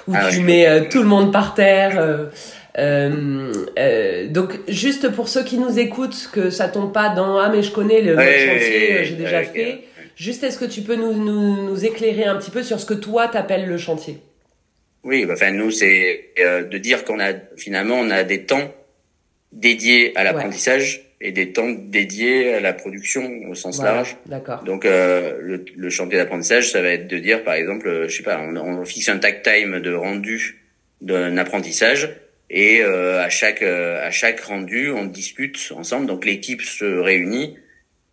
où 0.07 0.13
ah 0.15 0.29
tu 0.29 0.41
mets 0.41 0.87
tout 0.89 1.01
le 1.01 1.07
monde 1.07 1.31
par 1.31 1.53
terre. 1.53 2.29
Euh, 2.77 3.53
euh, 3.77 4.27
donc 4.27 4.59
juste 4.67 5.09
pour 5.09 5.29
ceux 5.29 5.43
qui 5.43 5.57
nous 5.57 5.77
écoutent, 5.77 6.29
que 6.33 6.49
ça 6.49 6.67
tombe 6.67 6.91
pas 6.91 7.09
dans 7.09 7.37
ah 7.37 7.49
mais 7.49 7.61
je 7.61 7.71
connais 7.71 8.01
le 8.01 8.15
chantier, 8.15 9.03
j'ai 9.03 9.15
déjà 9.15 9.43
fait. 9.43 9.81
Juste 10.15 10.43
est-ce 10.43 10.59
que 10.59 10.65
tu 10.65 10.81
peux 10.81 10.95
nous, 10.95 11.13
nous, 11.13 11.67
nous, 11.67 11.85
éclairer 11.85 12.25
un 12.25 12.35
petit 12.35 12.51
peu 12.51 12.61
sur 12.61 12.79
ce 12.79 12.85
que 12.85 12.93
toi 12.93 13.27
t'appelles 13.27 13.67
le 13.67 13.77
chantier? 13.77 14.19
Oui, 15.03 15.25
bah, 15.25 15.33
enfin 15.33 15.51
nous 15.51 15.71
c'est 15.71 16.31
euh, 16.39 16.63
de 16.63 16.77
dire 16.77 17.03
qu'on 17.03 17.19
a 17.19 17.33
finalement 17.57 17.95
on 17.95 18.09
a 18.09 18.23
des 18.23 18.43
temps 18.43 18.71
dédiés 19.53 20.11
à 20.15 20.23
l'apprentissage 20.23 21.01
et 21.21 21.31
des 21.31 21.53
temps 21.53 21.69
dédiés 21.69 22.53
à 22.53 22.59
la 22.59 22.73
production 22.73 23.23
au 23.49 23.55
sens 23.55 23.81
large. 23.81 24.17
D'accord. 24.25 24.63
Donc 24.63 24.85
euh, 24.85 25.37
le, 25.39 25.63
le, 25.75 25.89
chantier 25.89 26.17
d'apprentissage, 26.17 26.71
ça 26.71 26.81
va 26.81 26.89
être 26.89 27.07
de 27.07 27.17
dire 27.17 27.43
par 27.43 27.53
exemple, 27.53 28.07
je 28.07 28.15
sais 28.15 28.23
pas, 28.23 28.39
on, 28.41 28.57
on 28.57 28.83
fixe 28.83 29.07
un 29.07 29.19
tag 29.19 29.41
time 29.41 29.79
de 29.79 29.93
rendu 29.93 30.59
d'un 31.01 31.37
apprentissage 31.37 32.09
et 32.49 32.81
euh, 32.81 33.23
à 33.23 33.29
chaque 33.29 33.61
euh, 33.61 34.05
à 34.05 34.11
chaque 34.11 34.41
rendu, 34.41 34.91
on 34.91 35.05
discute 35.05 35.73
ensemble. 35.75 36.05
Donc 36.07 36.25
l'équipe 36.25 36.61
se 36.61 36.85
réunit 36.85 37.57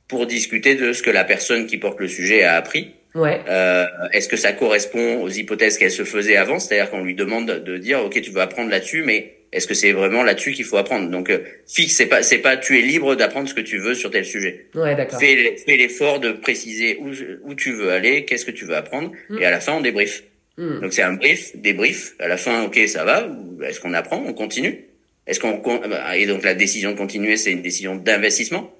pour 0.09 0.27
discuter 0.27 0.75
de 0.75 0.93
ce 0.93 1.03
que 1.03 1.11
la 1.11 1.25
personne 1.25 1.67
qui 1.67 1.79
porte 1.79 2.01
le 2.01 2.09
sujet 2.09 2.43
a 2.43 2.57
appris. 2.57 2.95
Ouais. 3.15 3.41
Euh, 3.49 3.87
Est-ce 4.13 4.29
que 4.29 4.37
ça 4.37 4.53
correspond 4.53 5.21
aux 5.23 5.29
hypothèses 5.29 5.79
qu'elle 5.79 5.91
se 5.91 6.05
faisait 6.05 6.37
avant? 6.37 6.59
C'est-à-dire 6.59 6.91
qu'on 6.91 7.03
lui 7.03 7.15
demande 7.15 7.51
de 7.51 7.77
dire, 7.77 8.05
ok, 8.05 8.21
tu 8.21 8.31
veux 8.31 8.41
apprendre 8.41 8.71
là-dessus, 8.71 9.03
mais 9.05 9.35
est-ce 9.53 9.67
que 9.67 9.75
c'est 9.75 9.93
vraiment 9.93 10.23
là-dessus 10.23 10.53
qu'il 10.53 10.65
faut 10.65 10.77
apprendre? 10.77 11.11
Donc 11.11 11.31
euh, 11.31 11.41
fixe, 11.67 11.95
c'est 11.95 12.07
pas 12.07 12.23
c'est 12.23 12.39
pas 12.39 12.57
tu 12.57 12.79
es 12.79 12.83
libre 12.83 13.17
d'apprendre 13.17 13.49
ce 13.49 13.55
que 13.55 13.61
tu 13.61 13.79
veux 13.79 13.95
sur 13.95 14.11
tel 14.11 14.25
sujet. 14.25 14.67
Ouais, 14.75 14.95
d'accord. 14.95 15.19
Fais, 15.19 15.57
fais 15.57 15.77
l'effort 15.77 16.21
de 16.21 16.33
préciser 16.33 16.99
où 17.01 17.11
où 17.43 17.55
tu 17.55 17.73
veux 17.73 17.91
aller, 17.91 18.25
qu'est-ce 18.25 18.45
que 18.45 18.51
tu 18.51 18.65
veux 18.65 18.77
apprendre, 18.77 19.13
mm. 19.29 19.39
et 19.41 19.45
à 19.45 19.51
la 19.51 19.61
fin 19.61 19.75
on 19.75 19.81
débrief. 19.81 20.23
Hmm. 20.61 20.81
Donc 20.81 20.93
c'est 20.93 21.03
un 21.03 21.15
brief, 21.15 21.57
débrief. 21.57 22.15
À 22.19 22.29
la 22.29 22.37
fin, 22.37 22.65
ok, 22.65 22.79
ça 22.87 23.05
va. 23.05 23.29
Est-ce 23.65 23.81
qu'on 23.81 23.95
apprend 23.95 24.23
On 24.27 24.35
continue? 24.35 24.85
Est-ce 25.27 25.41
qu'on 25.41 25.59
bah, 25.59 26.17
et 26.17 26.27
donc 26.27 26.43
la 26.43 26.55
décision 26.55 26.93
de 26.93 26.97
continuer, 26.97 27.37
c'est 27.37 27.53
une 27.53 27.63
décision 27.63 27.97
d'investissement? 27.97 28.71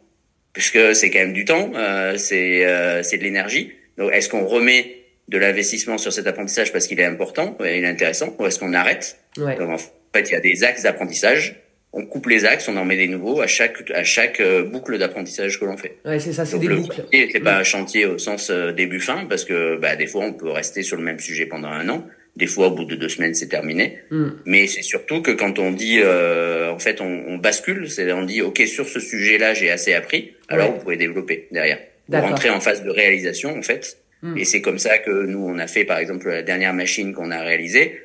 Puisque 0.53 0.95
c'est 0.95 1.11
quand 1.11 1.21
même 1.21 1.33
du 1.33 1.45
temps, 1.45 1.73
euh, 1.75 2.19
c'est 2.19 2.67
euh, 2.67 3.03
c'est 3.03 3.19
de 3.19 3.23
l'énergie. 3.23 3.73
Donc 3.97 4.13
est-ce 4.13 4.29
qu'on 4.29 4.47
remet 4.47 4.97
de 5.29 5.39
l'investissement 5.39 5.97
sur 5.97 6.13
cet 6.13 6.27
apprentissage 6.27 6.73
parce 6.73 6.87
qu'il 6.87 7.01
est 7.01 7.05
important, 7.05 7.57
il 7.61 7.67
est 7.67 7.87
intéressant, 7.87 8.35
ou 8.39 8.47
est-ce 8.47 8.59
qu'on 8.59 8.75
arrête? 8.75 9.17
Ouais. 9.39 9.57
Donc 9.57 9.81
fait, 10.19 10.29
il 10.29 10.33
y 10.33 10.37
a 10.37 10.41
des 10.41 10.65
axes 10.65 10.83
d'apprentissage 10.83 11.61
on 11.93 12.07
coupe 12.07 12.27
les 12.27 12.45
axes, 12.45 12.69
on 12.69 12.77
en 12.77 12.85
met 12.85 12.97
des 12.97 13.09
nouveaux 13.09 13.41
à 13.41 13.47
chaque 13.47 13.91
à 13.91 14.05
chaque 14.05 14.41
euh, 14.41 14.63
boucle 14.63 14.97
d'apprentissage 14.99 15.59
que 15.59 15.65
l'on 15.65 15.77
fait. 15.77 15.97
Ouais, 16.05 16.21
c'est 16.21 16.33
ça, 16.33 16.45
c'est 16.45 16.59
des 16.59 16.69
le 16.69 16.77
boucles. 16.77 17.05
C'est 17.13 17.41
pas 17.41 17.59
un 17.59 17.65
chantier 17.65 18.07
au 18.07 18.19
sens 18.19 18.51
euh, 18.51 18.73
début 18.73 19.01
fin 19.01 19.27
parce 19.29 19.45
que 19.45 19.77
bah 19.77 19.97
des 19.97 20.07
fois 20.07 20.25
on 20.25 20.33
peut 20.33 20.51
rester 20.51 20.83
sur 20.83 20.97
le 20.97 21.03
même 21.03 21.19
sujet 21.19 21.47
pendant 21.47 21.69
un 21.69 21.89
an, 21.89 22.07
des 22.37 22.47
fois 22.47 22.69
au 22.69 22.71
bout 22.71 22.85
de 22.85 22.95
deux 22.95 23.09
semaines 23.09 23.35
c'est 23.35 23.49
terminé. 23.49 23.99
Mm. 24.11 24.29
Mais 24.45 24.67
c'est 24.69 24.83
surtout 24.83 25.21
que 25.21 25.33
quand 25.33 25.59
on 25.59 25.73
dit 25.73 26.01
euh, 26.03 26.71
en 26.71 26.79
fait 26.79 27.01
on, 27.01 27.25
on 27.27 27.39
bascule, 27.39 27.91
c'est 27.91 28.11
on 28.13 28.25
dit 28.25 28.41
ok 28.41 28.61
sur 28.67 28.89
ce 28.89 29.01
sujet-là 29.01 29.55
j'ai 29.55 29.71
assez 29.71 29.93
appris, 29.93 30.35
alors 30.49 30.73
vous 30.73 30.79
pouvez 30.79 30.97
développer 30.97 31.49
derrière. 31.51 31.79
Vous 32.09 32.21
rentrer 32.21 32.51
en 32.51 32.61
phase 32.61 32.83
de 32.83 32.91
réalisation 32.91 33.57
en 33.57 33.63
fait. 33.63 33.97
Mm. 34.23 34.39
Et 34.39 34.45
c'est 34.45 34.61
comme 34.61 34.79
ça 34.79 34.99
que 34.99 35.27
nous 35.27 35.45
on 35.45 35.59
a 35.59 35.67
fait 35.67 35.85
par 35.85 35.99
exemple 35.99 36.29
la 36.29 36.43
dernière 36.43 36.75
machine 36.75 37.15
qu'on 37.15 37.33
a 37.33 37.41
réalisée 37.41 38.01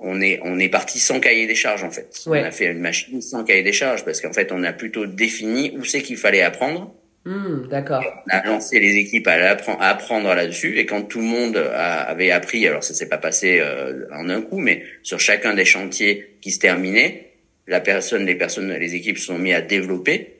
on 0.00 0.20
est 0.20 0.40
on 0.42 0.58
est 0.58 0.68
parti 0.68 0.98
sans 0.98 1.20
cahier 1.20 1.46
des 1.46 1.54
charges 1.54 1.84
en 1.84 1.90
fait. 1.90 2.22
On 2.26 2.32
a 2.32 2.50
fait 2.50 2.66
une 2.66 2.80
machine 2.80 3.20
sans 3.20 3.44
cahier 3.44 3.62
des 3.62 3.72
charges 3.72 4.04
parce 4.04 4.20
qu'en 4.20 4.32
fait 4.32 4.52
on 4.52 4.62
a 4.64 4.72
plutôt 4.72 5.06
défini 5.06 5.74
où 5.76 5.84
c'est 5.84 6.02
qu'il 6.02 6.16
fallait 6.16 6.42
apprendre. 6.42 6.94
Hmm, 7.24 7.68
d'accord. 7.68 8.02
On 8.26 8.36
a 8.36 8.46
lancé 8.46 8.80
les 8.80 8.96
équipes 8.96 9.26
à, 9.26 9.32
apprendre, 9.32 9.82
à 9.82 9.88
apprendre 9.88 10.34
là-dessus 10.34 10.78
et 10.78 10.86
quand 10.86 11.02
tout 11.02 11.18
le 11.18 11.26
monde 11.26 11.56
avait 11.56 12.30
appris, 12.30 12.66
alors 12.66 12.82
ça 12.82 12.94
s'est 12.94 13.08
pas 13.08 13.18
passé 13.18 13.58
euh, 13.60 14.06
en 14.12 14.30
un 14.30 14.40
coup, 14.40 14.58
mais 14.58 14.82
sur 15.02 15.20
chacun 15.20 15.52
des 15.52 15.64
chantiers 15.64 16.36
qui 16.40 16.52
se 16.52 16.58
terminaient, 16.58 17.32
la 17.66 17.80
personne, 17.80 18.24
les 18.24 18.34
personnes, 18.34 18.72
les 18.72 18.94
équipes 18.94 19.18
se 19.18 19.26
sont 19.26 19.38
mis 19.38 19.52
à 19.52 19.60
développer 19.60 20.38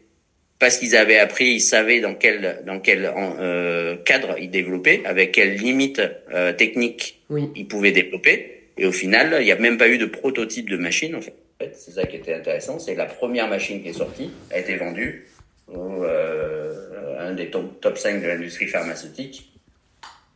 parce 0.58 0.78
qu'ils 0.78 0.96
avaient 0.96 1.18
appris, 1.18 1.46
ils 1.46 1.60
savaient 1.60 2.00
dans 2.00 2.14
quel 2.14 2.62
dans 2.66 2.80
quel 2.80 3.10
euh, 3.16 3.96
cadre 4.04 4.36
ils 4.38 4.50
développaient, 4.50 5.02
avec 5.04 5.32
quelles 5.32 5.54
limites 5.54 6.02
euh, 6.32 6.52
techniques 6.52 7.20
oui. 7.30 7.50
ils 7.54 7.68
pouvaient 7.68 7.92
développer. 7.92 8.57
Et 8.78 8.86
au 8.86 8.92
final, 8.92 9.36
il 9.40 9.44
n'y 9.44 9.52
a 9.52 9.56
même 9.56 9.76
pas 9.76 9.88
eu 9.88 9.98
de 9.98 10.06
prototype 10.06 10.70
de 10.70 10.76
machine, 10.76 11.14
en 11.14 11.20
fait. 11.20 11.34
C'est 11.74 11.90
ça 11.90 12.06
qui 12.06 12.16
était 12.16 12.34
intéressant, 12.34 12.78
c'est 12.78 12.94
la 12.94 13.06
première 13.06 13.48
machine 13.48 13.82
qui 13.82 13.88
est 13.88 13.92
sortie 13.92 14.30
a 14.52 14.58
été 14.58 14.76
vendue 14.76 15.26
au 15.66 16.04
euh, 16.04 17.18
un 17.18 17.34
des 17.34 17.50
top, 17.50 17.80
top 17.80 17.98
5 17.98 18.22
de 18.22 18.28
l'industrie 18.28 18.68
pharmaceutique 18.68 19.52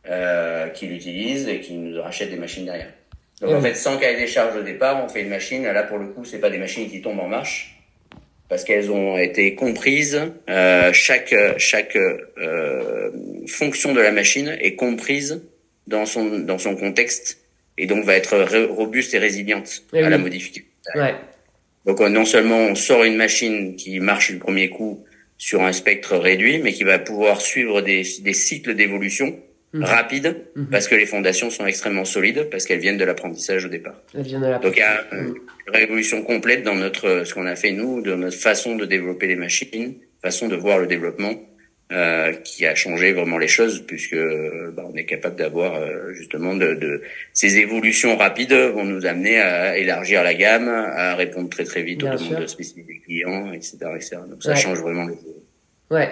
euh, 0.09 0.67
qui 0.67 0.87
l'utilise 0.87 1.47
et 1.47 1.61
qui 1.61 1.75
nous 1.75 2.01
rachète 2.01 2.29
des 2.29 2.35
machines 2.35 2.65
derrière. 2.65 2.91
Donc 3.39 3.53
en 3.53 3.61
fait, 3.61 3.75
sans 3.75 3.97
cahier 3.97 4.17
des 4.17 4.27
charges 4.27 4.57
au 4.57 4.63
départ, 4.63 5.03
on 5.03 5.07
fait 5.07 5.21
une 5.21 5.29
machine. 5.29 5.63
Là, 5.63 5.83
pour 5.83 5.97
le 5.97 6.07
coup, 6.07 6.25
c'est 6.25 6.39
pas 6.39 6.49
des 6.49 6.57
machines 6.57 6.89
qui 6.89 7.01
tombent 7.01 7.21
en 7.21 7.29
marche 7.29 7.79
parce 8.49 8.65
qu'elles 8.65 8.91
ont 8.91 9.17
été 9.17 9.55
comprises. 9.55 10.21
Euh, 10.49 10.91
chaque 10.93 11.33
chaque 11.57 11.95
euh, 11.95 13.11
fonction 13.47 13.93
de 13.93 14.01
la 14.01 14.11
machine 14.11 14.55
est 14.59 14.75
comprise 14.75 15.41
dans 15.87 16.05
son 16.05 16.39
dans 16.39 16.57
son 16.57 16.75
contexte 16.75 17.42
et 17.77 17.87
donc 17.87 18.05
va 18.05 18.15
être 18.15 18.37
robuste 18.69 19.13
et 19.13 19.19
résiliente 19.19 19.83
eh 19.93 20.01
à 20.01 20.09
la 20.09 20.17
modification. 20.17 20.65
Ouais. 20.95 21.15
Donc 21.85 22.01
euh, 22.01 22.09
non 22.09 22.25
seulement 22.25 22.57
on 22.57 22.75
sort 22.75 23.03
une 23.03 23.15
machine 23.15 23.75
qui 23.75 23.99
marche 23.99 24.31
du 24.31 24.37
premier 24.37 24.69
coup 24.69 25.03
sur 25.37 25.63
un 25.63 25.73
spectre 25.73 26.15
réduit, 26.15 26.59
mais 26.59 26.71
qui 26.71 26.83
va 26.83 26.99
pouvoir 26.99 27.41
suivre 27.41 27.81
des, 27.81 28.03
des 28.21 28.33
cycles 28.33 28.75
d'évolution 28.75 29.37
mhm. 29.73 29.83
rapides, 29.83 30.37
mhm. 30.55 30.67
parce 30.67 30.87
que 30.87 30.95
les 30.95 31.05
fondations 31.05 31.49
sont 31.49 31.65
extrêmement 31.65 32.05
solides, 32.05 32.47
parce 32.49 32.65
qu'elles 32.65 32.79
viennent 32.79 32.97
de 32.97 33.03
l'apprentissage 33.03 33.65
au 33.65 33.69
départ. 33.69 34.01
Elles 34.15 34.23
viennent 34.23 34.41
de 34.41 34.61
Donc 34.61 34.75
il 34.77 34.79
y 34.79 34.83
a 34.83 35.05
une 35.11 35.35
révolution 35.67 36.23
complète 36.23 36.63
dans 36.63 36.75
notre 36.75 37.23
ce 37.25 37.33
qu'on 37.33 37.45
a 37.45 37.55
fait 37.55 37.71
nous, 37.71 38.01
de 38.01 38.13
notre 38.15 38.37
façon 38.37 38.75
de 38.75 38.85
développer 38.85 39.27
les 39.27 39.35
machines, 39.35 39.95
façon 40.21 40.47
de 40.47 40.55
voir 40.55 40.77
le 40.77 40.87
développement. 40.87 41.33
Euh, 41.91 42.31
qui 42.33 42.65
a 42.65 42.73
changé 42.73 43.11
vraiment 43.11 43.37
les 43.37 43.49
choses 43.49 43.85
puisque 43.85 44.15
bah, 44.15 44.83
on 44.91 44.95
est 44.95 45.03
capable 45.05 45.35
d'avoir 45.35 45.75
euh, 45.75 46.11
justement 46.13 46.55
de, 46.55 46.73
de, 46.73 47.03
ces 47.33 47.57
évolutions 47.57 48.17
rapides 48.17 48.53
vont 48.53 48.85
nous 48.85 49.05
amener 49.05 49.39
à 49.39 49.77
élargir 49.77 50.23
la 50.23 50.33
gamme, 50.33 50.69
à 50.69 51.13
répondre 51.13 51.49
très 51.49 51.65
très 51.65 51.83
vite 51.83 52.01
aux 52.01 52.07
demandes 52.07 52.47
spécifiques 52.47 52.87
des 52.87 52.99
clients, 52.99 53.51
etc., 53.51 53.77
etc. 53.95 54.17
Donc 54.27 54.41
ça 54.41 54.55
change 54.55 54.79
vraiment 54.79 55.05
les 55.05 55.13
choses. 55.13 55.43
Ouais. 55.91 56.09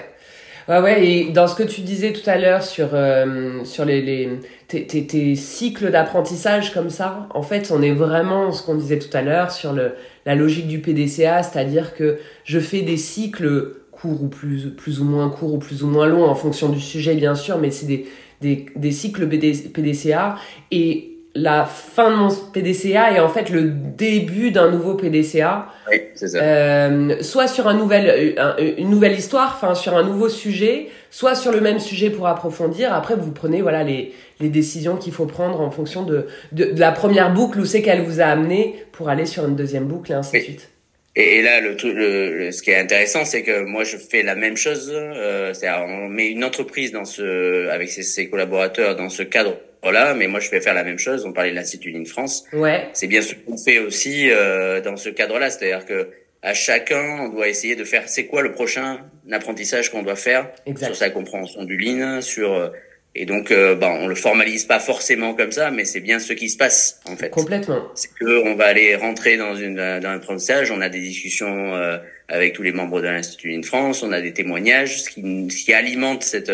Ouais, 0.68 0.80
ouais, 0.80 1.08
et 1.08 1.32
dans 1.32 1.48
ce 1.48 1.56
que 1.56 1.64
tu 1.64 1.82
disais 1.82 2.14
tout 2.14 2.30
à 2.30 2.38
l'heure 2.38 2.62
sur, 2.62 2.90
euh, 2.94 3.64
sur 3.64 3.84
les, 3.84 4.02
les, 4.02 4.30
tes, 4.68 4.86
tes, 4.86 5.08
tes 5.08 5.36
cycles 5.36 5.90
d'apprentissage 5.90 6.72
comme 6.74 6.92
ça, 6.92 7.28
en 7.34 7.42
fait, 7.42 7.72
on 7.72 7.82
est 7.82 7.94
vraiment, 7.94 8.52
ce 8.52 8.64
qu'on 8.64 8.76
disait 8.76 9.00
tout 9.00 9.16
à 9.18 9.24
l'heure, 9.24 9.52
sur 9.52 9.74
le, 9.74 9.94
la 10.28 10.36
logique 10.36 10.68
du 10.68 10.80
PDCA, 10.80 11.42
c'est-à-dire 11.42 11.96
que 11.96 12.20
je 12.44 12.60
fais 12.60 12.82
des 12.82 12.98
cycles 12.98 13.81
courts 14.02 14.24
ou 14.24 14.28
plus, 14.28 14.70
plus 14.76 14.99
ou 14.99 15.06
moins 15.06 15.30
courts 15.30 15.54
ou 15.54 15.58
plus 15.60 15.84
ou 15.84 15.88
moins 15.88 16.08
longs 16.08 16.26
en 16.26 16.36
fonction 16.36 16.70
du 16.70 16.80
sujet, 16.80 17.14
bien 17.16 17.36
sûr, 17.36 17.58
mais 17.58 17.72
c'est 17.72 17.86
des, 17.86 18.08
des, 18.41 18.66
des 18.76 18.91
cycles 18.91 19.28
PDCA 19.28 20.36
et 20.72 21.12
la 21.34 21.66
fin 21.66 22.12
de 22.12 22.16
mon 22.16 22.30
PDCA 22.30 23.14
est 23.14 23.20
en 23.20 23.30
fait 23.30 23.49
le 23.49 23.64
début 23.64 24.52
d'un 24.52 24.70
nouveau 24.70 24.95
PDCA. 24.95 25.68
Oui, 25.89 26.02
c'est 26.14 26.28
ça. 26.28 26.39
Euh, 26.41 27.22
soit 27.22 27.47
sur 27.47 27.68
un 27.68 27.74
nouvel, 27.74 28.36
une 28.78 28.89
nouvelle 28.89 29.18
histoire, 29.18 29.54
enfin 29.56 29.74
sur 29.76 29.95
un 29.95 30.04
nouveau 30.04 30.28
sujet, 30.28 30.89
soit 31.10 31.36
sur 31.36 31.52
le 31.52 31.62
même 31.62 31.80
sujet 31.80 32.10
pour 32.10 32.28
approfondir. 32.28 32.93
Après, 32.93 33.16
vous 33.16 33.32
prenez 33.32 33.62
voilà 33.62 33.84
les, 33.84 34.14
les 34.41 34.49
décisions 34.49 34.97
qu'il 34.97 35.14
faut 35.14 35.26
prendre 35.26 35.62
en 35.62 35.72
fonction 35.72 36.04
de, 36.04 36.28
de, 36.52 36.74
la 36.76 36.91
première 36.91 37.34
boucle 37.34 37.60
où 37.60 37.66
c'est 37.66 37.82
qu'elle 37.82 38.02
vous 38.02 38.20
a 38.20 38.26
amené 38.26 38.84
pour 38.91 39.08
aller 39.08 39.26
sur 39.26 39.47
une 39.47 39.56
deuxième 39.56 39.86
boucle 39.86 40.12
et 40.12 40.16
ainsi 40.16 40.38
de 40.38 40.43
suite. 40.43 40.71
Et, 41.16 41.41
là, 41.41 41.59
le, 41.59 41.76
le, 41.84 42.51
ce 42.51 42.62
qui 42.62 42.72
est 42.72 42.78
intéressant, 42.78 43.26
c'est 43.26 43.43
que 43.43 43.64
moi, 43.64 43.84
je 43.84 43.97
fais 43.97 44.24
la 44.24 44.36
même 44.36 44.55
chose. 44.55 44.91
Euh, 44.93 45.53
c'est-à-dire, 45.53 45.86
on 45.86 46.07
met 46.07 46.30
une 46.30 46.43
entreprise 46.43 46.91
dans 46.91 47.05
ce, 47.05 47.68
avec 47.70 47.89
ses, 47.89 48.03
ses 48.03 48.30
collaborateurs 48.30 48.95
dans 48.95 49.09
ce 49.09 49.24
cadre 49.24 49.57
là, 49.89 50.14
mais 50.14 50.28
moi 50.28 50.39
je 50.39 50.51
vais 50.51 50.62
faire 50.62 50.76
la 50.76 50.84
même 50.84 50.99
chose. 50.99 51.26
On 51.26 51.34
parlait 51.34 51.49
de 51.49 51.55
l'Institut 51.55 51.89
Ligne 51.89 52.05
France. 52.05 52.45
Ouais. 52.53 52.88
C'est 52.93 53.07
bien 53.07 53.22
ce 53.22 53.34
qu'on 53.34 53.57
fait 53.57 53.80
aussi 53.80 54.30
euh, 54.30 54.82
dans 54.82 54.97
ce 54.97 55.09
cadre-là, 55.09 55.49
c'est-à-dire 55.49 55.86
que 55.86 56.09
à 56.43 56.53
chacun, 56.53 57.20
on 57.22 57.30
doit 57.30 57.47
essayer 57.47 57.76
de 57.76 57.84
faire 57.84 58.03
c'est 58.07 58.26
quoi 58.26 58.41
le 58.41 58.51
prochain 58.51 58.99
apprentissage 59.32 59.91
qu'on 59.91 60.03
doit 60.03 60.16
faire 60.16 60.49
sur 60.76 60.95
sa 60.95 61.09
compréhension 61.09 61.64
du 61.64 61.78
Lean, 61.78 62.22
sur 62.22 62.53
euh, 62.53 62.70
et 63.14 63.26
donc 63.26 63.51
euh, 63.51 63.76
bah, 63.76 63.97
on 63.99 64.07
le 64.07 64.16
formalise 64.16 64.66
pas 64.66 64.80
forcément 64.80 65.34
comme 65.34 65.51
ça, 65.51 65.70
mais 65.72 65.86
c'est 65.86 65.99
bien 65.99 66.20
ce 66.20 66.34
qui 66.34 66.49
se 66.49 66.57
passe 66.57 67.01
en 67.05 67.16
fait. 67.16 67.30
Complètement. 67.30 67.88
C'est 67.95 68.14
que 68.14 68.43
on 68.45 68.55
va 68.55 68.66
aller 68.66 68.95
rentrer 68.95 69.38
dans 69.38 69.55
une 69.55 69.76
dans 69.76 70.09
un 70.09 70.16
apprentissage, 70.16 70.72
on 70.72 70.82
a 70.82 70.89
des 70.89 71.01
discussions 71.01 71.76
euh, 71.76 71.97
avec 72.28 72.53
tous 72.53 72.64
les 72.64 72.72
membres 72.72 73.01
de 73.01 73.07
l'Institut 73.07 73.49
Ligne 73.49 73.64
France, 73.64 74.03
on 74.03 74.12
a 74.12 74.22
des 74.22 74.34
témoignages, 74.34 75.01
ce 75.01 75.09
qui, 75.09 75.49
ce 75.49 75.66
qui 75.66 75.74
alimente 75.74 76.24
cette 76.24 76.51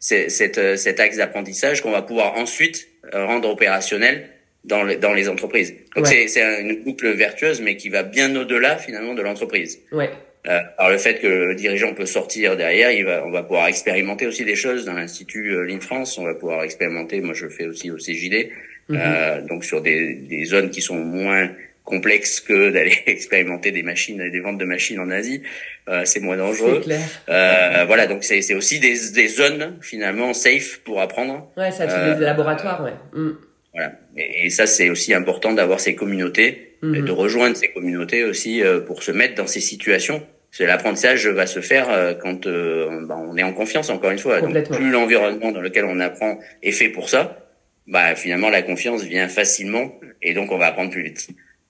cette, 0.00 0.58
euh, 0.58 0.76
cet 0.76 0.98
axe 0.98 1.18
d'apprentissage 1.18 1.82
qu'on 1.82 1.92
va 1.92 2.02
pouvoir 2.02 2.36
ensuite 2.36 2.88
euh, 3.14 3.26
rendre 3.26 3.48
opérationnel 3.48 4.30
dans, 4.64 4.82
les, 4.82 4.96
dans 4.96 5.12
les 5.12 5.28
entreprises. 5.28 5.74
Donc 5.94 6.06
c'est 6.06 6.60
une 6.60 6.82
boucle 6.82 7.10
vertueuse, 7.12 7.60
mais 7.60 7.76
qui 7.76 7.88
va 7.88 8.02
bien 8.02 8.34
au-delà 8.34 8.76
finalement 8.76 9.14
de 9.14 9.22
l'entreprise. 9.22 9.80
Ouais. 9.92 10.10
Euh, 10.46 10.58
alors 10.78 10.90
le 10.90 10.98
fait 10.98 11.20
que 11.20 11.26
le 11.26 11.54
dirigeant 11.54 11.92
peut 11.92 12.06
sortir 12.06 12.56
derrière, 12.56 12.90
il 12.92 13.04
va, 13.04 13.24
on 13.26 13.30
va 13.30 13.42
pouvoir 13.42 13.66
expérimenter 13.66 14.26
aussi 14.26 14.44
des 14.44 14.56
choses 14.56 14.84
dans 14.84 14.94
l'institut 14.94 15.54
euh, 15.54 15.64
Ligne 15.64 15.80
France. 15.80 16.16
On 16.18 16.24
va 16.24 16.34
pouvoir 16.34 16.62
expérimenter. 16.62 17.20
Moi, 17.20 17.34
je 17.34 17.48
fais 17.48 17.66
aussi 17.66 17.90
au 17.90 17.96
CJD, 17.96 18.50
mhm. 18.88 18.98
euh, 18.98 19.40
donc 19.42 19.64
sur 19.64 19.82
des, 19.82 20.14
des 20.14 20.44
zones 20.44 20.70
qui 20.70 20.80
sont 20.80 20.96
moins 20.96 21.50
complexe 21.84 22.40
que 22.40 22.70
d'aller 22.74 22.96
expérimenter 23.06 23.72
des 23.72 23.82
machines 23.82 24.20
et 24.20 24.30
des 24.30 24.40
ventes 24.40 24.58
de 24.58 24.64
machines 24.64 24.98
en 24.98 25.10
Asie. 25.10 25.42
Euh, 25.88 26.04
c'est 26.04 26.20
moins 26.20 26.36
dangereux. 26.36 26.80
Clair. 26.80 27.00
Euh, 27.28 27.84
voilà, 27.86 28.06
donc 28.06 28.22
c'est, 28.24 28.42
c'est 28.42 28.54
aussi 28.54 28.78
des, 28.80 28.94
des 29.12 29.28
zones 29.28 29.78
finalement 29.80 30.32
safe 30.32 30.78
pour 30.84 31.00
apprendre. 31.00 31.50
Ouais, 31.56 31.70
ça 31.70 31.88
fait 31.88 32.14
des 32.14 32.24
laboratoires, 32.24 32.82
ouais. 32.84 32.94
Mm. 33.12 33.32
Voilà, 33.72 33.92
et, 34.16 34.50
ça 34.50 34.66
c'est 34.66 34.90
aussi 34.90 35.14
important 35.14 35.52
d'avoir 35.52 35.78
ces 35.78 35.94
communautés, 35.94 36.69
mm-hmm. 36.82 37.04
de 37.04 37.12
rejoindre 37.12 37.56
ces 37.56 37.68
communautés 37.68 38.24
aussi 38.24 38.62
euh, 38.62 38.80
pour 38.80 39.02
se 39.02 39.12
mettre 39.12 39.34
dans 39.34 39.46
ces 39.46 39.60
situations. 39.60 40.22
Parce 40.50 40.68
l'apprentissage 40.68 41.28
va 41.28 41.46
se 41.46 41.60
faire 41.60 41.88
euh, 41.90 42.14
quand 42.14 42.46
euh, 42.46 43.06
bah, 43.06 43.16
on 43.16 43.36
est 43.36 43.42
en 43.42 43.52
confiance, 43.52 43.88
encore 43.88 44.10
une 44.10 44.18
fois. 44.18 44.40
Donc, 44.40 44.68
plus 44.68 44.90
l'environnement 44.90 45.52
dans 45.52 45.60
lequel 45.60 45.84
on 45.84 46.00
apprend 46.00 46.38
est 46.62 46.72
fait 46.72 46.88
pour 46.88 47.08
ça, 47.08 47.46
bah 47.86 48.14
finalement 48.14 48.50
la 48.50 48.62
confiance 48.62 49.02
vient 49.02 49.26
facilement 49.26 49.92
et 50.22 50.34
donc 50.34 50.52
on 50.52 50.58
va 50.58 50.66
apprendre 50.66 50.90
plus 50.90 51.02
vite. 51.02 51.28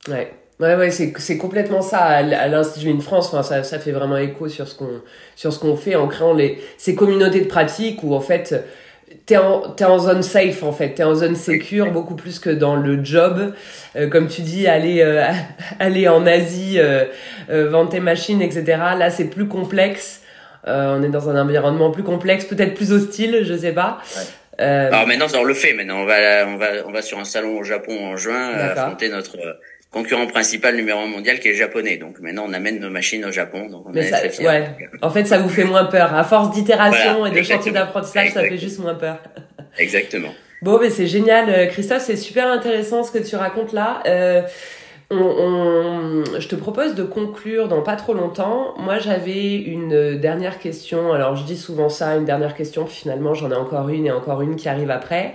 Ouais. 0.08 0.28
Ouais, 0.60 0.76
ouais, 0.76 0.90
c'est, 0.90 1.14
c'est 1.18 1.38
complètement 1.38 1.80
ça 1.80 2.00
à, 2.00 2.48
l'Institut 2.48 2.92
de 2.92 3.00
France. 3.00 3.28
Enfin, 3.32 3.42
ça, 3.42 3.62
ça 3.62 3.78
fait 3.78 3.92
vraiment 3.92 4.18
écho 4.18 4.46
sur 4.46 4.68
ce 4.68 4.74
qu'on, 4.74 5.00
sur 5.34 5.54
ce 5.54 5.58
qu'on 5.58 5.74
fait 5.74 5.94
en 5.94 6.06
créant 6.06 6.34
les, 6.34 6.58
ces 6.76 6.94
communautés 6.94 7.40
de 7.40 7.46
pratique 7.46 8.02
où, 8.02 8.12
en 8.12 8.20
fait, 8.20 8.54
t'es 9.30 9.36
en, 9.36 9.60
t'es 9.60 9.84
en 9.84 10.00
zone 10.00 10.24
safe, 10.24 10.64
en 10.64 10.72
fait. 10.72 10.94
T'es 10.94 11.04
en 11.04 11.14
zone 11.14 11.36
sécure 11.36 11.92
beaucoup 11.92 12.16
plus 12.16 12.40
que 12.40 12.50
dans 12.50 12.74
le 12.74 13.04
job. 13.04 13.54
Euh, 13.94 14.08
comme 14.08 14.26
tu 14.26 14.40
dis, 14.40 14.66
aller, 14.66 15.02
euh, 15.02 15.22
aller 15.78 16.08
en 16.08 16.26
Asie, 16.26 16.80
euh, 16.80 17.04
vendre 17.48 17.90
tes 17.90 18.00
machines, 18.00 18.42
etc. 18.42 18.64
Là, 18.98 19.08
c'est 19.10 19.26
plus 19.30 19.46
complexe. 19.46 20.22
on 20.66 21.00
est 21.04 21.08
dans 21.10 21.30
un 21.30 21.40
environnement 21.40 21.92
plus 21.92 22.02
complexe, 22.02 22.44
peut-être 22.44 22.74
plus 22.74 22.90
hostile, 22.90 23.42
je 23.44 23.56
sais 23.56 23.72
pas. 23.72 23.98
Alors 24.58 25.06
maintenant, 25.06 25.26
on 25.38 25.44
le 25.44 25.54
fait. 25.54 25.74
Maintenant, 25.74 26.00
on 26.00 26.06
va, 26.06 26.46
on 26.48 26.56
va, 26.56 26.66
on 26.86 26.90
va 26.90 27.00
sur 27.00 27.18
un 27.20 27.24
salon 27.24 27.56
au 27.58 27.62
Japon 27.62 27.96
en 28.04 28.16
juin, 28.16 28.52
affronter 28.52 29.10
notre 29.10 29.36
concurrent 29.90 30.26
principal 30.26 30.76
numéro 30.76 31.00
un 31.00 31.06
mondial 31.06 31.40
qui 31.40 31.48
est 31.48 31.54
japonais. 31.54 31.96
Donc 31.96 32.20
maintenant, 32.20 32.44
on 32.46 32.52
amène 32.52 32.78
nos 32.78 32.90
machines 32.90 33.24
au 33.24 33.32
Japon. 33.32 33.68
Donc 33.68 33.86
on 33.86 33.94
est 33.94 34.10
très 34.10 34.46
Ouais. 34.46 34.68
En 35.02 35.10
fait, 35.10 35.24
ça 35.24 35.38
vous 35.38 35.48
fait 35.48 35.64
moins 35.64 35.84
peur. 35.84 36.14
À 36.14 36.24
force 36.24 36.52
d'itération 36.52 37.26
et 37.26 37.30
de 37.30 37.42
chantier 37.42 37.72
d'apprentissage, 37.72 38.30
ça 38.30 38.42
fait 38.42 38.58
juste 38.58 38.78
moins 38.78 38.94
peur. 38.94 39.18
Exactement. 39.78 40.32
Bon, 40.62 40.78
mais 40.78 40.90
c'est 40.90 41.06
génial, 41.06 41.48
euh, 41.48 41.66
Christophe. 41.66 42.02
C'est 42.02 42.16
super 42.16 42.46
intéressant 42.48 43.02
ce 43.02 43.10
que 43.10 43.18
tu 43.18 43.34
racontes 43.34 43.72
là. 43.72 44.02
Euh, 44.06 44.42
je 45.10 46.46
te 46.46 46.54
propose 46.54 46.94
de 46.94 47.02
conclure 47.02 47.66
dans 47.66 47.82
pas 47.82 47.96
trop 47.96 48.14
longtemps. 48.14 48.74
Moi, 48.78 48.98
j'avais 48.98 49.56
une 49.56 50.18
dernière 50.18 50.58
question. 50.58 51.12
Alors, 51.12 51.34
je 51.34 51.44
dis 51.44 51.56
souvent 51.56 51.88
ça, 51.88 52.16
une 52.16 52.24
dernière 52.24 52.54
question. 52.54 52.86
Finalement, 52.86 53.34
j'en 53.34 53.50
ai 53.50 53.56
encore 53.56 53.88
une 53.88 54.06
et 54.06 54.12
encore 54.12 54.42
une 54.42 54.56
qui 54.56 54.68
arrive 54.68 54.90
après. 54.90 55.34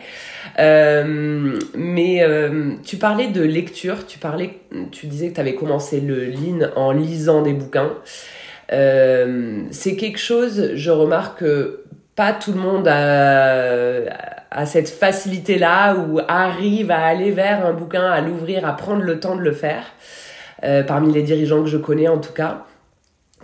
Euh, 0.59 1.59
mais 1.75 2.23
euh, 2.23 2.73
tu 2.83 2.97
parlais 2.97 3.27
de 3.27 3.41
lecture. 3.41 4.05
Tu 4.07 4.17
parlais, 4.17 4.59
tu 4.91 5.07
disais 5.07 5.29
que 5.29 5.35
tu 5.35 5.41
avais 5.41 5.55
commencé 5.55 5.99
le 5.99 6.25
Lean 6.25 6.69
en 6.75 6.91
lisant 6.91 7.41
des 7.41 7.53
bouquins. 7.53 7.93
Euh, 8.71 9.61
c'est 9.71 9.95
quelque 9.95 10.19
chose, 10.19 10.71
je 10.75 10.89
remarque 10.89 11.39
que 11.39 11.83
pas 12.15 12.33
tout 12.33 12.53
le 12.53 12.59
monde 12.59 12.87
a 12.87 14.34
cette 14.63 14.87
facilité-là 14.87 15.95
ou 15.95 16.21
arrive 16.27 16.89
à 16.91 17.03
aller 17.03 17.31
vers 17.31 17.65
un 17.65 17.73
bouquin, 17.73 18.05
à 18.05 18.21
l'ouvrir, 18.21 18.65
à 18.65 18.73
prendre 18.77 19.01
le 19.01 19.19
temps 19.19 19.35
de 19.35 19.41
le 19.41 19.51
faire, 19.51 19.83
euh, 20.63 20.81
parmi 20.83 21.11
les 21.11 21.23
dirigeants 21.23 21.61
que 21.61 21.69
je 21.69 21.77
connais 21.77 22.07
en 22.07 22.19
tout 22.19 22.31
cas. 22.31 22.63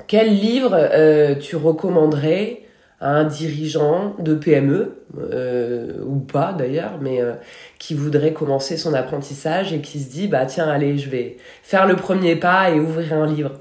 Quel 0.07 0.29
livre 0.29 0.71
euh, 0.73 1.35
tu 1.35 1.57
recommanderais 1.57 2.61
à 3.01 3.09
un 3.09 3.23
dirigeant 3.25 4.15
de 4.19 4.35
PME, 4.35 5.03
euh, 5.19 5.97
ou 6.05 6.19
pas 6.19 6.53
d'ailleurs, 6.53 6.93
mais 7.01 7.19
qui 7.79 7.95
voudrait 7.95 8.31
commencer 8.31 8.77
son 8.77 8.93
apprentissage 8.93 9.73
et 9.73 9.81
qui 9.81 9.99
se 9.99 10.09
dit, 10.09 10.27
bah 10.27 10.45
tiens, 10.45 10.69
allez, 10.69 10.97
je 10.97 11.09
vais 11.09 11.37
faire 11.63 11.87
le 11.87 11.95
premier 11.95 12.35
pas 12.35 12.69
et 12.69 12.79
ouvrir 12.79 13.13
un 13.13 13.25
livre? 13.25 13.53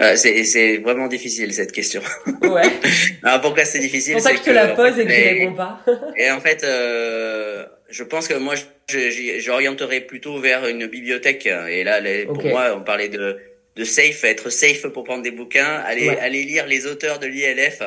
Euh, 0.00 0.16
c'est 0.16 0.78
vraiment 0.78 1.06
difficile 1.06 1.52
cette 1.52 1.72
question. 1.72 2.00
Ouais. 2.42 2.62
Alors 3.22 3.40
pourquoi 3.40 3.64
c'est 3.64 3.78
difficile 3.78 4.14
C'est 4.20 4.20
pour 4.20 4.22
ça 4.22 4.34
que 4.34 4.44
te 4.44 4.50
la 4.50 4.68
pose 4.68 4.98
et 4.98 5.04
que 5.04 5.10
tu 5.10 5.40
réponds 5.40 5.54
pas. 5.54 5.84
et 6.16 6.30
en 6.30 6.40
fait, 6.40 6.64
euh, 6.64 7.66
je 7.90 8.02
pense 8.04 8.28
que 8.28 8.34
moi, 8.34 8.54
j'orienterais 8.88 10.00
plutôt 10.00 10.38
vers 10.38 10.66
une 10.66 10.86
bibliothèque. 10.86 11.46
Et 11.46 11.84
là, 11.84 12.00
les, 12.00 12.24
pour 12.24 12.44
moi, 12.44 12.74
on 12.76 12.82
parlait 12.82 13.08
de, 13.08 13.36
de 13.76 13.84
safe, 13.84 14.24
être 14.24 14.50
safe 14.50 14.86
pour 14.88 15.04
prendre 15.04 15.22
des 15.22 15.30
bouquins. 15.30 15.82
Allez, 15.86 16.08
allez 16.08 16.44
lire 16.44 16.66
les 16.66 16.86
auteurs 16.86 17.18
de 17.18 17.26
l'ILF 17.26 17.82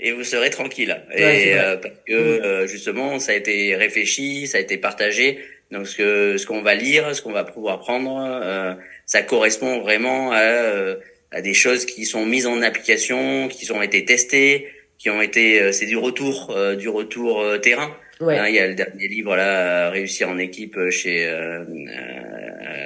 et 0.00 0.12
vous 0.12 0.24
serez 0.24 0.50
tranquille. 0.50 0.96
et 1.12 1.54
euh, 1.54 1.76
parce 1.76 1.94
que 2.06 2.12
mm. 2.12 2.44
euh, 2.44 2.66
justement, 2.66 3.18
ça 3.18 3.32
a 3.32 3.34
été 3.34 3.76
réfléchi, 3.76 4.46
ça 4.46 4.58
a 4.58 4.60
été 4.60 4.76
partagé. 4.76 5.38
Donc 5.70 5.86
ce 5.86 5.96
que 5.96 6.36
ce 6.36 6.46
qu'on 6.46 6.62
va 6.62 6.74
lire, 6.74 7.14
ce 7.14 7.22
qu'on 7.22 7.32
va 7.32 7.44
pouvoir 7.44 7.78
prendre, 7.80 8.16
euh, 8.20 8.74
ça 9.06 9.22
correspond 9.22 9.80
vraiment 9.80 10.32
à 10.32 10.96
à 11.34 11.42
des 11.42 11.52
choses 11.52 11.84
qui 11.84 12.06
sont 12.06 12.24
mises 12.24 12.46
en 12.46 12.62
application, 12.62 13.48
qui 13.48 13.70
ont 13.72 13.82
été 13.82 14.04
testées, 14.04 14.68
qui 14.98 15.10
ont 15.10 15.20
été, 15.20 15.60
euh, 15.60 15.72
c'est 15.72 15.86
du 15.86 15.96
retour, 15.96 16.54
euh, 16.56 16.76
du 16.76 16.88
retour 16.88 17.42
euh, 17.42 17.58
terrain. 17.58 17.94
Ouais. 18.20 18.38
Hein, 18.38 18.46
il 18.48 18.54
y 18.54 18.60
a 18.60 18.68
le 18.68 18.74
dernier 18.74 19.08
livre 19.08 19.34
là, 19.34 19.90
réussir 19.90 20.28
en 20.28 20.38
équipe 20.38 20.78
chez 20.90 21.26
euh, 21.26 21.64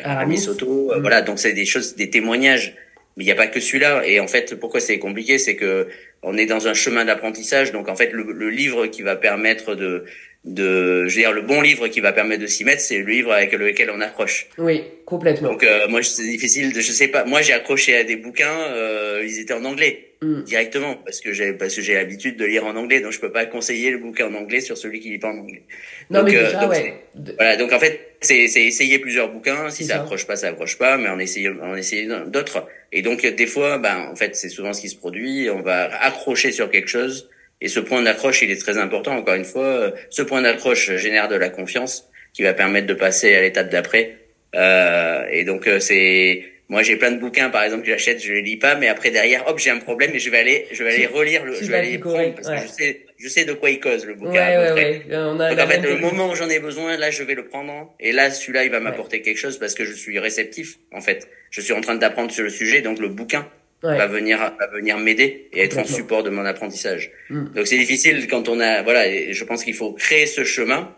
Aramis 0.03 0.39
Soto. 0.39 0.95
Mm. 0.97 1.01
Voilà, 1.01 1.21
donc 1.21 1.39
c'est 1.39 1.53
des 1.53 1.67
choses, 1.67 1.95
des 1.95 2.09
témoignages 2.09 2.75
Mais 3.17 3.25
il 3.25 3.27
n'y 3.27 3.33
a 3.33 3.37
pas 3.37 3.49
que 3.49 3.61
celui-là. 3.61 4.07
Et 4.07 4.19
en 4.19 4.27
fait, 4.27 4.55
pourquoi 4.59 4.81
c'est 4.81 4.99
compliqué, 4.99 5.37
c'est 5.37 5.55
que 5.55 5.89
on 6.23 6.37
est 6.39 6.47
dans 6.47 6.67
un 6.67 6.75
chemin 6.75 7.05
d'apprentissage. 7.05 7.73
Donc 7.73 7.89
en 7.91 7.95
fait, 7.95 8.13
le, 8.13 8.33
le, 8.33 8.49
livre 8.49 8.87
qui 8.87 9.03
va 9.03 9.15
permettre 9.15 9.75
de 9.75 10.05
de, 10.49 11.07
je 11.07 11.15
veux 11.15 11.21
dire, 11.21 11.33
le 11.33 11.43
bon 11.43 11.61
livre 11.61 11.89
qui 11.89 12.01
va 12.01 12.13
permettre 12.13 12.43
de 12.43 12.47
s'y 12.47 12.65
mettre, 12.65 12.81
c'est 12.81 12.99
le 12.99 13.05
livre 13.05 13.33
avec 13.33 13.53
lequel 13.53 13.91
on 13.91 14.01
accroche. 14.01 14.49
Oui, 14.57 14.83
complètement. 15.05 15.51
Donc 15.51 15.63
euh, 15.63 15.89
moi, 15.89 16.03
c'est 16.03 16.23
difficile, 16.23 16.73
de, 16.73 16.81
je 16.81 16.91
sais 16.91 17.09
pas. 17.09 17.25
Moi, 17.25 17.43
j'ai 17.43 17.53
accroché 17.53 17.97
à 17.97 18.05
des 18.05 18.17
bouquins, 18.17 18.59
euh, 18.71 19.23
ils 19.27 19.39
étaient 19.41 19.53
en 19.53 19.65
anglais 19.65 20.13
mm. 20.23 20.43
directement 20.43 20.95
parce 21.05 21.21
que 21.21 21.33
j'ai 21.33 21.53
parce 21.53 21.75
que 21.75 21.83
j'ai 21.83 21.95
l'habitude 21.95 22.37
de 22.37 22.47
lire 22.47 22.65
en 22.65 22.77
anglais, 22.77 23.01
donc 23.01 23.13
je 23.13 23.21
peux 23.21 23.31
pas 23.31 23.45
conseiller 23.45 23.91
le 23.91 23.99
bouquin 23.99 24.27
en 24.27 24.35
anglais 24.35 24.61
sur 24.61 24.79
celui 24.79 25.01
qui 25.01 25.11
lit 25.11 25.19
pas 25.19 25.29
en 25.29 25.39
anglais. 25.39 25.63
Non, 26.09 26.23
mais 26.23 26.35
euh, 26.35 26.45
déjà, 26.45 26.67
ouais. 26.67 26.95
Voilà, 27.37 27.57
donc 27.57 27.73
en 27.73 27.79
fait, 27.79 28.15
c'est 28.23 28.49
c'est 28.49 28.65
essayer 28.65 28.99
plusieurs 28.99 29.31
bouquins. 29.31 29.69
Si 29.69 29.85
ça, 29.85 29.97
ça 29.97 30.01
accroche 30.01 30.27
pas, 30.27 30.37
ça 30.37 30.49
accroche 30.49 30.79
pas, 30.79 30.97
mais 30.97 31.11
on 31.11 31.19
essaye 31.19 31.49
on 31.49 31.77
essaye 31.77 32.09
d'autres. 32.29 32.67
Et 32.91 33.03
donc 33.03 33.27
des 33.27 33.47
fois, 33.47 33.77
ben 33.77 34.09
en 34.11 34.17
fait, 34.17 34.35
c'est 34.35 34.49
souvent 34.49 34.73
ce 34.73 34.81
qui 34.81 34.89
se 34.89 34.97
produit. 34.97 35.51
On 35.51 35.61
va 35.61 35.95
accrocher 36.03 36.53
sur 36.53 36.71
quelque 36.71 36.89
chose 36.89 37.29
et 37.61 37.69
ce 37.69 37.81
point 37.81 38.03
d'accroche, 38.03 38.43
il 38.43 38.51
est 38.51 38.61
très 38.61 38.79
important. 38.79 39.17
Encore 39.17 39.35
une 39.35 39.45
fois, 39.45 39.93
ce 40.11 40.23
point 40.23 40.43
d'accroche 40.43 40.95
génère 40.97 41.29
de 41.29 41.37
la 41.37 41.49
confiance 41.49 42.09
qui 42.33 42.43
va 42.43 42.55
permettre 42.55 42.87
de 42.87 42.95
passer 42.95 43.35
à 43.35 43.43
l'étape 43.43 43.71
d'après. 43.71 44.17
Euh, 44.55 45.25
et 45.31 45.45
donc 45.45 45.67
euh, 45.67 45.79
c'est 45.79 46.45
moi 46.71 46.83
j'ai 46.83 46.97
plein 46.97 47.11
de 47.11 47.19
bouquins 47.19 47.51
par 47.51 47.63
exemple 47.65 47.83
que 47.83 47.91
j'achète, 47.91 48.23
je 48.23 48.33
les 48.33 48.43
lis 48.43 48.57
pas, 48.57 48.77
mais 48.77 48.89
après 48.89 49.11
derrière, 49.11 49.47
hop, 49.47 49.59
j'ai 49.59 49.71
un 49.71 49.79
problème 49.79 50.13
et 50.15 50.19
je 50.19 50.31
vais 50.31 50.39
aller, 50.39 50.67
je 50.71 50.85
vais 50.85 50.95
aller 50.95 51.07
relire, 51.07 51.45
le, 51.45 51.55
je 51.55 51.65
vais 51.65 51.79
aller 51.79 51.99
prendre 51.99 52.35
parce 52.35 52.49
que 52.49 52.57
je 52.57 52.69
sais, 52.69 53.01
je 53.19 53.29
sais 53.29 53.45
de 53.45 53.53
quoi 53.53 53.71
il 53.71 53.81
cause 53.81 54.07
le 54.07 54.15
bouquin. 54.15 54.33
Ouais, 54.33 55.03
On 55.13 55.41
a 55.41 55.51
donc 55.51 55.59
en 55.59 55.67
fait, 55.67 55.81
le 55.81 55.97
moment 55.97 56.31
où 56.31 56.35
j'en 56.35 56.49
ai 56.49 56.61
besoin, 56.61 56.97
là, 56.97 57.11
je 57.11 57.23
vais 57.25 57.35
le 57.35 57.47
prendre. 57.47 57.95
Et 57.99 58.13
là, 58.13 58.31
celui-là, 58.31 58.65
il 58.65 58.71
va 58.71 58.81
m'apporter 58.81 59.23
quelque 59.23 59.39
chose 59.39 59.59
parce 59.59 59.75
que 59.75 59.85
je 59.85 59.93
suis 59.93 60.19
réceptif. 60.19 60.79
En 60.93 61.01
fait, 61.01 61.29
je 61.51 61.61
suis 61.61 61.73
en 61.73 61.81
train 61.81 61.97
d'apprendre 61.97 62.31
sur 62.31 62.45
le 62.45 62.51
sujet, 62.51 62.81
donc 62.81 63.01
le 63.01 63.09
bouquin 63.09 63.51
va 63.83 64.07
venir 64.07 64.39
va 64.39 64.67
venir 64.69 64.99
m'aider 64.99 65.49
et 65.53 65.63
être 65.63 65.79
en 65.79 65.85
support 65.85 66.23
de 66.23 66.31
mon 66.31 66.45
apprentissage. 66.45 67.11
Hmm. 67.31 67.47
Donc 67.55 67.67
c'est 67.67 67.79
difficile 67.79 68.27
quand 68.29 68.49
on 68.49 68.61
a 68.61 68.83
voilà, 68.83 69.07
et 69.07 69.33
je 69.33 69.45
pense 69.45 69.65
qu'il 69.65 69.75
faut 69.75 69.93
créer 69.93 70.27
ce 70.27 70.45
chemin. 70.45 70.95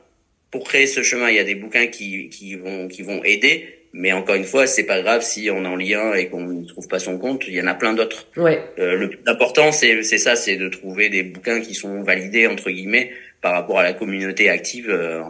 Pour 0.50 0.64
créer 0.64 0.86
ce 0.86 1.02
chemin, 1.02 1.30
il 1.30 1.36
y 1.36 1.38
a 1.38 1.44
des 1.44 1.54
bouquins 1.54 1.86
qui 1.86 2.28
qui 2.28 2.56
vont 2.56 2.88
qui 2.88 3.02
vont 3.02 3.22
aider, 3.22 3.80
mais 3.92 4.12
encore 4.12 4.36
une 4.36 4.44
fois, 4.44 4.66
c'est 4.66 4.84
pas 4.84 5.00
grave 5.00 5.22
si 5.22 5.50
on 5.50 5.64
en 5.64 5.76
lien 5.76 6.14
et 6.14 6.28
qu'on 6.28 6.44
ne 6.44 6.64
trouve 6.64 6.88
pas 6.88 6.98
son 6.98 7.18
compte. 7.18 7.44
Il 7.48 7.54
y 7.54 7.62
en 7.62 7.66
a 7.66 7.74
plein 7.74 7.92
d'autres. 7.92 8.26
Ouais. 8.36 8.62
Euh, 8.78 8.94
le 8.94 9.10
plus 9.10 9.20
important, 9.26 9.72
c'est 9.72 10.02
c'est 10.02 10.18
ça, 10.18 10.36
c'est 10.36 10.56
de 10.56 10.68
trouver 10.68 11.08
des 11.08 11.22
bouquins 11.22 11.60
qui 11.60 11.74
sont 11.74 12.02
validés 12.02 12.46
entre 12.46 12.70
guillemets 12.70 13.12
par 13.40 13.52
rapport 13.52 13.78
à 13.78 13.82
la 13.82 13.92
communauté 13.92 14.48
active. 14.48 14.90
Euh, 14.90 15.22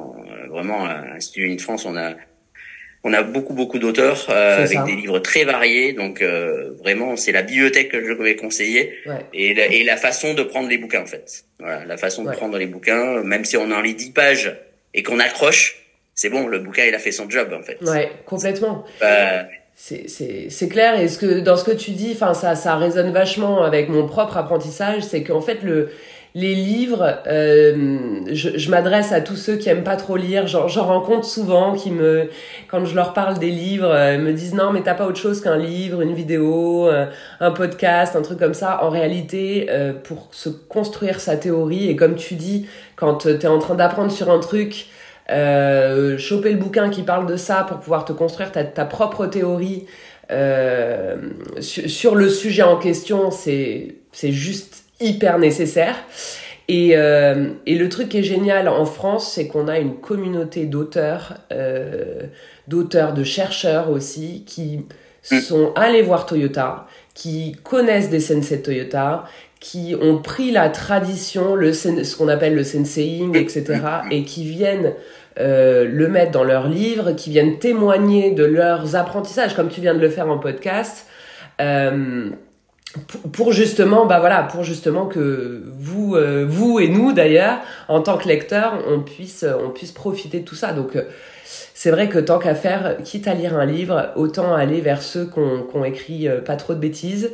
vraiment, 0.49 0.85
à 0.85 1.07
l'Institut 1.07 1.55
de 1.55 1.61
France, 1.61 1.85
on 1.87 1.97
a 1.97 2.15
on 3.03 3.13
a 3.13 3.23
beaucoup 3.23 3.55
beaucoup 3.55 3.79
d'auteurs 3.79 4.27
euh, 4.29 4.65
avec 4.65 4.85
des 4.85 4.95
livres 4.95 5.19
très 5.21 5.45
variés, 5.45 5.93
donc 5.93 6.21
euh, 6.21 6.73
vraiment 6.81 7.17
c'est 7.17 7.33
la 7.33 7.43
bibliothèque 7.43 7.91
que 7.91 8.05
je 8.05 8.13
vais 8.13 8.37
conseiller 8.37 8.93
et, 9.33 9.55
la, 9.55 9.67
et 9.67 9.85
la 9.85 9.97
façon 9.97 10.35
de 10.35 10.43
prendre 10.43 10.69
les 10.69 10.79
bouquins 10.79 11.03
en 11.03 11.07
fait. 11.07 11.45
Voilà, 11.59 11.85
la 11.87 11.97
façon 11.97 12.25
de 12.25 12.31
prendre 12.31 12.59
les 12.59 12.67
bouquins, 12.67 13.23
même 13.23 13.45
si 13.45 13.57
on 13.57 13.71
en 13.71 13.81
lit 13.81 13.95
10 13.95 14.11
pages 14.11 14.57
et 14.93 15.03
qu'on 15.03 15.19
accroche, 15.19 15.87
c'est 16.15 16.29
bon, 16.29 16.47
le 16.47 16.59
bouquin 16.59 16.85
il 16.85 16.95
a 16.95 16.99
fait 16.99 17.13
son 17.13 17.29
job 17.31 17.55
en 17.59 17.63
fait. 17.63 17.79
Ouais, 17.83 18.11
complètement. 18.27 18.85
Euh, 19.03 19.43
c'est 19.75 20.69
clair 20.69 21.01
et 21.01 21.09
ce 21.09 21.19
que 21.19 21.41
dans 21.41 21.57
ce 21.57 21.65
que 21.65 21.71
tu 21.71 21.93
dis, 21.93 22.13
enfin 22.15 22.35
ça 22.35 22.55
ça 22.55 22.77
résonne 22.77 23.13
vachement 23.13 23.63
avec 23.63 23.89
mon 23.89 24.07
propre 24.07 24.37
apprentissage, 24.37 25.03
c'est 25.03 25.23
qu'en 25.23 25.41
fait 25.41 25.63
le 25.63 25.91
les 26.35 26.55
livres, 26.55 27.18
euh, 27.26 28.20
je, 28.31 28.70
m'adresse 28.70 29.12
à 29.12 29.20
tous 29.20 29.35
ceux 29.35 29.57
qui 29.57 29.68
aiment 29.68 29.83
pas 29.83 29.97
trop 29.97 30.16
lire. 30.16 30.47
J'en 30.47 30.85
rencontre 30.85 31.24
souvent 31.24 31.74
qui 31.74 31.91
me, 31.91 32.31
quand 32.68 32.85
je 32.85 32.95
leur 32.95 33.12
parle 33.14 33.39
des 33.39 33.51
livres, 33.51 33.91
euh, 33.91 34.16
me 34.18 34.33
disent 34.33 34.55
non 34.55 34.72
mais 34.72 34.83
t'as 34.83 34.95
pas 34.95 35.07
autre 35.07 35.18
chose 35.18 35.41
qu'un 35.41 35.57
livre, 35.57 36.03
une 36.03 36.14
vidéo, 36.14 36.89
euh, 36.89 37.07
un 37.41 37.51
podcast, 37.51 38.14
un 38.14 38.22
truc 38.22 38.39
comme 38.39 38.55
ça. 38.55 38.85
En 38.85 38.91
réalité, 38.91 39.68
pour 40.05 40.28
se 40.31 40.49
construire 40.49 41.20
sa 41.20 41.37
théorie 41.37 41.89
et 41.89 41.97
comme 41.97 42.14
tu 42.14 42.35
dis, 42.35 42.66
quand 42.95 43.26
t'es 43.39 43.49
en 43.49 43.59
train 43.59 43.74
d'apprendre 43.74 44.12
sur 44.12 44.31
un 44.31 44.39
truc, 44.39 44.87
choper 45.28 46.53
le 46.53 46.59
bouquin 46.59 46.91
qui 46.91 47.03
parle 47.03 47.26
de 47.26 47.37
ça 47.37 47.64
pour 47.64 47.78
pouvoir 47.78 48.05
te 48.05 48.12
construire 48.12 48.53
ta, 48.53 48.85
propre 48.85 49.26
théorie 49.26 49.87
sur, 51.61 51.91
sur, 51.91 52.14
le 52.14 52.28
sujet 52.28 52.62
en 52.62 52.76
question, 52.76 53.31
c'est 53.31 53.97
c'est 54.12 54.33
juste 54.33 54.80
hyper 55.01 55.39
nécessaire. 55.39 55.97
Et, 56.69 56.93
euh, 56.95 57.51
et, 57.67 57.77
le 57.77 57.89
truc 57.89 58.11
qui 58.11 58.19
est 58.19 58.23
génial 58.23 58.69
en 58.69 58.85
France, 58.85 59.33
c'est 59.33 59.49
qu'on 59.49 59.67
a 59.67 59.81
une 59.81 59.97
communauté 59.97 60.67
d'auteurs, 60.67 61.35
euh, 61.51 62.23
d'auteurs, 62.69 63.13
de 63.13 63.25
chercheurs 63.25 63.91
aussi, 63.91 64.45
qui 64.47 64.85
mm. 65.33 65.41
sont 65.41 65.73
allés 65.75 66.03
voir 66.03 66.27
Toyota, 66.27 66.87
qui 67.13 67.57
connaissent 67.65 68.09
des 68.09 68.21
sensei 68.21 68.63
Toyota, 68.63 69.25
qui 69.59 69.97
ont 70.01 70.19
pris 70.19 70.53
la 70.53 70.69
tradition, 70.69 71.57
le 71.57 71.73
ce 71.73 72.17
qu'on 72.17 72.29
appelle 72.29 72.55
le 72.55 72.63
senseiing, 72.63 73.37
etc., 73.37 73.65
mm. 74.05 74.13
et 74.13 74.23
qui 74.23 74.45
viennent 74.45 74.93
euh, 75.41 75.85
le 75.91 76.07
mettre 76.07 76.31
dans 76.31 76.45
leurs 76.45 76.69
livres, 76.69 77.13
qui 77.13 77.31
viennent 77.31 77.59
témoigner 77.59 78.31
de 78.31 78.45
leurs 78.45 78.95
apprentissages, 78.95 79.57
comme 79.57 79.71
tu 79.71 79.81
viens 79.81 79.95
de 79.95 80.01
le 80.01 80.09
faire 80.09 80.29
en 80.29 80.39
podcast. 80.39 81.09
Euh, 82.97 83.01
pour 83.32 83.53
justement 83.53 84.07
bah 84.07 84.20
voilà 84.20 84.43
pour 84.43 84.64
justement 84.64 85.07
que 85.07 85.62
vous 85.78 86.16
euh, 86.16 86.45
vous 86.49 86.80
et 86.80 86.88
nous 86.88 87.12
d'ailleurs 87.12 87.61
en 87.88 88.01
tant 88.01 88.18
que 88.18 88.28
lecteurs 88.28 88.84
on 88.88 89.01
puisse 89.01 89.45
on 89.45 89.70
puisse 89.70 89.93
profiter 89.93 90.41
de 90.41 90.45
tout 90.45 90.55
ça. 90.55 90.72
Donc 90.72 90.97
euh, 90.97 91.05
c'est 91.74 91.91
vrai 91.91 92.09
que 92.09 92.18
tant 92.18 92.38
qu'à 92.38 92.55
faire 92.55 92.99
quitte 93.05 93.26
à 93.26 93.34
lire 93.34 93.57
un 93.57 93.64
livre 93.64 94.12
autant 94.16 94.55
aller 94.55 94.80
vers 94.80 95.03
ceux 95.03 95.26
qu'on 95.26 95.62
qu'on 95.62 95.84
écrit 95.84 96.28
euh, 96.28 96.41
pas 96.41 96.57
trop 96.57 96.74
de 96.74 96.80
bêtises. 96.80 97.32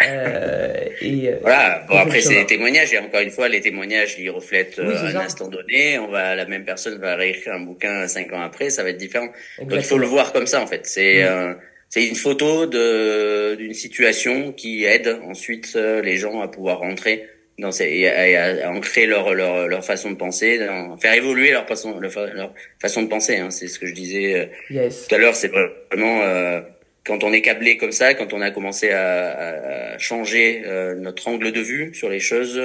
Et 0.00 1.30
voilà. 1.42 1.84
Bon 1.88 1.96
après 1.96 2.20
c'est 2.20 2.34
des 2.34 2.46
témoignages. 2.46 2.92
Et 2.92 2.98
encore 2.98 3.20
une 3.20 3.30
fois 3.30 3.48
les 3.48 3.60
témoignages 3.60 4.16
ils 4.18 4.30
reflètent 4.30 4.78
un 4.78 5.16
instant 5.16 5.48
donné. 5.48 5.98
On 5.98 6.08
va 6.08 6.34
la 6.34 6.46
même 6.46 6.64
personne 6.64 6.98
va 6.98 7.14
réécrire 7.14 7.54
un 7.54 7.60
bouquin 7.60 8.08
cinq 8.08 8.32
ans 8.32 8.42
après. 8.42 8.70
Ça 8.70 8.82
va 8.82 8.90
être 8.90 8.96
différent. 8.96 9.28
Donc 9.58 9.72
il 9.72 9.84
faut 9.84 9.98
le 9.98 10.06
voir 10.06 10.32
comme 10.32 10.46
ça 10.46 10.60
en 10.60 10.66
fait. 10.66 10.86
C'est 10.86 11.24
mm 11.24 11.56
c'est 11.94 12.08
une 12.08 12.16
photo 12.16 12.66
d'une 12.66 13.72
situation 13.72 14.50
qui 14.50 14.82
aide 14.82 15.16
ensuite 15.28 15.74
euh, 15.76 16.02
les 16.02 16.16
gens 16.16 16.40
à 16.40 16.48
pouvoir 16.48 16.80
rentrer 16.80 17.28
dans 17.56 17.70
ces, 17.70 17.84
et 17.84 18.36
à, 18.36 18.68
ancrer 18.72 19.06
leur, 19.06 19.32
leur 19.32 19.68
leur 19.68 19.84
façon 19.84 20.10
de 20.10 20.16
penser, 20.16 20.58
faire 21.00 21.14
évoluer 21.14 21.52
leur 21.52 21.68
façon 21.68 22.00
leur, 22.00 22.52
façon 22.82 23.02
de 23.02 23.06
penser. 23.06 23.36
Hein, 23.36 23.50
c'est 23.52 23.68
ce 23.68 23.78
que 23.78 23.86
je 23.86 23.94
disais 23.94 24.50
euh, 24.72 24.88
tout 24.90 25.14
à 25.14 25.18
l'heure. 25.18 25.36
C'est 25.36 25.52
vraiment 25.92 26.22
euh, 26.22 26.62
quand 27.06 27.22
on 27.22 27.32
est 27.32 27.42
câblé 27.42 27.76
comme 27.76 27.92
ça, 27.92 28.14
quand 28.14 28.32
on 28.32 28.40
a 28.40 28.50
commencé 28.50 28.90
à, 28.90 29.92
à 29.92 29.98
changer 29.98 30.64
notre 30.96 31.28
angle 31.28 31.52
de 31.52 31.60
vue 31.60 31.94
sur 31.94 32.08
les 32.08 32.18
choses, 32.18 32.60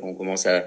qu'on 0.00 0.14
commence 0.14 0.46
à 0.46 0.66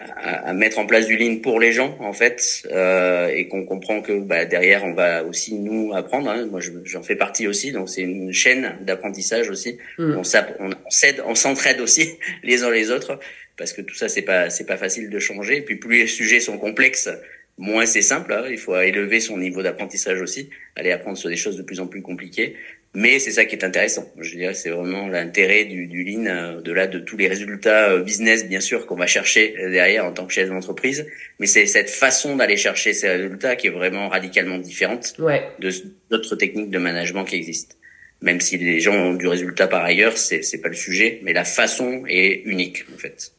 à, 0.00 0.52
mettre 0.52 0.78
en 0.78 0.86
place 0.86 1.06
du 1.06 1.16
lean 1.16 1.36
pour 1.36 1.60
les 1.60 1.72
gens 1.72 1.96
en 2.00 2.12
fait 2.12 2.66
euh, 2.72 3.28
et 3.28 3.46
qu'on 3.46 3.64
comprend 3.64 4.02
que 4.02 4.18
bah, 4.18 4.44
derrière 4.44 4.84
on 4.84 4.92
va 4.92 5.24
aussi 5.24 5.54
nous 5.54 5.92
apprendre 5.94 6.28
hein. 6.30 6.46
moi 6.46 6.60
j'en 6.84 7.02
fais 7.02 7.16
partie 7.16 7.46
aussi 7.46 7.70
donc 7.70 7.88
c'est 7.88 8.02
une 8.02 8.32
chaîne 8.32 8.76
d'apprentissage 8.82 9.50
aussi 9.50 9.78
mm. 9.98 10.16
on, 10.16 10.22
on, 10.60 10.70
on 10.70 10.90
s'aide 10.90 11.22
on 11.24 11.34
s'entraide 11.34 11.80
aussi 11.80 12.18
les 12.42 12.64
uns 12.64 12.70
les 12.70 12.90
autres 12.90 13.20
parce 13.56 13.72
que 13.72 13.82
tout 13.82 13.94
ça 13.94 14.08
c'est 14.08 14.22
pas 14.22 14.50
c'est 14.50 14.66
pas 14.66 14.76
facile 14.76 15.10
de 15.10 15.18
changer 15.20 15.58
et 15.58 15.62
puis 15.62 15.76
plus 15.76 16.00
les 16.00 16.06
sujets 16.08 16.40
sont 16.40 16.58
complexes 16.58 17.08
moins 17.56 17.86
c'est 17.86 18.02
simple 18.02 18.32
hein. 18.32 18.46
il 18.50 18.58
faut 18.58 18.76
élever 18.76 19.20
son 19.20 19.38
niveau 19.38 19.62
d'apprentissage 19.62 20.20
aussi 20.20 20.50
aller 20.74 20.90
apprendre 20.90 21.16
sur 21.16 21.30
des 21.30 21.36
choses 21.36 21.56
de 21.56 21.62
plus 21.62 21.78
en 21.78 21.86
plus 21.86 22.02
compliquées 22.02 22.56
mais 22.94 23.18
c'est 23.18 23.32
ça 23.32 23.44
qui 23.44 23.56
est 23.56 23.64
intéressant. 23.64 24.06
Je 24.18 24.36
dirais 24.36 24.54
c'est 24.54 24.70
vraiment 24.70 25.08
l'intérêt 25.08 25.64
du, 25.64 25.88
du 25.88 26.04
lean, 26.04 26.26
euh, 26.26 26.58
au-delà 26.58 26.86
de 26.86 27.00
tous 27.00 27.16
les 27.16 27.26
résultats 27.26 27.90
euh, 27.90 28.02
business, 28.02 28.46
bien 28.46 28.60
sûr, 28.60 28.86
qu'on 28.86 28.94
va 28.94 29.08
chercher 29.08 29.56
euh, 29.58 29.70
derrière 29.70 30.04
en 30.04 30.12
tant 30.12 30.26
que 30.26 30.32
chef 30.32 30.48
d'entreprise. 30.48 31.06
Mais 31.40 31.46
c'est 31.46 31.66
cette 31.66 31.90
façon 31.90 32.36
d'aller 32.36 32.56
chercher 32.56 32.92
ces 32.92 33.08
résultats 33.08 33.56
qui 33.56 33.66
est 33.66 33.70
vraiment 33.70 34.08
radicalement 34.08 34.58
différente 34.58 35.14
de 35.18 35.70
d'autres 36.10 36.36
techniques 36.36 36.70
de 36.70 36.78
management 36.78 37.24
qui 37.24 37.34
existent. 37.34 37.74
Même 38.22 38.40
si 38.40 38.58
les 38.58 38.78
gens 38.78 38.94
ont 38.94 39.14
du 39.14 39.26
résultat 39.26 39.66
par 39.66 39.84
ailleurs, 39.84 40.16
c'est 40.16 40.42
c'est 40.42 40.58
pas 40.58 40.68
le 40.68 40.76
sujet, 40.76 41.18
mais 41.24 41.32
la 41.32 41.44
façon 41.44 42.04
est 42.08 42.42
unique 42.44 42.84
en 42.94 42.98
fait. 42.98 43.32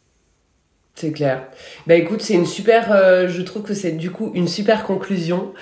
C'est 0.95 1.11
clair. 1.11 1.47
Bah 1.87 1.95
écoute, 1.95 2.21
c'est 2.21 2.35
une 2.35 2.45
super, 2.45 3.27
je 3.27 3.41
trouve 3.41 3.63
que 3.63 3.73
c'est 3.73 3.91
du 3.91 4.11
coup 4.11 4.31
une 4.33 4.47
super 4.47 4.83
conclusion 4.85 5.53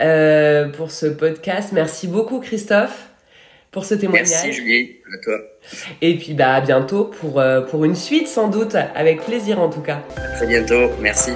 euh, 0.00 0.68
pour 0.68 0.90
ce 0.90 1.06
podcast. 1.06 1.70
Merci 1.72 2.06
beaucoup 2.06 2.40
Christophe 2.40 3.07
pour 3.78 3.86
ce 3.86 3.94
témoignage. 3.94 4.28
Merci 4.28 4.52
Julie, 4.52 4.96
à 5.06 5.18
toi. 5.22 5.38
Et 6.02 6.16
puis 6.16 6.34
bah 6.34 6.54
à 6.54 6.60
bientôt 6.60 7.04
pour, 7.04 7.38
euh, 7.38 7.60
pour 7.60 7.84
une 7.84 7.94
suite 7.94 8.26
sans 8.26 8.48
doute, 8.48 8.74
avec 8.74 9.22
plaisir 9.24 9.60
en 9.60 9.70
tout 9.70 9.82
cas. 9.82 10.02
À 10.16 10.36
très 10.36 10.48
bientôt, 10.48 10.90
merci. 11.00 11.30